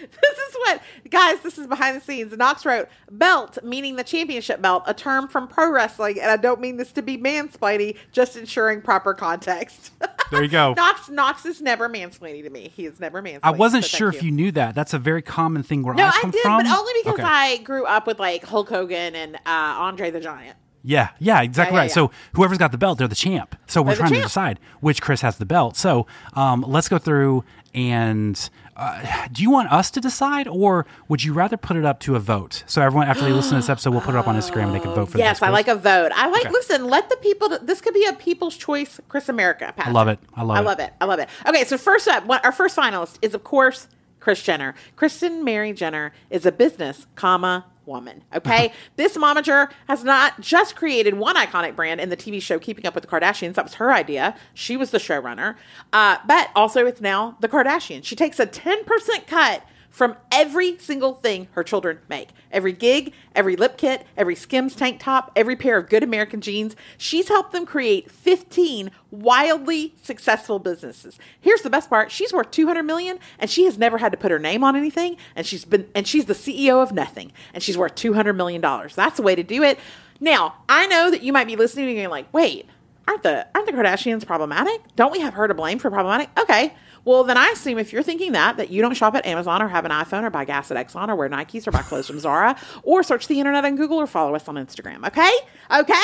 [0.20, 2.36] This is what, guys, this is behind the scenes.
[2.36, 6.20] Knox wrote, belt, meaning the championship belt, a term from pro wrestling.
[6.20, 9.92] And I don't mean this to be mansplaining, just ensuring proper context.
[10.30, 10.74] There you go.
[10.76, 12.70] Knox, Knox is never mansplaining to me.
[12.74, 13.40] He is never mansplaining.
[13.42, 14.74] I wasn't so sure if you knew that.
[14.74, 16.62] That's a very common thing where No, I I, come did, from.
[16.62, 17.22] but only because Okay.
[17.24, 20.56] I grew up with like Hulk Hogan and uh, Andre the Giant.
[20.82, 21.90] Yeah, yeah, exactly Yeah, yeah, right.
[21.90, 21.94] yeah.
[21.94, 23.54] So whoever's got the belt, they're the champ.
[23.66, 25.76] So we're They're trying to decide which Chris has the belt.
[25.76, 27.44] So um, let's go through
[27.74, 28.48] and
[28.80, 32.16] uh, do you want us to decide, or would you rather put it up to
[32.16, 32.64] a vote?
[32.66, 34.74] So everyone, after they listen to this episode, we'll put it up on Instagram and
[34.74, 35.46] they can vote for the Yes, this.
[35.46, 36.12] I like a vote.
[36.14, 36.46] I like.
[36.46, 36.50] Okay.
[36.50, 37.50] Listen, let the people.
[37.60, 39.74] This could be a People's Choice, Chris America.
[39.76, 40.18] I love it.
[40.34, 40.64] I love I it.
[40.64, 40.92] love it.
[41.00, 41.28] I love it.
[41.46, 43.86] Okay, so first up, one, our first finalist is of course
[44.18, 44.74] Kris Jenner.
[44.96, 48.22] Kristen Mary Jenner is a business, comma woman.
[48.34, 52.86] Okay, this momager has not just created one iconic brand in the TV show Keeping
[52.86, 53.54] Up with the Kardashians.
[53.54, 54.34] That was her idea.
[54.54, 55.56] She was the showrunner,
[55.92, 58.04] uh, but also it's now the Kardashians.
[58.04, 62.28] She takes a ten percent cut from every single thing her children make.
[62.52, 66.76] Every gig, every lip kit, every Skims tank top, every pair of good American jeans.
[66.96, 71.18] She's helped them create 15 wildly successful businesses.
[71.40, 72.12] Here's the best part.
[72.12, 75.16] She's worth 200 million and she has never had to put her name on anything
[75.34, 78.94] and she's been and she's the CEO of nothing and she's worth 200 million dollars.
[78.94, 79.78] That's the way to do it.
[80.20, 82.66] Now, I know that you might be listening and you're like, "Wait,
[83.08, 84.80] aren't the aren't the Kardashians problematic?
[84.94, 86.74] Don't we have her to blame for problematic?" Okay.
[87.04, 89.68] Well, then I assume if you're thinking that, that you don't shop at Amazon or
[89.68, 92.20] have an iPhone or buy gas at Exxon or wear Nikes or buy clothes from
[92.20, 95.06] Zara or search the internet on Google or follow us on Instagram.
[95.06, 95.30] Okay?
[95.70, 96.02] Okay?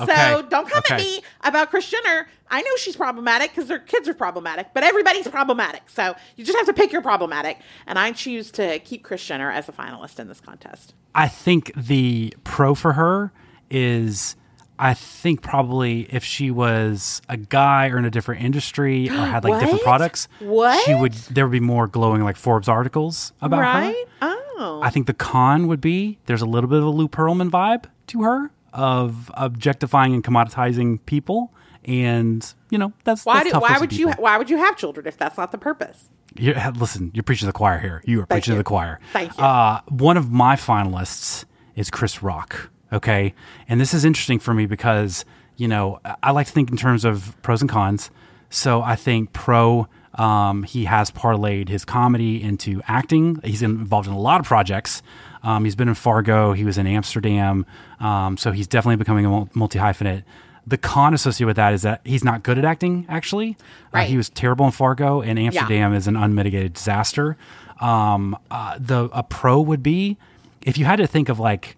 [0.00, 0.14] Okay.
[0.14, 2.26] So don't come at me about Kris Jenner.
[2.50, 5.82] I know she's problematic because their kids are problematic, but everybody's problematic.
[5.90, 7.58] So you just have to pick your problematic.
[7.86, 10.94] And I choose to keep Kris Jenner as a finalist in this contest.
[11.14, 13.32] I think the pro for her
[13.70, 14.36] is
[14.80, 19.44] I think probably if she was a guy or in a different industry or had
[19.44, 20.82] like different products, What?
[20.86, 23.94] she would there would be more glowing like Forbes articles about her.
[24.22, 24.80] Oh.
[24.82, 27.84] I think the con would be there's a little bit of a Lou Pearlman vibe
[28.08, 31.52] to her of objectifying and commoditizing people,
[31.84, 35.06] and you know that's why that's do, why would you why would you have children
[35.06, 36.08] if that's not the purpose?
[36.36, 38.02] You, listen, you're preaching to the choir here.
[38.06, 39.00] You are Thank preaching to the choir.
[39.12, 39.44] Thank you.
[39.44, 42.70] Uh, one of my finalists is Chris Rock.
[42.92, 43.34] Okay,
[43.68, 45.24] and this is interesting for me because
[45.56, 48.10] you know I- like to think in terms of pros and cons.
[48.52, 53.40] So I think pro, um, he has parlayed his comedy into acting.
[53.44, 55.02] He's involved in a lot of projects.
[55.44, 56.52] Um, he's been in Fargo.
[56.52, 57.64] He was in Amsterdam.
[58.00, 60.24] Um, so he's definitely becoming a multi hyphenate.
[60.66, 63.06] The con associated with that is that he's not good at acting.
[63.08, 63.56] Actually,
[64.04, 67.36] Uh, he was terrible in Fargo, and Amsterdam is an unmitigated disaster.
[67.80, 70.18] Um, uh, the a pro would be
[70.60, 71.76] if you had to think of like,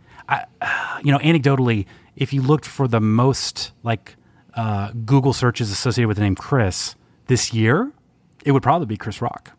[0.60, 4.16] I, you know, anecdotally, if you looked for the most like
[4.54, 6.94] uh, Google searches associated with the name Chris
[7.26, 7.92] this year,
[8.44, 9.52] it would probably be Chris Rock.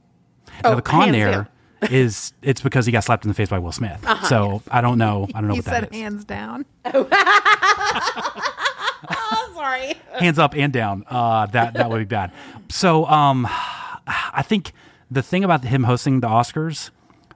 [0.63, 1.91] now Oh, the con hands there down.
[1.91, 3.99] is it's because he got slapped in the face by Will Smith.
[4.05, 4.25] Uh-huh.
[4.27, 5.27] So I don't know.
[5.33, 5.99] I don't know He what that said is.
[5.99, 6.65] hands down.
[9.05, 9.95] Oh, sorry.
[10.17, 11.03] hands up and down.
[11.09, 12.31] Uh, that that would be bad.
[12.69, 13.45] So um,
[14.07, 14.71] I think
[15.11, 16.89] the thing about him hosting the Oscars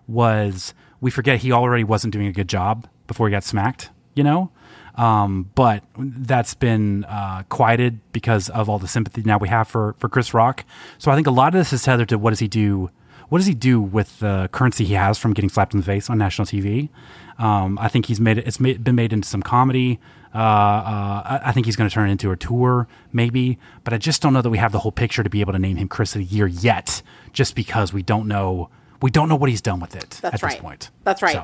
[0.07, 3.89] was we forget he already wasn't doing a good job before he got smacked.
[4.15, 4.51] You know.
[4.95, 9.95] Um, but that's been uh, quieted because of all the sympathy now we have for,
[9.99, 10.65] for Chris Rock.
[10.97, 12.89] So I think a lot of this is tethered to what does he do?
[13.29, 16.09] What does he do with the currency he has from getting slapped in the face
[16.09, 16.89] on national TV?
[17.37, 18.47] Um, I think he's made it.
[18.47, 19.99] It's made, been made into some comedy.
[20.33, 23.59] Uh, uh, I, I think he's going to turn it into a tour, maybe.
[23.83, 25.59] But I just don't know that we have the whole picture to be able to
[25.59, 27.01] name him Chris of the Year yet,
[27.33, 28.69] just because we don't know.
[29.01, 30.51] We don't know what he's done with it That's at right.
[30.53, 30.89] this point.
[31.03, 31.33] That's right.
[31.33, 31.41] So,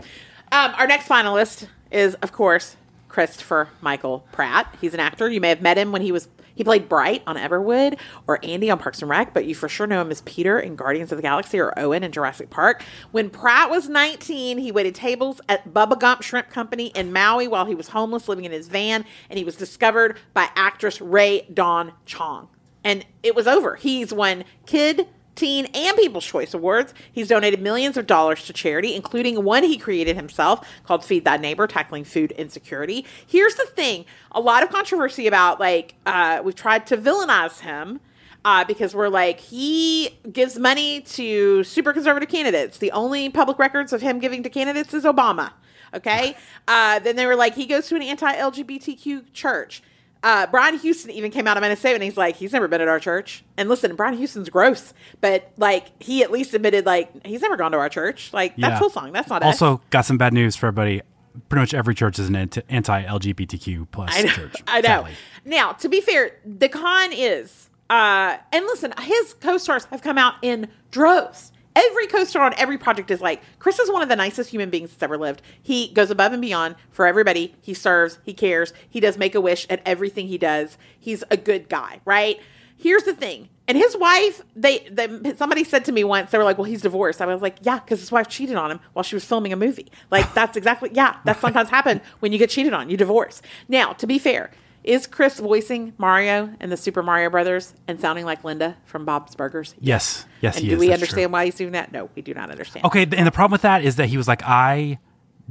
[0.51, 2.75] Um, our next finalist is, of course,
[3.07, 4.75] Christopher Michael Pratt.
[4.81, 5.29] He's an actor.
[5.29, 7.97] You may have met him when he was he played Bright on Everwood
[8.27, 10.75] or Andy on Parks and Rec, but you for sure know him as Peter in
[10.75, 12.83] Guardians of the Galaxy or Owen in Jurassic Park.
[13.11, 17.65] When Pratt was 19, he waited tables at Bubba Gump Shrimp Company in Maui while
[17.65, 21.93] he was homeless, living in his van, and he was discovered by actress Rae Dawn
[22.05, 22.49] Chong.
[22.83, 23.75] And it was over.
[23.75, 26.93] He's won Kid Teen, and People's Choice Awards.
[27.11, 31.37] He's donated millions of dollars to charity, including one he created himself called Feed Thy
[31.37, 33.05] Neighbor, tackling food insecurity.
[33.25, 37.99] Here's the thing a lot of controversy about, like, uh, we've tried to villainize him.
[38.45, 42.77] Uh, because we're like, he gives money to super conservative candidates.
[42.77, 45.53] The only public records of him giving to candidates is Obama.
[45.93, 46.35] Okay.
[46.65, 49.83] Uh, then they were like, he goes to an anti LGBTQ church.
[50.23, 52.87] Uh, Brian Houston even came out of Minnesota and he's like, he's never been at
[52.87, 53.43] our church.
[53.57, 57.71] And listen, Brian Houston's gross, but like he at least admitted like he's never gone
[57.73, 58.31] to our church.
[58.31, 58.87] Like that's Yeah.
[58.87, 59.11] Hillsong.
[59.11, 59.61] That's not us.
[59.61, 61.01] Also, got some bad news for everybody.
[61.49, 64.29] Pretty much every church is an anti LGBTQ plus I know.
[64.29, 64.63] church.
[64.67, 64.87] I know.
[64.87, 65.11] sadly.
[65.45, 70.35] Now, to be fair, the con is, uh, and listen, his co-stars have come out
[70.41, 74.49] in droves every co-star on every project is like Chris is one of the nicest
[74.49, 75.41] human beings that's ever lived.
[75.61, 77.55] He goes above and beyond for everybody.
[77.61, 80.77] He serves, he cares, he does make a wish at everything he does.
[80.99, 82.39] He's a good guy, right?
[82.77, 83.49] Here's the thing.
[83.65, 86.81] And his wife, they, they somebody said to me once, they were like, "Well, he's
[86.81, 89.53] divorced." I was like, "Yeah, because his wife cheated on him while she was filming
[89.53, 92.97] a movie." Like that's exactly, yeah, that sometimes happens when you get cheated on, you
[92.97, 93.41] divorce.
[93.69, 94.51] Now, to be fair,
[94.83, 99.35] is Chris voicing Mario in the Super Mario Brothers and sounding like Linda from Bob's
[99.35, 99.73] Burgers?
[99.79, 100.79] Yes, yes, And he do is.
[100.81, 101.33] we That's understand true.
[101.33, 101.91] why he's doing that?
[101.91, 102.85] No, we do not understand.
[102.85, 104.99] Okay, and the problem with that is that he was like, I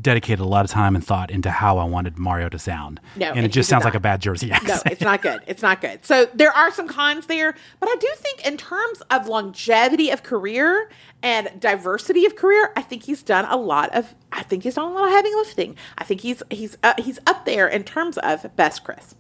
[0.00, 2.98] dedicated a lot of time and thought into how I wanted Mario to sound.
[3.14, 4.82] No, and and it just sounds like a bad Jersey No, accent.
[4.86, 5.40] it's not good.
[5.46, 6.02] It's not good.
[6.04, 10.22] So there are some cons there, but I do think in terms of longevity of
[10.22, 10.88] career
[11.22, 14.14] and diversity of career, I think he's done a lot of.
[14.32, 15.76] I think he's done a lot of heavy lifting.
[15.98, 19.14] I think he's he's uh, he's up there in terms of best Chris.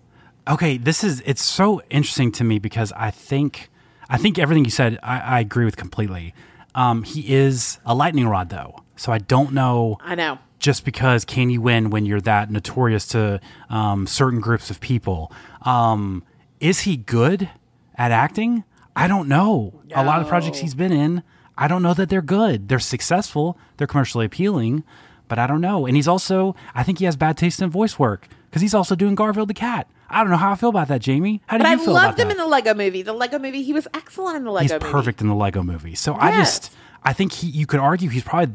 [0.48, 3.70] Okay, this is it's so interesting to me because I think
[4.08, 6.34] I think everything you said I, I agree with completely.
[6.74, 9.98] Um, he is a lightning rod though, so I don't know.
[10.00, 10.38] I know.
[10.58, 15.32] Just because can you win when you're that notorious to um, certain groups of people?
[15.62, 16.24] Um,
[16.60, 17.50] is he good
[17.96, 18.64] at acting?
[18.94, 19.80] I don't know.
[19.94, 21.22] A lot of projects he's been in,
[21.56, 22.68] I don't know that they're good.
[22.68, 23.58] They're successful.
[23.76, 24.84] They're commercially appealing,
[25.28, 25.86] but I don't know.
[25.86, 28.94] And he's also, I think he has bad taste in voice work because he's also
[28.94, 29.88] doing Garfield the cat.
[30.10, 31.40] I don't know how I feel about that, Jamie.
[31.46, 32.32] How do But you I feel about loved him that?
[32.32, 33.00] in the Lego movie.
[33.00, 34.74] The Lego movie, he was excellent in the Lego movie.
[34.74, 34.92] he's movie.
[34.92, 35.94] perfect in the Lego movie.
[35.94, 36.70] So I just,
[37.02, 38.54] I think he, you could argue he's probably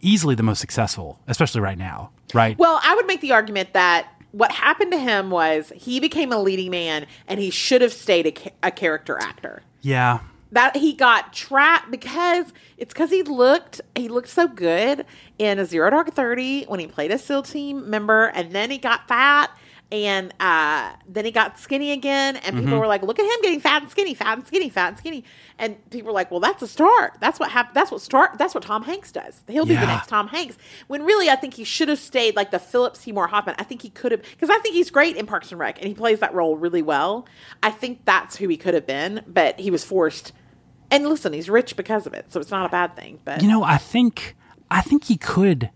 [0.00, 2.56] easily the most successful, especially right now, right?
[2.58, 6.38] Well, I would make the argument that what happened to him was he became a
[6.40, 9.62] leading man and he should have stayed a, ca- a character actor.
[9.82, 10.20] yeah.
[10.52, 15.04] That he got trapped because it's because he looked he looked so good
[15.38, 18.78] in a Zero Dark Thirty when he played a SEAL team member, and then he
[18.78, 19.50] got fat,
[19.92, 22.80] and uh, then he got skinny again, and people Mhm.
[22.80, 25.22] were like, "Look at him getting fat and skinny, fat and skinny, fat and skinny,"
[25.60, 27.14] and people were like, "Well, that's a start.
[27.20, 27.76] That's what happened.
[27.76, 28.34] That's what star.
[28.36, 29.42] That's what Tom Hanks does.
[29.48, 30.56] He'll be the next Tom Hanks."
[30.88, 33.54] When really, I think he should have stayed like the Philip Seymour Hoffman.
[33.58, 35.86] I think he could have because I think he's great in Parks and Rec, and
[35.86, 37.26] he plays that role really well.
[37.62, 40.32] I think that's who he could have been, but he was forced.
[40.90, 43.18] And listen, he's rich because of it, so it's not a bad thing.
[43.24, 44.34] But You know, I think
[44.68, 45.70] I think he could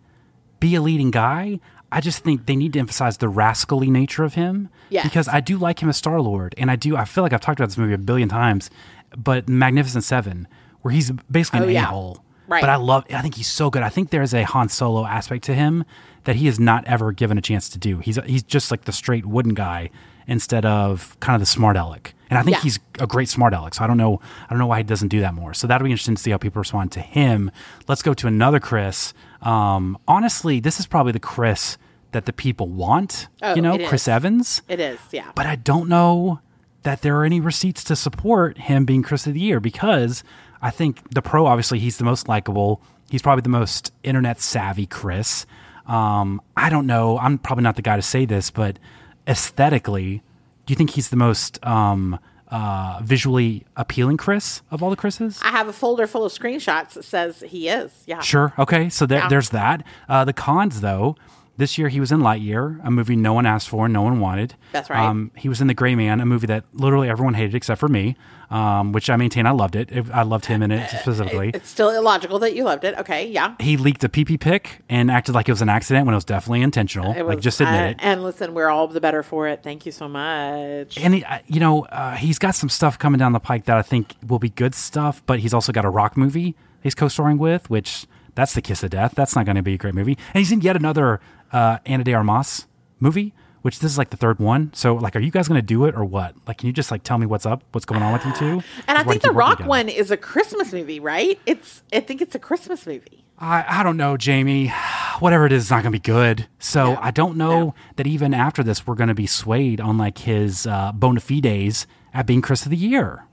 [0.59, 1.61] be a leading guy.
[1.93, 4.69] I just think they need to emphasize the rascally nature of him.
[4.91, 5.05] Yes.
[5.05, 6.97] Because I do like him as Star Lord, and I do.
[6.97, 8.71] I feel like I've talked about this movie a billion times,
[9.17, 10.47] but Magnificent Seven,
[10.83, 11.85] where he's basically Oh, an yeah.
[11.85, 12.25] a-hole.
[12.47, 12.61] Right.
[12.61, 13.05] But I love.
[13.13, 13.83] I think he's so good.
[13.83, 15.85] I think there's a Han Solo aspect to him
[16.25, 17.99] that he has not ever given a chance to do.
[17.99, 19.91] He's he's just like the straight wooden guy
[20.27, 22.13] instead of kind of the smart aleck.
[22.29, 22.63] And I think Yeah.
[22.63, 23.75] he's a great smart aleck.
[23.75, 24.21] So I don't know.
[24.47, 25.55] I don't know why he doesn't do that more.
[25.55, 27.51] So that'll be interesting to see how people respond to him.
[27.89, 29.13] Let's go to another Chris.
[29.43, 31.79] Um, honestly, this is probably the Chris
[32.13, 33.29] that the people want.
[33.43, 34.09] Oh, you know, Chris is.
[34.09, 34.63] Evans.
[34.69, 35.33] it is, yeah.
[35.35, 36.41] But I don't know
[36.83, 40.25] that there are any receipts to support him being Chris of the Year because
[40.63, 42.83] I think the pro, obviously, he's the most likable.
[43.11, 45.47] He's probably the most internet savvy Chris.
[45.87, 47.19] Um, I don't know.
[47.19, 48.79] I'm probably not the guy to say this, but
[49.27, 50.23] aesthetically,
[50.67, 52.19] do you think he's the most um,
[52.51, 55.41] uh, visually appealing Chris of all the Chris's?
[55.43, 57.93] I have a folder full of screenshots that says he is.
[58.07, 58.53] Yeah, Sure.
[58.59, 58.89] Okay.
[58.89, 59.29] So there, Yeah.
[59.29, 59.85] there's that.
[60.09, 61.17] Uh, the cons, though,
[61.61, 64.55] this year he was in Lightyear, a movie no one asked for, no one wanted.
[64.73, 64.99] That's right.
[64.99, 67.89] Um, he was in The Gray Man, a movie that literally everyone hated except for
[67.89, 68.17] me,
[68.51, 69.93] um, which I maintain I loved it.
[69.93, 71.51] It- I loved him in it specifically.
[71.55, 72.99] It's still illogical that you loved it.
[72.99, 73.55] Okay, yeah.
[73.61, 76.17] he leaked a pee pee pic and acted like it was an accident when it
[76.17, 77.13] was definitely intentional.
[77.13, 77.97] It like, just admit uh, it.
[78.01, 79.63] And listen, we're all the better for it.
[79.63, 80.99] Thank you so much.
[80.99, 83.77] And he, uh, you know, uh, he's got some stuff coming down the pike that
[83.77, 85.23] I think will be good stuff.
[85.27, 88.91] But he's also got a rock movie he's co-starring with, which that's the kiss of
[88.91, 89.13] death.
[89.15, 90.17] That's not going to be a great movie.
[90.35, 91.21] And he's in yet another
[91.53, 92.67] uh, Ana de Armas
[92.99, 93.33] movie,
[93.63, 94.71] which this is like the third one.
[94.75, 96.35] So, like, are you guys going to do it or what?
[96.47, 98.63] Like, can you just like tell me what's up, what's going on with you two?
[98.89, 99.69] And I think the Rock together.
[99.69, 101.39] one is a Christmas movie, right?
[101.47, 101.83] It's.
[101.93, 103.25] I think it's a Christmas movie.
[103.39, 104.69] I, I don't know, Jamie.
[105.21, 106.47] Whatever it is, it's not going to be good.
[106.59, 110.19] So I don't know that even after this, we're going to be swayed on like
[110.19, 113.25] his uh, bona fides at being Chris of the Year.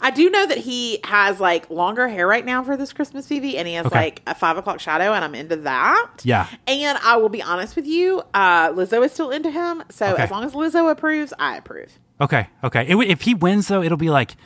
[0.00, 3.56] I do know that he has like longer hair right now for this Christmas movie,
[3.58, 3.96] and he has Okay.
[3.98, 6.10] like a five o'clock shadow, and I'm into that.
[6.24, 6.46] Yeah.
[6.66, 9.82] And I will be honest with you, uh, Lizzo is still into him.
[9.90, 10.22] So Okay.
[10.24, 11.98] as long as Lizzo approves, I approve.
[12.20, 12.86] Okay, okay.
[12.86, 14.36] It, if he wins, though, it'll be like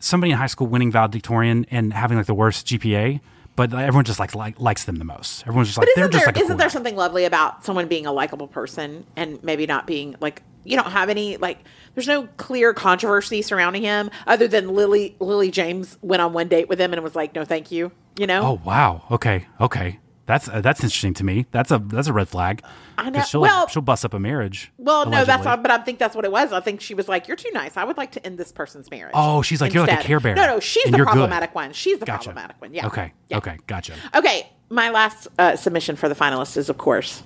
[0.00, 3.20] somebody in high school winning valedictorian and having like the worst GPA,
[3.56, 5.42] but everyone just like, like likes them the most.
[5.42, 6.72] Everyone's just like but they're isn't just there like not cool there guy.
[6.72, 10.90] something lovely about someone being a likable person and maybe not being like you don't
[10.92, 11.58] have any like
[11.94, 16.68] there's no clear controversy surrounding him other than Lily Lily James went on one date
[16.68, 19.04] with him and was like no thank you you know Oh wow.
[19.10, 19.98] Okay, okay.
[20.26, 21.46] That's uh, that's interesting to me.
[21.50, 22.62] That's a that's a red flag.
[22.96, 23.20] I know.
[23.22, 24.70] She'll, Well- she'll bust up a marriage.
[24.78, 26.52] Well, no, that's not, but I think that's what it was.
[26.52, 27.76] I think she was like, "You're too nice.
[27.76, 30.02] I would like to end this person's marriage." Oh, she's like, "You're like a.
[30.04, 31.12] Care Bear, No, no, she's the you're good.
[31.14, 31.72] problematic one.
[31.72, 32.24] She's the Gotcha.
[32.30, 32.72] problematic one.
[32.72, 32.86] Yeah.
[32.86, 33.12] Okay.
[33.28, 33.38] Yeah.
[33.38, 33.56] Okay.
[33.66, 33.94] Gotcha.
[34.14, 34.48] Okay.
[34.68, 37.24] My last uh, submission for the finalists is, of course,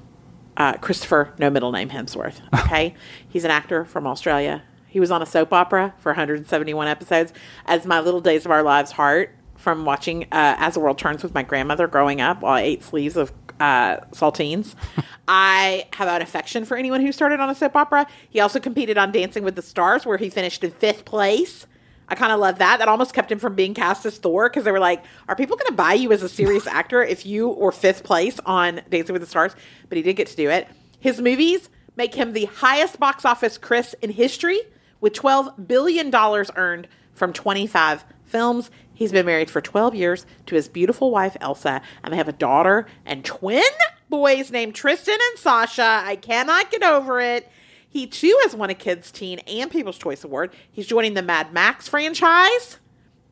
[0.57, 2.41] uh, Christopher, no middle name Hemsworth.
[2.65, 2.95] Okay,
[3.29, 4.63] he's an actor from Australia.
[4.89, 7.33] He was on a soap opera for 171 episodes
[7.67, 11.23] as my little days of our lives heart from watching uh, As the World Turns
[11.23, 14.75] with my grandmother growing up while I ate sleeves of uh, saltines.
[15.29, 18.07] I have an affection for anyone who started on a soap opera.
[18.29, 21.67] He also competed on Dancing with the Stars, where he finished in fifth place.
[22.09, 22.79] I kind of love that.
[22.79, 25.57] That almost kept him from being cast as Thor because they were like, "Are people
[25.57, 29.13] going to buy you as a serious actor if you were fifth place on Dancing
[29.13, 29.55] with the Stars?"
[29.89, 30.69] But he did get to do it.
[30.99, 34.61] His movies make him the highest box office Chris in history,
[35.01, 38.71] with twelve billion dollars earned from twenty-five films.
[38.93, 42.33] He's been married for twelve years to his beautiful wife Elsa, and they have a
[42.33, 43.63] daughter and twin
[44.11, 46.03] boys named Tristan and Sasha.
[46.05, 47.51] I cannot get over it.
[47.95, 50.53] He too has won a Kids Teen and People's Choice Award.
[50.69, 52.79] He's joining the Mad Max franchise.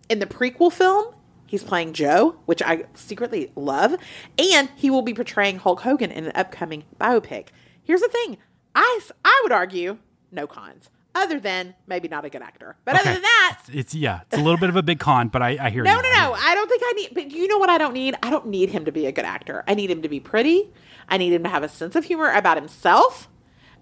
[0.09, 3.97] In the prequel film, he's playing Joe, which I secretly love,
[4.39, 7.49] and he will be portraying Hulk Hogan in an upcoming biopic.
[7.83, 8.39] Here's the thing
[8.73, 9.99] I, I would argue
[10.31, 12.77] no cons, other than maybe not a good actor.
[12.85, 15.43] But other than that, It's yeah, it's a little bit of a big con, but
[15.43, 16.03] I, I hear no, you.
[16.03, 16.35] no, no.
[16.39, 17.11] I don't think I need.
[17.15, 17.69] But you know what?
[17.69, 18.15] I don't need.
[18.23, 19.65] I don't need him to be a good actor.
[19.67, 20.71] I need him to be pretty.
[21.09, 23.29] I need him to have a sense of humor about himself,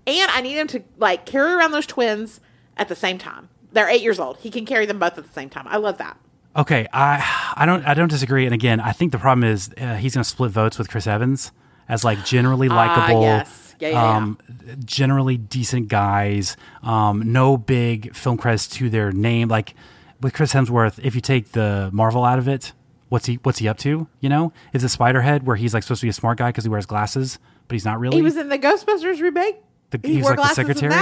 [0.07, 2.41] and I need him to like carry around those twins
[2.77, 3.49] at the same time.
[3.73, 4.39] They're eight years old.
[4.39, 5.67] He can carry them both at the same time.
[5.69, 6.17] I love that.
[6.57, 8.45] Okay, I I don't I don't disagree.
[8.45, 11.07] And again, I think the problem is uh, he's going to split votes with Chris
[11.07, 11.53] Evans
[11.89, 13.77] as like generally Ah, likable, yes.
[13.79, 14.17] Yeah, yeah, yeah.
[14.17, 14.39] um,
[14.85, 16.57] generally decent guys.
[16.83, 19.49] Um, no big film credits to their name.
[19.49, 19.75] Like
[20.21, 22.73] with Chris Hemsworth, if you take the Marvel out of it,
[23.11, 24.09] what's he what's he up to?
[24.21, 26.65] You know, is it Spiderhead where he's like supposed to be a smart guy because
[26.65, 27.39] he wears glasses,
[27.69, 28.17] but he's not really.
[28.17, 29.57] He was in the Ghostbusters remake.
[29.91, 30.93] The, He he was like the secretary.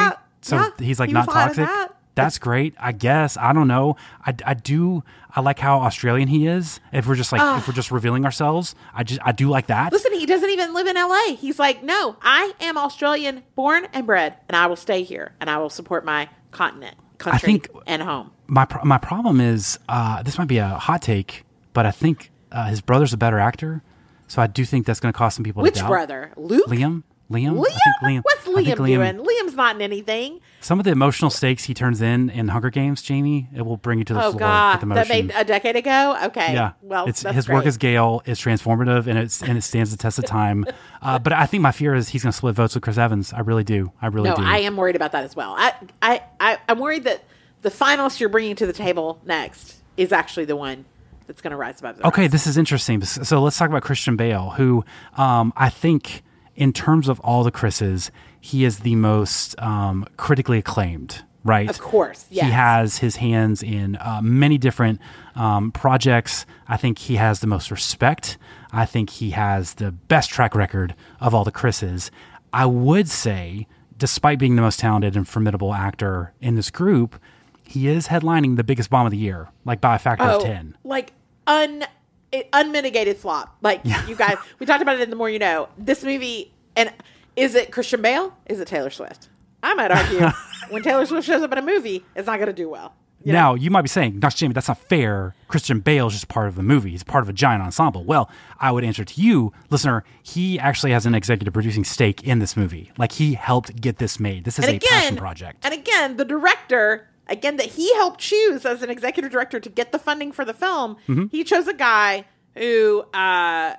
[0.41, 1.66] So Yeah, he's like he not toxic.
[1.66, 1.95] that.
[2.14, 2.74] That's great.
[2.80, 3.36] I guess.
[3.36, 3.95] I don't know.
[4.26, 5.05] I, I do.
[5.34, 6.80] I like how Australian he is.
[6.93, 9.93] If we're just like if we're just revealing ourselves, I just I do like that.
[9.93, 11.34] Listen, he doesn't even live in LA.
[11.36, 15.49] He's like, no, I am Australian, born and bred, and I will stay here, and
[15.49, 18.32] I will support my continent, country, think- and home.
[18.49, 22.66] my my problem is uh, this might be a hot take, but I think uh,
[22.66, 23.82] his brother's a better actor.
[24.26, 25.62] So I do think that's going to cost some people.
[25.62, 26.32] Which brother?
[26.36, 26.66] Luke?
[26.66, 27.05] Liam.
[27.30, 27.56] Liam.
[27.58, 27.66] Liam?
[27.66, 28.20] I think Liam.
[28.22, 29.18] What's I Liam, doing?
[29.18, 30.40] Liam's not in anything.
[30.60, 33.98] Some of the emotional stakes he turns in in Hunger Games, Jamie, it will bring
[33.98, 35.08] you to the Oh floor God, with emotion.
[35.08, 36.16] that made a decade ago.
[36.24, 37.54] Okay, Yeah, well, it's his great.
[37.56, 40.64] work as Gale is transformative and it's and it stands the test of time.
[41.00, 43.32] Uh, but I think my fear is he's going to split votes with Chris Evans.
[43.32, 43.92] I really do.
[44.02, 44.42] I really no, do.
[44.42, 45.54] I am worried about that as well.
[45.56, 45.72] I,
[46.02, 47.22] I, I, I'm worried that
[47.62, 50.86] the finalist you're bringing to the table next is actually the one
[51.28, 51.98] that's going to rise above.
[51.98, 52.32] The Okay, rest.
[52.32, 53.00] this is interesting.
[53.04, 54.84] So let's talk about Christian Bale, who
[55.16, 56.24] um, I think,
[56.59, 61.22] in terms of all the Chris's, he is the most um, critically acclaimed.
[61.44, 62.46] Right, Of course, yes.
[62.46, 65.00] He has his hands in uh, many different
[65.36, 66.44] um, projects.
[66.66, 68.36] I think he has the most respect.
[68.72, 72.11] I think he has the best track record of all the Chris's.
[72.52, 77.18] I would say, despite being the most talented and formidable actor in this group,
[77.62, 80.42] he is headlining the biggest bomb of the year, like by a factor oh, of
[80.42, 80.76] ten.
[80.84, 81.12] like
[81.46, 81.84] un,
[82.32, 83.56] it, unmitigated flop.
[83.62, 85.68] Like you guys, we talked about it in the more you know.
[85.78, 86.92] This movie, and
[87.36, 88.36] is it Christian Bale?
[88.46, 89.28] Is it Taylor Swift?
[89.62, 90.28] I might argue
[90.70, 92.94] when Taylor Swift shows up in a movie, it's not going to do well.
[93.24, 93.38] You know?
[93.38, 95.34] Now you might be saying, "Gosh, Jamie, that's not fair.
[95.48, 96.90] Christian Bale is just part of the movie.
[96.90, 100.04] He's part of a giant ensemble." Well, I would answer to you, listener.
[100.22, 102.92] He actually has an executive producing stake in this movie.
[102.96, 104.44] Like he helped get this made.
[104.44, 105.64] This is and a again, passion project.
[105.64, 109.92] And again, the director, again, that he helped choose as an executive director to get
[109.92, 111.26] the funding for the film, Mm-hmm.
[111.30, 112.24] he chose a guy
[112.56, 113.74] who uh,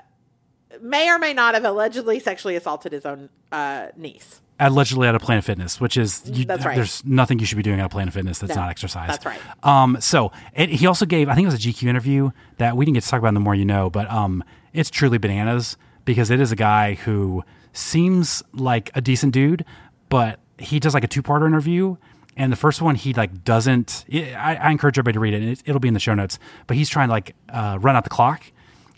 [0.81, 4.41] may or may not have allegedly sexually assaulted his own uh, niece.
[4.61, 6.75] Allegedly at a Planet Fitness, which is you, That's right.
[6.75, 9.07] There's nothing you should be doing at a Planet Fitness that's No, not exercise.
[9.07, 9.39] that's right.
[9.63, 12.83] Um, so it, he also gave, I think it was a GQ interview that we
[12.85, 14.43] didn't get to talk about in the more you know, but um,
[14.73, 17.41] it's truly bananas because it is a guy who
[17.71, 19.63] seems like a decent dude,
[20.09, 21.95] but he does like a two parter interview.
[22.37, 24.05] And the first one, he like doesn't.
[24.13, 25.43] I, I encourage everybody to read it.
[25.43, 25.63] it.
[25.65, 26.39] It'll be in the show notes.
[26.67, 28.43] But he's trying to like uh, run out the clock,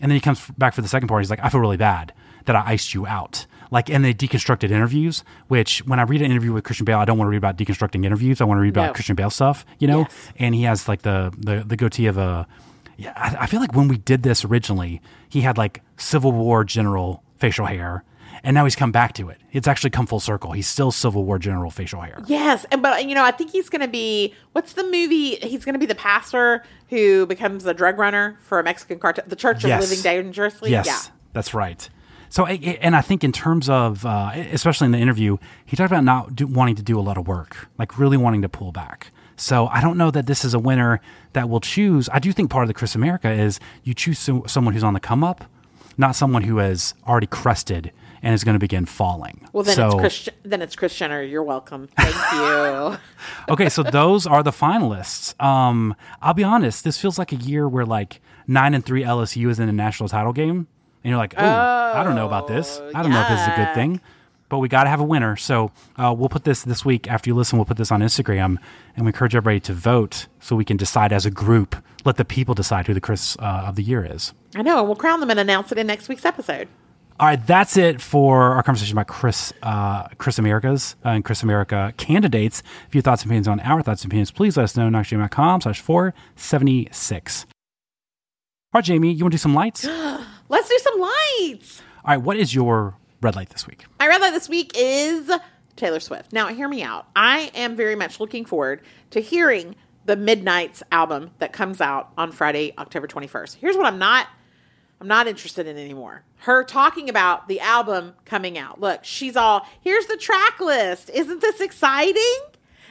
[0.00, 1.22] and then he comes back for the second part.
[1.22, 2.12] He's like, "I feel really bad
[2.44, 5.24] that I iced you out." Like, and they deconstructed interviews.
[5.48, 7.56] Which, when I read an interview with Christian Bale, I don't want to read about
[7.56, 8.40] deconstructing interviews.
[8.40, 8.92] I want to read about No.
[8.92, 9.64] Christian Bale stuff.
[9.78, 10.32] You know, Yes.
[10.36, 12.46] and he has like the the, the goatee of a.
[12.98, 16.62] Yeah, I, I feel like when we did this originally, he had like Civil War
[16.62, 18.04] general facial hair,
[18.44, 19.38] and now he's come back to it.
[19.52, 20.52] It's actually come full circle.
[20.52, 22.18] He's still Civil War general facial hair.
[22.26, 25.36] Yes, and but you know, I think he's going to be what's the movie?
[25.36, 29.24] He's going to be the pastor who becomes a drug runner for a Mexican cartel,
[29.26, 29.88] the Church of Yes.
[29.88, 30.70] Living Dangerously.
[30.70, 30.98] Yes, Yeah.
[31.32, 31.88] that's right.
[32.28, 35.36] So, and I think in terms of, uh, especially in the interview,
[35.66, 38.40] he talked about not do, wanting to do a lot of work, like really wanting
[38.40, 39.10] to pull back.
[39.36, 41.00] So I don't know that this is a winner
[41.34, 42.08] that will choose.
[42.10, 44.94] I do think part of the Chris America is you choose so, someone who's on
[44.94, 45.44] the come up,
[45.98, 47.92] not someone who has already crested
[48.22, 49.46] and it's going to begin falling.
[49.52, 50.28] Well, then so, it's Chris.
[50.44, 51.22] Then it's Kris Jenner.
[51.22, 51.88] You're welcome.
[51.98, 52.98] Thank you.
[53.52, 55.40] okay, so those are the finalists.
[55.42, 59.50] Um, I'll be honest, this feels like a year where like nine and three LSU
[59.50, 60.68] is in a national title game,
[61.02, 62.80] and you're like, oh, I don't know about this.
[62.94, 64.00] I don't know if this is a good thing.
[64.48, 65.34] But we got to have a winner.
[65.34, 67.58] So uh, we'll put this this week after you listen.
[67.58, 68.58] We'll put this on Instagram,
[68.94, 71.74] and we encourage everybody to vote so we can decide as a group.
[72.04, 74.34] Let the people decide who the Chris uh, of the year is.
[74.54, 76.68] I know, and we'll crown them and announce it in next week's episode.
[77.22, 81.44] All right, that's it for our conversation about Chris, uh, Chris Americas uh, and Chris
[81.44, 82.64] America candidates.
[82.88, 84.88] If you have thoughts and opinions on our thoughts and opinions, please let us know.
[84.88, 87.46] knoxandjamie.com slash 476.
[87.46, 87.48] All
[88.74, 89.84] right, Jamie, you want to do some lights?
[90.48, 91.80] Let's do some lights.
[92.04, 93.84] All right, what is your red light this week?
[94.00, 95.30] My red light this week is
[95.76, 96.32] Taylor Swift.
[96.32, 97.06] Now, hear me out.
[97.14, 102.32] I am very much looking forward to hearing the Midnights album that comes out on
[102.32, 103.58] Friday, October 21st.
[103.60, 104.26] Here's what I'm not
[105.02, 106.22] I'm not interested in anymore.
[106.42, 108.80] Her talking about the album coming out.
[108.80, 111.10] Look, she's all, here's the track list.
[111.12, 112.38] Isn't this exciting?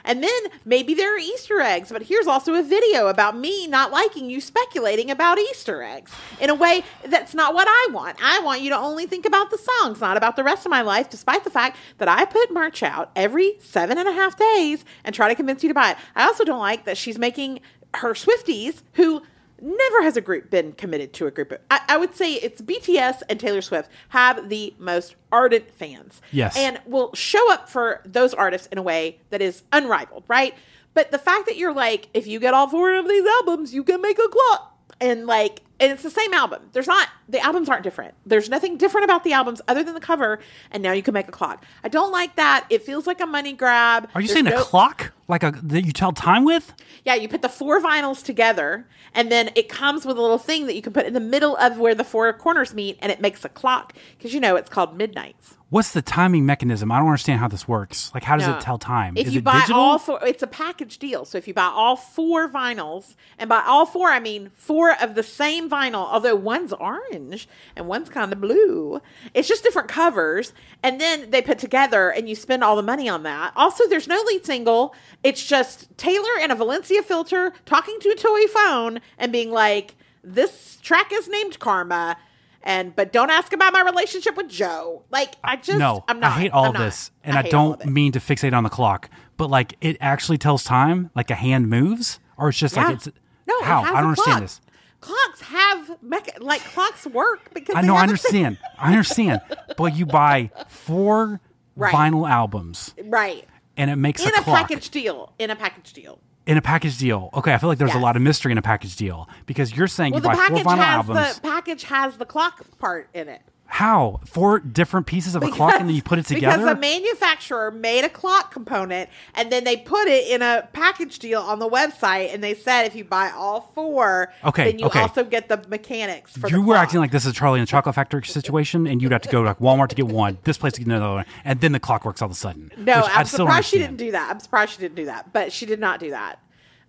[0.03, 3.93] And then maybe there are Easter eggs, but here's also a video about me not
[3.93, 8.18] liking you speculating about Easter eggs in a way that's not what I want.
[8.22, 10.82] I want you to only think about the songs, not about the rest of my
[10.82, 14.84] life, despite the fact that I put merch out every seven and a half days
[15.05, 15.97] and try to convince you to buy it.
[16.14, 17.62] I also don't like that she's making
[17.93, 19.22] her Swifties, who
[19.62, 21.53] never has a group been committed to a group.
[21.70, 26.22] I, I would say it's BTS and Taylor Swift have the most ardent fans.
[26.32, 26.57] Yes.
[26.57, 30.55] And will show up for those artists in a way that is unrivaled, right?
[30.93, 33.84] But the fact that you're like, if you get all four of these albums, you
[33.84, 34.78] can make a clock.
[34.99, 36.70] And like, and it's the same album.
[36.72, 38.14] There's not, the albums aren't different.
[38.26, 40.40] There's nothing different about the albums other than the cover.
[40.72, 41.66] And now you can make a clock.
[41.84, 42.66] I don't like that.
[42.70, 44.08] It feels like a money grab.
[44.16, 45.12] Are you There's saying no- a clock?
[45.28, 46.74] Like a that you tell time with?
[47.06, 50.66] yeah, you put the four vinyls together, and then it comes with a little thing
[50.66, 53.22] that you can put in the middle of where the four corners meet, and it
[53.22, 55.56] makes a clock because you know it's called midnights.
[55.70, 56.92] What's the timing mechanism?
[56.92, 58.12] I don't understand how this works.
[58.14, 58.58] Like, how does No.
[58.58, 59.16] it tell time?
[59.16, 59.80] If is you buy digital?
[59.80, 61.24] all four, it's a package deal.
[61.24, 65.16] So if you buy all four vinyls, and by all four I mean four of
[65.16, 69.02] the same vinyl, although one's orange and one's kind of blue,
[69.34, 70.54] it's just different covers,
[70.84, 73.54] and then they put together, and you spend all the money on that.
[73.56, 74.94] Also, there's no lead single.
[75.24, 79.96] It's just Taylor and a Valencia filter talking to a toy phone and being like,
[80.24, 82.18] "This track is named Karma."
[82.64, 85.02] And but don't ask about my relationship with Joe.
[85.10, 86.34] Like I just no, I'm not.
[86.34, 86.86] I hate all I'm of not.
[86.86, 90.38] this, and I, of don't mean to fixate on the clock, but like it actually
[90.38, 92.86] tells time, like a hand moves, or it's just Yeah.
[92.86, 93.08] like it's
[93.48, 94.62] No, how it I don't understand this.
[95.02, 98.91] Clocks have mecha- like clocks work because I know, I have a thing- understand, I
[98.91, 99.41] understand,
[99.78, 101.41] but you buy four
[101.76, 101.93] Right.
[101.93, 103.47] vinyl albums, right
[103.78, 105.34] and it makes in a a package deal.
[105.39, 106.20] In a package deal.
[106.45, 107.30] in a package deal.
[107.34, 109.88] Okay, I feel like there's a lot of mystery in a package deal because you're
[109.88, 111.36] saying Well, you buy four package vinyl has albums.
[111.36, 113.41] the package has the clock part in it.
[113.74, 116.58] How four different pieces of a clock, and then you put it together?
[116.58, 121.20] Because the manufacturer made a clock component and then they put it in a package
[121.20, 124.88] deal on the website and they said if you buy all four, Okay, then you
[124.88, 125.00] okay.
[125.00, 126.84] also get the mechanics for you the were clock.
[126.84, 129.42] acting like this is Charlie and the Chocolate Factory situation, and you'd have to go
[129.42, 131.80] to like Walmart to get one, this place to get another one, and then the
[131.80, 132.72] clock works all of a sudden.
[132.78, 134.30] No, I'm I surprised she didn't do that.
[134.30, 136.40] I'm surprised she didn't do that, but she did not do that.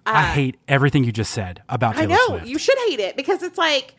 [0.04, 2.46] I uh, hate everything you just said about I Taylor know Swift.
[2.46, 3.94] you should hate it because it's like,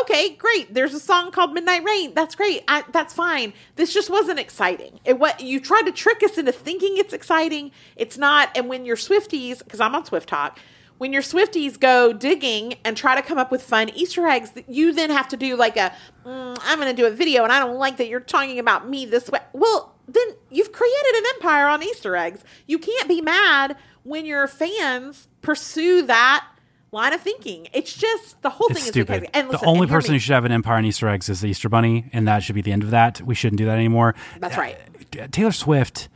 [0.00, 0.74] okay, great.
[0.74, 2.14] There's a song called Midnight Rain.
[2.14, 2.64] That's great.
[2.68, 3.52] I, that's fine.
[3.76, 5.00] This just wasn't exciting.
[5.04, 7.70] It what you tried to trick us into thinking it's exciting.
[7.96, 8.50] It's not.
[8.56, 10.58] And when your Swifties, because I'm on Swift Talk,
[10.98, 14.92] when your Swifties go digging and try to come up with fun Easter eggs, you
[14.92, 15.92] then have to do like a,
[16.24, 18.88] mm, I'm going to do a video, and I don't like that you're talking about
[18.88, 19.40] me this way.
[19.52, 22.44] Well, then you've created an empire on Easter eggs.
[22.66, 26.46] You can't be mad when your fans pursue that
[26.94, 27.68] line of thinking.
[27.74, 29.12] It's just the whole it's thing stupid.
[29.12, 29.36] is stupid.
[29.36, 30.16] And listen, the only and person me.
[30.16, 32.54] who should have an empire on Easter eggs is the Easter Bunny, and that should
[32.54, 33.20] be the end of that.
[33.20, 34.14] We shouldn't do that anymore.
[34.38, 34.78] That's right.
[35.20, 36.08] Uh, Taylor Swift,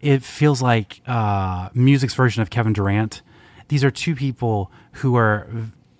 [0.00, 3.22] it feels like uh, music's version of Kevin Durant.
[3.68, 5.48] These are two people who are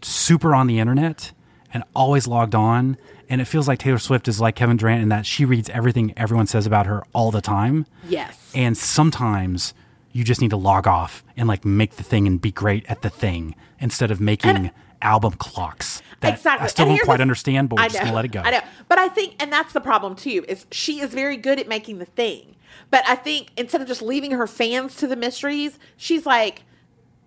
[0.02, 1.32] super on the internet
[1.72, 2.98] and always logged on.
[3.28, 6.12] And it feels like Taylor Swift is like Kevin Durant in that she reads everything
[6.16, 7.86] everyone says about her all the time.
[8.06, 8.52] Yes.
[8.54, 9.72] And sometimes
[10.12, 13.02] you just need to log off and like make the thing and be great at
[13.02, 14.70] the thing instead of making
[15.02, 16.02] album clocks.
[16.20, 16.64] That exactly.
[16.64, 18.40] I still And don't quite the- understand, but we're I just gonna let it go.
[18.40, 21.60] I know, but I think, and that's the problem too, is she is very good
[21.60, 22.56] at making the thing.
[22.90, 26.62] But I think instead of just leaving her fans to the mysteries, she's like,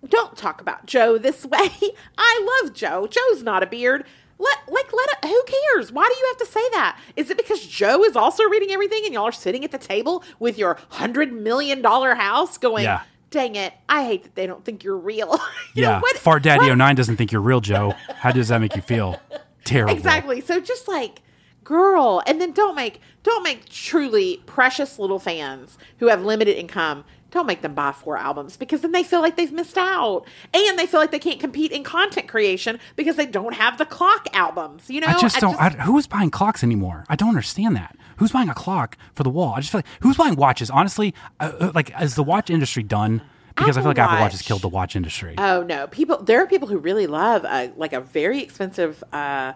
[0.06, 1.70] "Don't talk about Joe this way.
[2.18, 3.06] I love Joe.
[3.06, 4.04] Joe's not a beard."
[4.40, 5.90] Let like let who cares?
[5.90, 6.96] Why do you have to say that?
[7.16, 10.22] Is it because Joe is also reading everything and y'all are sitting at the table
[10.38, 12.84] with your hundred million dollar house going?
[12.84, 13.00] Yeah.
[13.30, 13.74] Dang it!
[13.88, 15.38] I hate that they don't think you're real.
[15.74, 16.00] You know, yeah.
[16.00, 17.94] what- Fart Daddy what- 09 doesn't think you're real, Joe.
[18.16, 19.20] How does that make you feel?
[19.64, 19.94] Terrible.
[19.94, 20.40] Exactly.
[20.40, 21.20] So just like
[21.62, 27.04] girl, and then don't make don't make truly precious little fans who have limited income.
[27.30, 30.24] Don't make them buy four albums because then they feel like they've missed out,
[30.54, 33.84] and they feel like they can't compete in content creation because they don't have the
[33.84, 34.88] clock albums.
[34.88, 35.60] You know, I just don't.
[35.60, 37.04] I, who's buying clocks anymore?
[37.10, 37.94] I don't understand that.
[38.18, 39.54] Who's buying a clock for the wall?
[39.56, 40.70] I just feel like who's buying watches?
[40.70, 43.22] Honestly, uh, uh, like is the watch industry done?
[43.56, 45.34] Because I feel like Apple Apple Watch has killed the watch industry.
[45.36, 46.22] Oh no, people.
[46.22, 49.02] There are people who really love uh, like a very expensive.
[49.12, 49.54] Uh,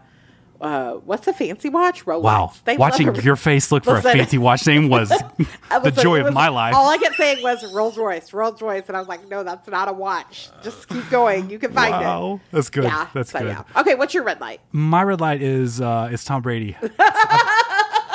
[0.60, 2.04] uh, what's a fancy watch?
[2.04, 2.22] Rolex.
[2.22, 4.10] wow, They watching a- your face look for Listen.
[4.12, 5.08] a fancy watch name was
[5.82, 6.72] the joy it of my life.
[6.74, 9.66] All I kept saying was Rolls Royce, Rolls Royce, and I was like, no, that's
[9.66, 10.50] not a watch.
[10.62, 11.50] Just keep going.
[11.50, 12.40] You can find Wow, it.
[12.52, 12.84] that's good.
[12.84, 13.48] Yeah, That's so, good.
[13.48, 13.64] Yeah.
[13.76, 14.60] Okay, what's your red light?
[14.70, 16.76] My red light is uh, is Tom Brady.
[16.80, 17.58] I,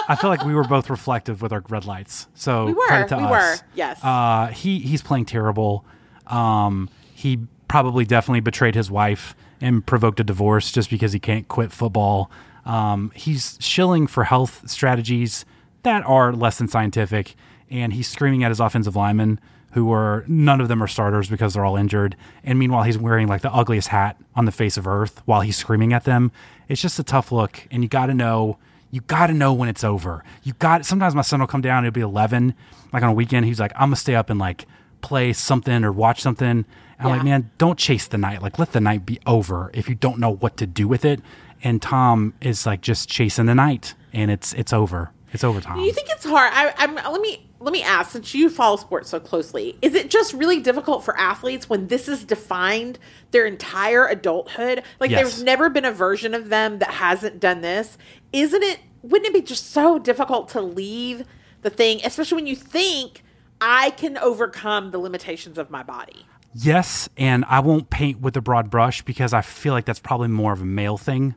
[0.07, 2.27] I feel like we were both reflective with our red lights.
[2.33, 3.29] So We were, credit to we us.
[3.61, 3.99] were, yes.
[4.03, 5.85] Uh, he he's playing terrible.
[6.27, 11.47] Um, he probably definitely betrayed his wife and provoked a divorce just because he can't
[11.47, 12.29] quit football.
[12.65, 15.45] Um, he's shilling for health strategies
[15.83, 17.35] that are less than scientific,
[17.69, 19.39] and he's screaming at his offensive linemen
[19.73, 22.15] who are none of them are starters because they're all injured.
[22.43, 25.57] And meanwhile, he's wearing like the ugliest hat on the face of earth while he's
[25.57, 26.31] screaming at them.
[26.69, 28.57] It's just a tough look, and you got to know.
[28.91, 30.23] You got to know when it's over.
[30.43, 30.85] You got.
[30.85, 31.85] Sometimes my son will come down.
[31.85, 32.53] It'll be eleven,
[32.93, 33.45] like on a weekend.
[33.45, 34.65] He's like, "I'm gonna stay up and like
[35.01, 36.65] play something or watch something." And
[36.99, 38.41] I'm like, "Man, don't chase the night.
[38.41, 41.19] Like, let the night be over if you don't know what to do with it."
[41.63, 45.11] And Tom is like just chasing the night, and it's it's over.
[45.33, 45.79] It's over, Tom.
[45.81, 46.51] You think it's hard?
[46.55, 50.09] I, I'm, let me let me ask, since you follow sports so closely, is it
[50.09, 52.97] just really difficult for athletes when this is defined
[53.31, 54.83] their entire adulthood?
[55.01, 55.19] Like Yes.
[55.21, 57.97] there's never been a version of them that hasn't done this.
[58.33, 58.79] Isn't it?
[59.03, 61.25] Wouldn't it be just so difficult to leave
[61.61, 63.23] the thing, especially when you think
[63.61, 66.25] I can overcome the limitations of my body?
[66.53, 70.27] Yes, and I won't paint with a broad brush because I feel like that's probably
[70.29, 71.35] more of a male thing.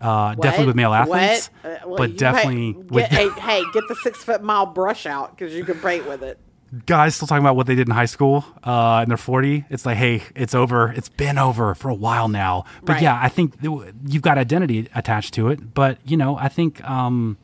[0.00, 1.50] Uh, definitely with male athletes?
[1.62, 5.36] Uh, well, but definitely with get, hey, hey, get the six foot mile brush out
[5.36, 6.38] because you can paint with it.
[6.86, 9.84] Guys still talking about what they did in high school uh, and they're 40 it's
[9.84, 10.92] like hey it's over.
[10.92, 12.64] It's been over for a while now.
[12.82, 13.02] But Right.
[13.02, 15.74] yeah i think th- you've got identity attached to it.
[15.74, 17.38] But you know i think um,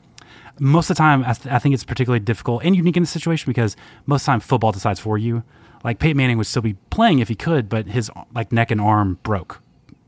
[0.59, 3.11] most of the time I, th- I think it's particularly difficult and unique in this
[3.11, 3.77] situation because
[4.07, 5.43] most of the time football decides for you.
[5.85, 8.81] Like peyton manning would still be playing if he could but his like neck and
[8.81, 9.61] arm broke.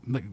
[0.07, 0.23] Like,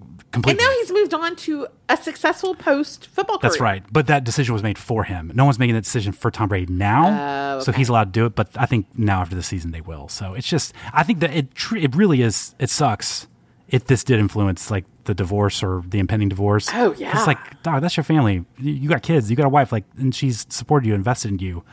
[0.44, 3.50] And now he's moved on to a successful post football career.
[3.50, 3.82] that's right.
[3.92, 5.30] But that decision was made for him.
[5.34, 7.56] No one's making that decision for Tom Brady now.
[7.56, 8.34] Oh, So he's allowed to do it.
[8.34, 10.08] But I think now after the season they will.
[10.08, 13.26] So it's just, I think that it, tr- it really is, it sucks
[13.68, 16.68] if this did influence like the divorce or the impending divorce.
[16.72, 17.16] Oh, yeah.
[17.16, 18.44] It's like, dog, that's your family.
[18.58, 21.38] You, you got kids, you got a wife, like, and she's supported you, invested in
[21.38, 21.64] you.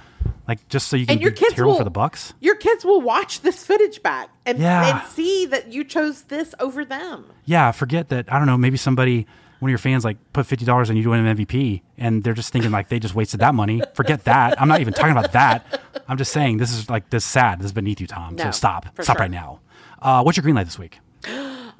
[0.47, 2.33] Like, just so you can And your be kids will for the Bucks.
[2.41, 4.99] Your kids will watch this footage back and, Yeah.
[4.99, 7.25] and see that you chose this over them.
[7.45, 8.31] Yeah, forget that.
[8.31, 8.57] I don't know.
[8.57, 9.25] Maybe somebody,
[9.59, 12.23] one of your fans, like put fifty dollars on you to win an MVP, and
[12.23, 13.81] they're just thinking like they just wasted that money.
[13.93, 14.61] Forget that.
[14.61, 15.81] I'm not even talking about that.
[16.07, 17.59] I'm just saying this is like this sad.
[17.59, 18.35] This is beneath you, Tom.
[18.35, 18.87] No, so stop.
[19.01, 19.23] Stop sure.
[19.23, 19.61] right now.
[20.01, 20.99] Uh, what's your green light this week?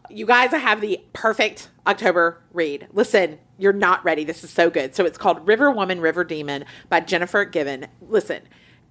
[0.10, 2.88] You guys, I have the perfect October read.
[2.92, 4.24] Listen, you're not ready.
[4.24, 4.96] This is so good.
[4.96, 7.88] So it's called River Woman, River Demon by Jennifer Givhan.
[8.02, 8.42] Listen,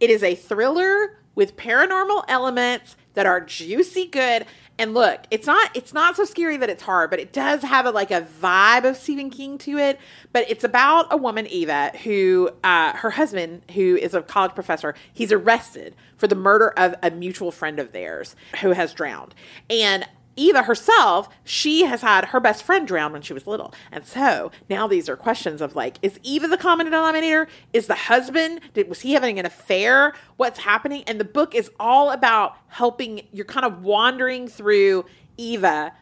[0.01, 4.47] it is a thriller with paranormal elements that are juicy good.
[4.78, 7.84] And look, it's not it's not so scary that it's hard, but it does have
[7.84, 10.01] a like a vibe of Stephen King to it.
[10.32, 14.94] But it's about a woman, Eva, who uh, her husband, who is a college professor,
[15.12, 19.34] he's arrested for the murder of a mutual friend of theirs who has drowned.
[19.68, 20.06] And
[20.36, 23.74] Eva herself, she has had her best friend drown when she was little.
[23.90, 27.48] And so now these are questions of like, is Eva the common denominator?
[27.72, 30.14] Is the husband, did, was he having an affair?
[30.36, 31.04] What's happening?
[31.06, 35.04] And the book is all about helping, you're kind of wandering through
[35.36, 35.92] Eva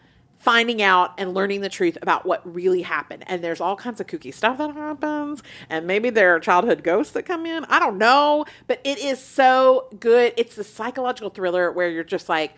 [0.40, 3.22] finding out and learning the truth about what really happened.
[3.26, 5.42] And there's all kinds of kooky stuff that happens.
[5.68, 7.66] And maybe there are childhood ghosts that come in.
[7.66, 8.46] I don't know.
[8.66, 10.32] But it is so good.
[10.38, 12.54] It's the psychological thriller where you're just like,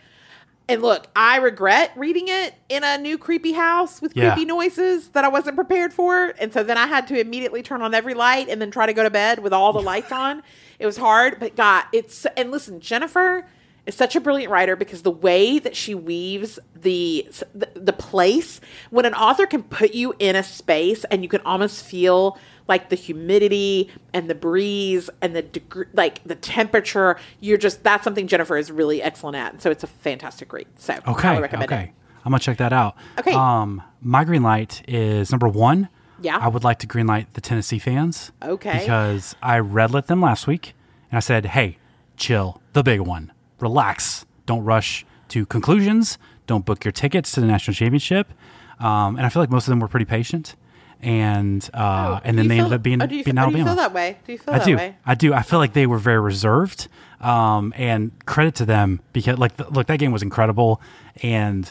[0.69, 4.33] and look, I regret reading it in a new creepy house with Yeah.
[4.33, 6.33] creepy noises that I wasn't prepared for.
[6.39, 8.93] And so then I had to immediately turn on every light and then try to
[8.93, 10.43] go to bed with all the lights on.
[10.79, 13.47] It was hard, but God, it's and listen, Jennifer
[13.87, 18.61] is such a brilliant writer because the way that she weaves the the, the place
[18.91, 22.89] when an author can put you in a space and you can almost feel like
[22.89, 27.17] the humidity and the breeze and the degree, like the temperature.
[27.41, 29.63] You're just that's something Jennifer is really excellent at.
[29.63, 30.67] So it's a fantastic read.
[30.77, 31.37] So Okay.
[31.39, 31.85] Okay.
[31.85, 31.91] it.
[32.25, 32.97] I'm gonna check that out.
[33.19, 33.33] Okay.
[33.33, 35.89] Um, my green light is number one.
[36.21, 36.39] Yeah.
[36.39, 38.31] I would like to green light the Tennessee fans.
[38.43, 38.79] Okay.
[38.81, 40.75] Because I red lit them last week,
[41.11, 41.79] and I said, "Hey,
[42.17, 47.47] chill, the big one, relax, don't rush to conclusions, don't book your tickets to the
[47.47, 48.33] national championship."
[48.79, 50.55] Um, and I feel like most of them were pretty patient,
[51.03, 53.65] and uh, and then they you ended up being oh, do you, oh, do you
[53.65, 54.19] feel that way?
[54.25, 54.77] Do you feel I that do.
[54.77, 54.97] way?
[55.05, 55.35] I do.
[55.35, 56.89] I feel like they were very reserved.
[57.21, 60.81] Um, and credit to them because, like, th- look, that game was incredible.
[61.23, 61.71] And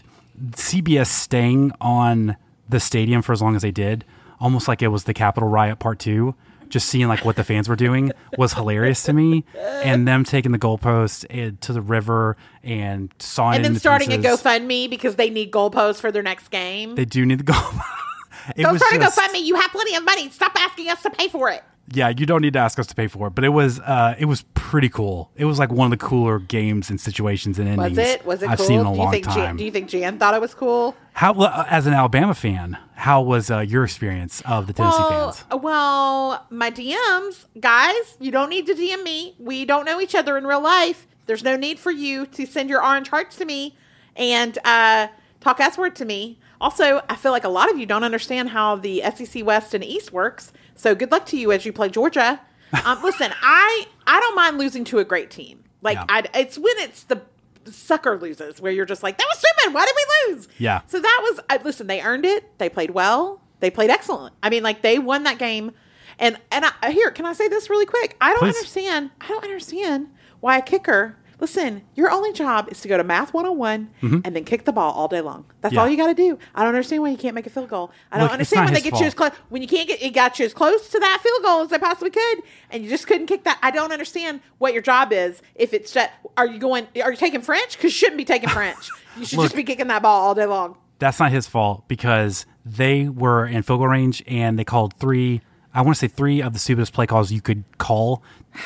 [0.52, 2.38] CBS staying on
[2.70, 4.06] the stadium for as long as they did,
[4.40, 6.36] almost like it was the Capitol riot part two.
[6.70, 9.44] Just seeing like what the fans were doing was hilarious to me,
[9.84, 14.18] and them taking the goalpost eh, to the river and sawing And then starting a.
[14.18, 16.96] GoFundMe because they need goalposts for their next game.
[16.96, 17.58] They do need the goal.
[18.56, 19.44] it Go was start just- a GoFundMe.
[19.46, 20.30] You have plenty of money.
[20.30, 21.64] Stop asking us to pay for it.
[21.94, 24.16] yeah, you don't need to ask us to pay for it, but it was uh,
[24.18, 25.30] it was pretty cool.
[25.36, 28.26] It was like one of the cooler games and situations and endings Was it?
[28.26, 28.68] Was it I've cool?
[28.68, 29.36] seen in a do you long think time.
[29.36, 30.96] Jan, do you think Jan thought it was cool?
[31.14, 35.32] how, uh, as an Alabama fan, how was uh, your experience of the Tennessee well,
[35.34, 35.62] fans?
[35.62, 39.36] well, my DMs, guys, you don't need to DM me.
[39.38, 41.08] We don't know each other in real life.
[41.26, 43.76] There's no need for you to send your orange hearts to me
[44.16, 45.08] and uh,
[45.42, 46.40] talk S word to me.
[46.62, 49.84] Also, I feel like a lot of you don't understand how the SEC West and
[49.84, 50.54] East works.
[50.76, 52.40] So good luck to you as you play Georgia.
[52.86, 55.62] Um, listen, I I don't mind losing to a great team.
[55.82, 56.06] Like Yeah.
[56.08, 57.22] I, it's when it's the
[57.66, 59.74] sucker loses where you're just like that was stupid.
[59.74, 59.94] Why did
[60.30, 60.48] we lose?
[60.58, 60.80] Yeah.
[60.88, 61.88] So that was I, listen.
[61.88, 62.58] They earned it.
[62.60, 63.42] They played well.
[63.60, 64.34] They played excellent.
[64.42, 65.74] I mean, like they won that game.
[66.18, 68.16] And and I, here, can I say this really quick?
[68.22, 68.56] I don't Please.
[68.56, 69.12] understand.
[69.20, 70.08] I don't understand
[70.40, 71.18] why a kicker.
[71.42, 74.22] Listen, your only job is to go to math 101 Mhm.
[74.24, 75.44] and then kick the ball all day long.
[75.62, 75.82] That's Yeah.
[75.82, 76.38] all you got to do.
[76.54, 77.92] I don't understand why you can't make a field goal.
[78.12, 80.12] I don't Look, understand when they get you as close when you can't get it
[80.12, 83.08] got you as close to that field goal as they possibly could, and you just
[83.08, 83.58] couldn't kick that.
[83.64, 85.42] I don't understand what your job is.
[85.56, 86.86] If it's just, are you going?
[87.04, 87.72] Are you taking French?
[87.76, 88.90] Because you shouldn't be taking French.
[89.18, 89.46] You should Look.
[89.48, 90.76] just be kicking that ball all day long.
[91.00, 95.42] That's not his fault because they were in field goal range and they called three.
[95.74, 98.24] I want to say three of the stupidest play calls you could call,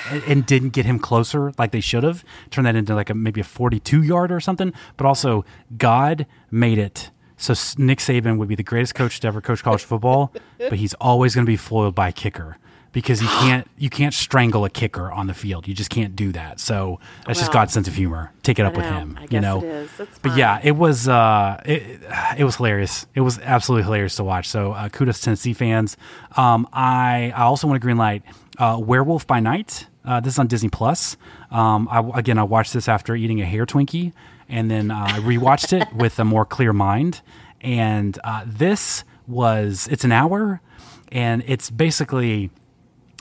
[0.09, 2.23] and, and didn't get him closer like they should have.
[2.49, 4.73] Turned that into like a maybe a forty-two yard or something.
[4.97, 5.45] But also,
[5.77, 9.83] God made it so Nick Saban would be the greatest coach to ever coach college
[9.85, 12.57] football, but he's always going to be foiled by a kicker
[12.91, 15.67] because you can't you can't strangle a kicker on the field.
[15.67, 16.59] You just can't do that.
[16.59, 18.31] So that's just God's sense of humor.
[18.43, 19.19] Take it I up with him.
[19.29, 19.59] You know.
[19.59, 19.89] it is.
[19.97, 22.01] That's but yeah, it was uh, it,
[22.37, 23.05] it was hilarious.
[23.13, 24.47] It was absolutely hilarious to watch.
[24.47, 25.97] So uh, kudos to Tennessee fans.
[26.37, 28.23] Um, I I also want to green light
[28.57, 29.87] uh, Werewolf by Night.
[30.03, 31.17] Uh, this is on Disney Plus.
[31.51, 34.13] Um, I, again, I watched this after eating a hair Twinkie,
[34.47, 37.21] and then uh, I rewatched it with a more clear mind.
[37.61, 40.61] And uh, this was it's an hour,
[41.11, 42.51] and it's basically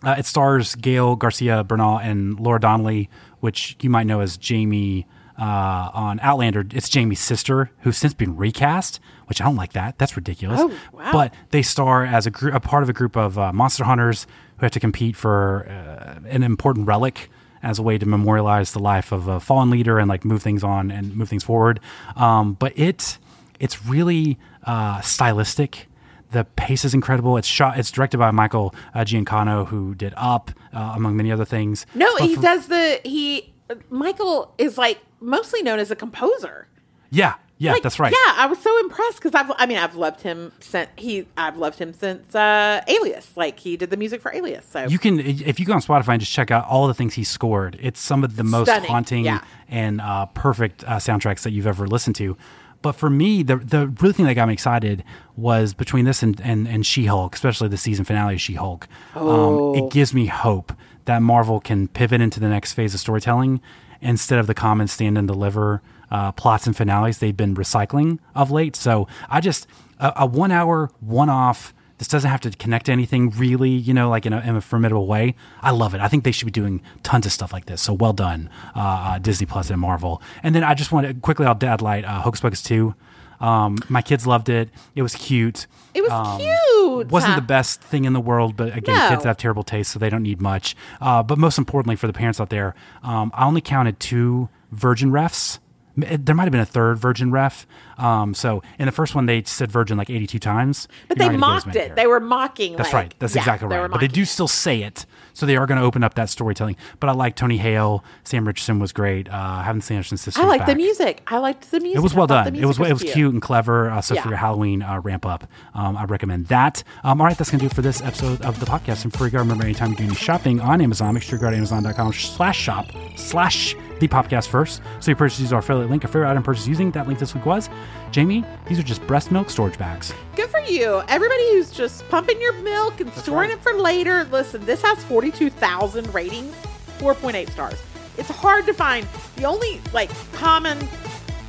[0.02, 3.08] uh, it stars Gael Garcia Bernal and Laura Donnelly,
[3.40, 5.06] which you might know as Jamie
[5.38, 6.64] uh, on Outlander.
[6.72, 9.98] It's Jamie's sister, who's since been recast, which I don't like that.
[9.98, 10.60] That's ridiculous.
[10.60, 11.12] Oh, wow.
[11.12, 14.26] But they star as a, gr- a part of a group of uh, monster hunters
[14.64, 17.30] who have to compete for uh, an important relic
[17.62, 20.64] as a way to memorialize the life of a fallen leader and like move things
[20.64, 21.80] on and move things forward.
[22.16, 23.18] Um, but it
[23.60, 25.88] it's really uh, stylistic.
[26.32, 27.36] The pace is incredible.
[27.36, 27.78] It's shot.
[27.78, 31.84] It's directed by Michael uh, Giacchino, who did Up, uh, among many other things.
[31.94, 33.52] No, But he for- does the he.
[33.90, 36.68] Michael is like mostly known as a composer.
[37.10, 38.12] Yeah, yeah, Like, that's right.
[38.12, 41.56] Yeah, I was so impressed because I've, I mean, I've loved him since he, I've
[41.56, 43.36] loved him since uh, Alias.
[43.36, 44.66] Like he did the music for Alias.
[44.68, 47.14] So You can, if you go on Spotify and just check out all the things
[47.14, 49.44] he scored, it's some of the most Stunning, haunting yeah.
[49.68, 52.36] and uh, perfect uh, soundtracks that you've ever listened to.
[52.82, 55.04] But for me, the the really thing that got me excited
[55.36, 58.86] was between this and, and, and She Hulk, especially the season finale of She Hulk.
[59.14, 59.74] Oh.
[59.74, 60.70] Um, it gives me hope
[61.06, 63.62] that Marvel can pivot into the next phase of storytelling
[64.02, 68.50] instead of the common stand and deliver uh, plots and finales they've been recycling of
[68.50, 68.76] late.
[68.76, 69.66] So I just
[70.00, 71.72] a, a one hour one off.
[71.98, 74.60] This doesn't have to connect to anything really, you know, like in a, in a
[74.60, 75.36] formidable way.
[75.62, 76.00] I love it.
[76.00, 77.80] I think they should be doing tons of stuff like this.
[77.82, 80.20] So well done, uh, uh, Disney Plus and Marvel.
[80.42, 82.94] And then I just want to quickly, I'll dad light uh, Hocus Pocus 2.
[83.40, 84.70] Um, my kids loved it.
[84.96, 85.66] It was cute.
[85.94, 87.10] it was Um, cute.
[87.12, 89.08] Wasn't the best thing in the world, but again, No.
[89.10, 90.74] kids have terrible taste, so they don't need much.
[91.00, 92.74] Uh, but most importantly, for the parents out there,
[93.04, 95.58] um, I only counted two virgin refs.
[95.96, 97.66] There might have been a third virgin ref.
[97.98, 100.88] Um, so in the first one, they said virgin like 82 times.
[101.08, 101.86] But You're they not gonna get as mocked it.
[101.86, 101.94] here.
[101.94, 102.76] They were mocking.
[102.76, 103.14] That's like- right.
[103.20, 103.90] That's yeah, exactly right.
[103.90, 106.76] But they do still say it, so they are going to open up that storytelling.
[107.00, 108.02] But I like Tony Hale.
[108.24, 109.28] Sam Richardson was great.
[109.28, 110.38] Uh, I haven't seen her since this.
[110.38, 111.22] I liked the music.
[111.26, 111.98] I liked the music.
[111.98, 112.54] It was well done.
[112.56, 113.90] It was music it was cute and clever.
[113.90, 114.22] Uh, so Yeah.
[114.22, 116.82] for your Halloween uh, ramp up, um, I recommend that.
[117.02, 119.02] Um, all right, that's gonna do it for this episode of the Popcast.
[119.02, 121.42] And before you go, remember anytime you do any shopping on Amazon, make sure you
[121.42, 122.86] go to amazon.com slash shop
[123.16, 124.82] slash the popcast first.
[125.00, 126.04] So you purchase our affiliate link.
[126.04, 127.68] A favorite item purchase using that link this week was
[128.10, 128.44] Jamie.
[128.66, 130.12] These are just breast milk storage bags.
[130.36, 131.02] Good for you.
[131.08, 133.58] Everybody who's just pumping your milk and storing right.
[133.58, 134.24] it for later.
[134.24, 136.54] Listen, this has 42,000 ratings,
[136.98, 137.82] 4.8 stars.
[138.18, 139.08] It's hard to find.
[139.36, 140.86] The only like common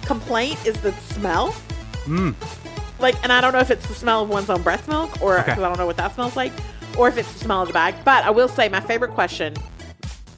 [0.04, 1.54] complaint is the smell.
[2.06, 2.34] Mm.
[3.00, 5.40] Like, and I don't know if it's the smell of one's own breast milk or
[5.40, 5.52] Okay.
[5.52, 6.54] I don't know what that smells like,
[6.98, 7.96] or if it's the smell of the bag.
[8.06, 9.54] But I will say my favorite question,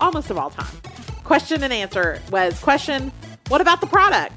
[0.01, 0.75] almost of all time,
[1.23, 3.11] question and answer was question,
[3.49, 4.33] what about the product?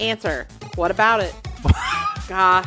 [0.00, 1.32] Answer, what about it?
[2.28, 2.66] God.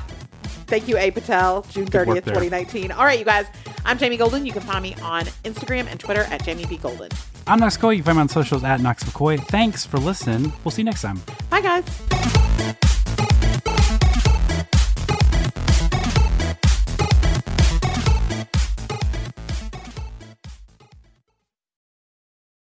[0.70, 1.10] Thank you, A.
[1.10, 2.92] Patel, June 30th, 2019.
[2.92, 3.48] All right, you guys.
[3.86, 4.46] I'm Jamie Golden.
[4.46, 6.78] You can find me on Instagram and Twitter at Jamie B.
[6.78, 7.10] Golden.
[7.48, 7.98] I'm Knox McCoy.
[7.98, 9.44] You can find me on socials at Knox McCoy.
[9.46, 10.54] Thanks for listening.
[10.64, 11.20] We'll see you next time.
[11.50, 12.89] Bye, guys.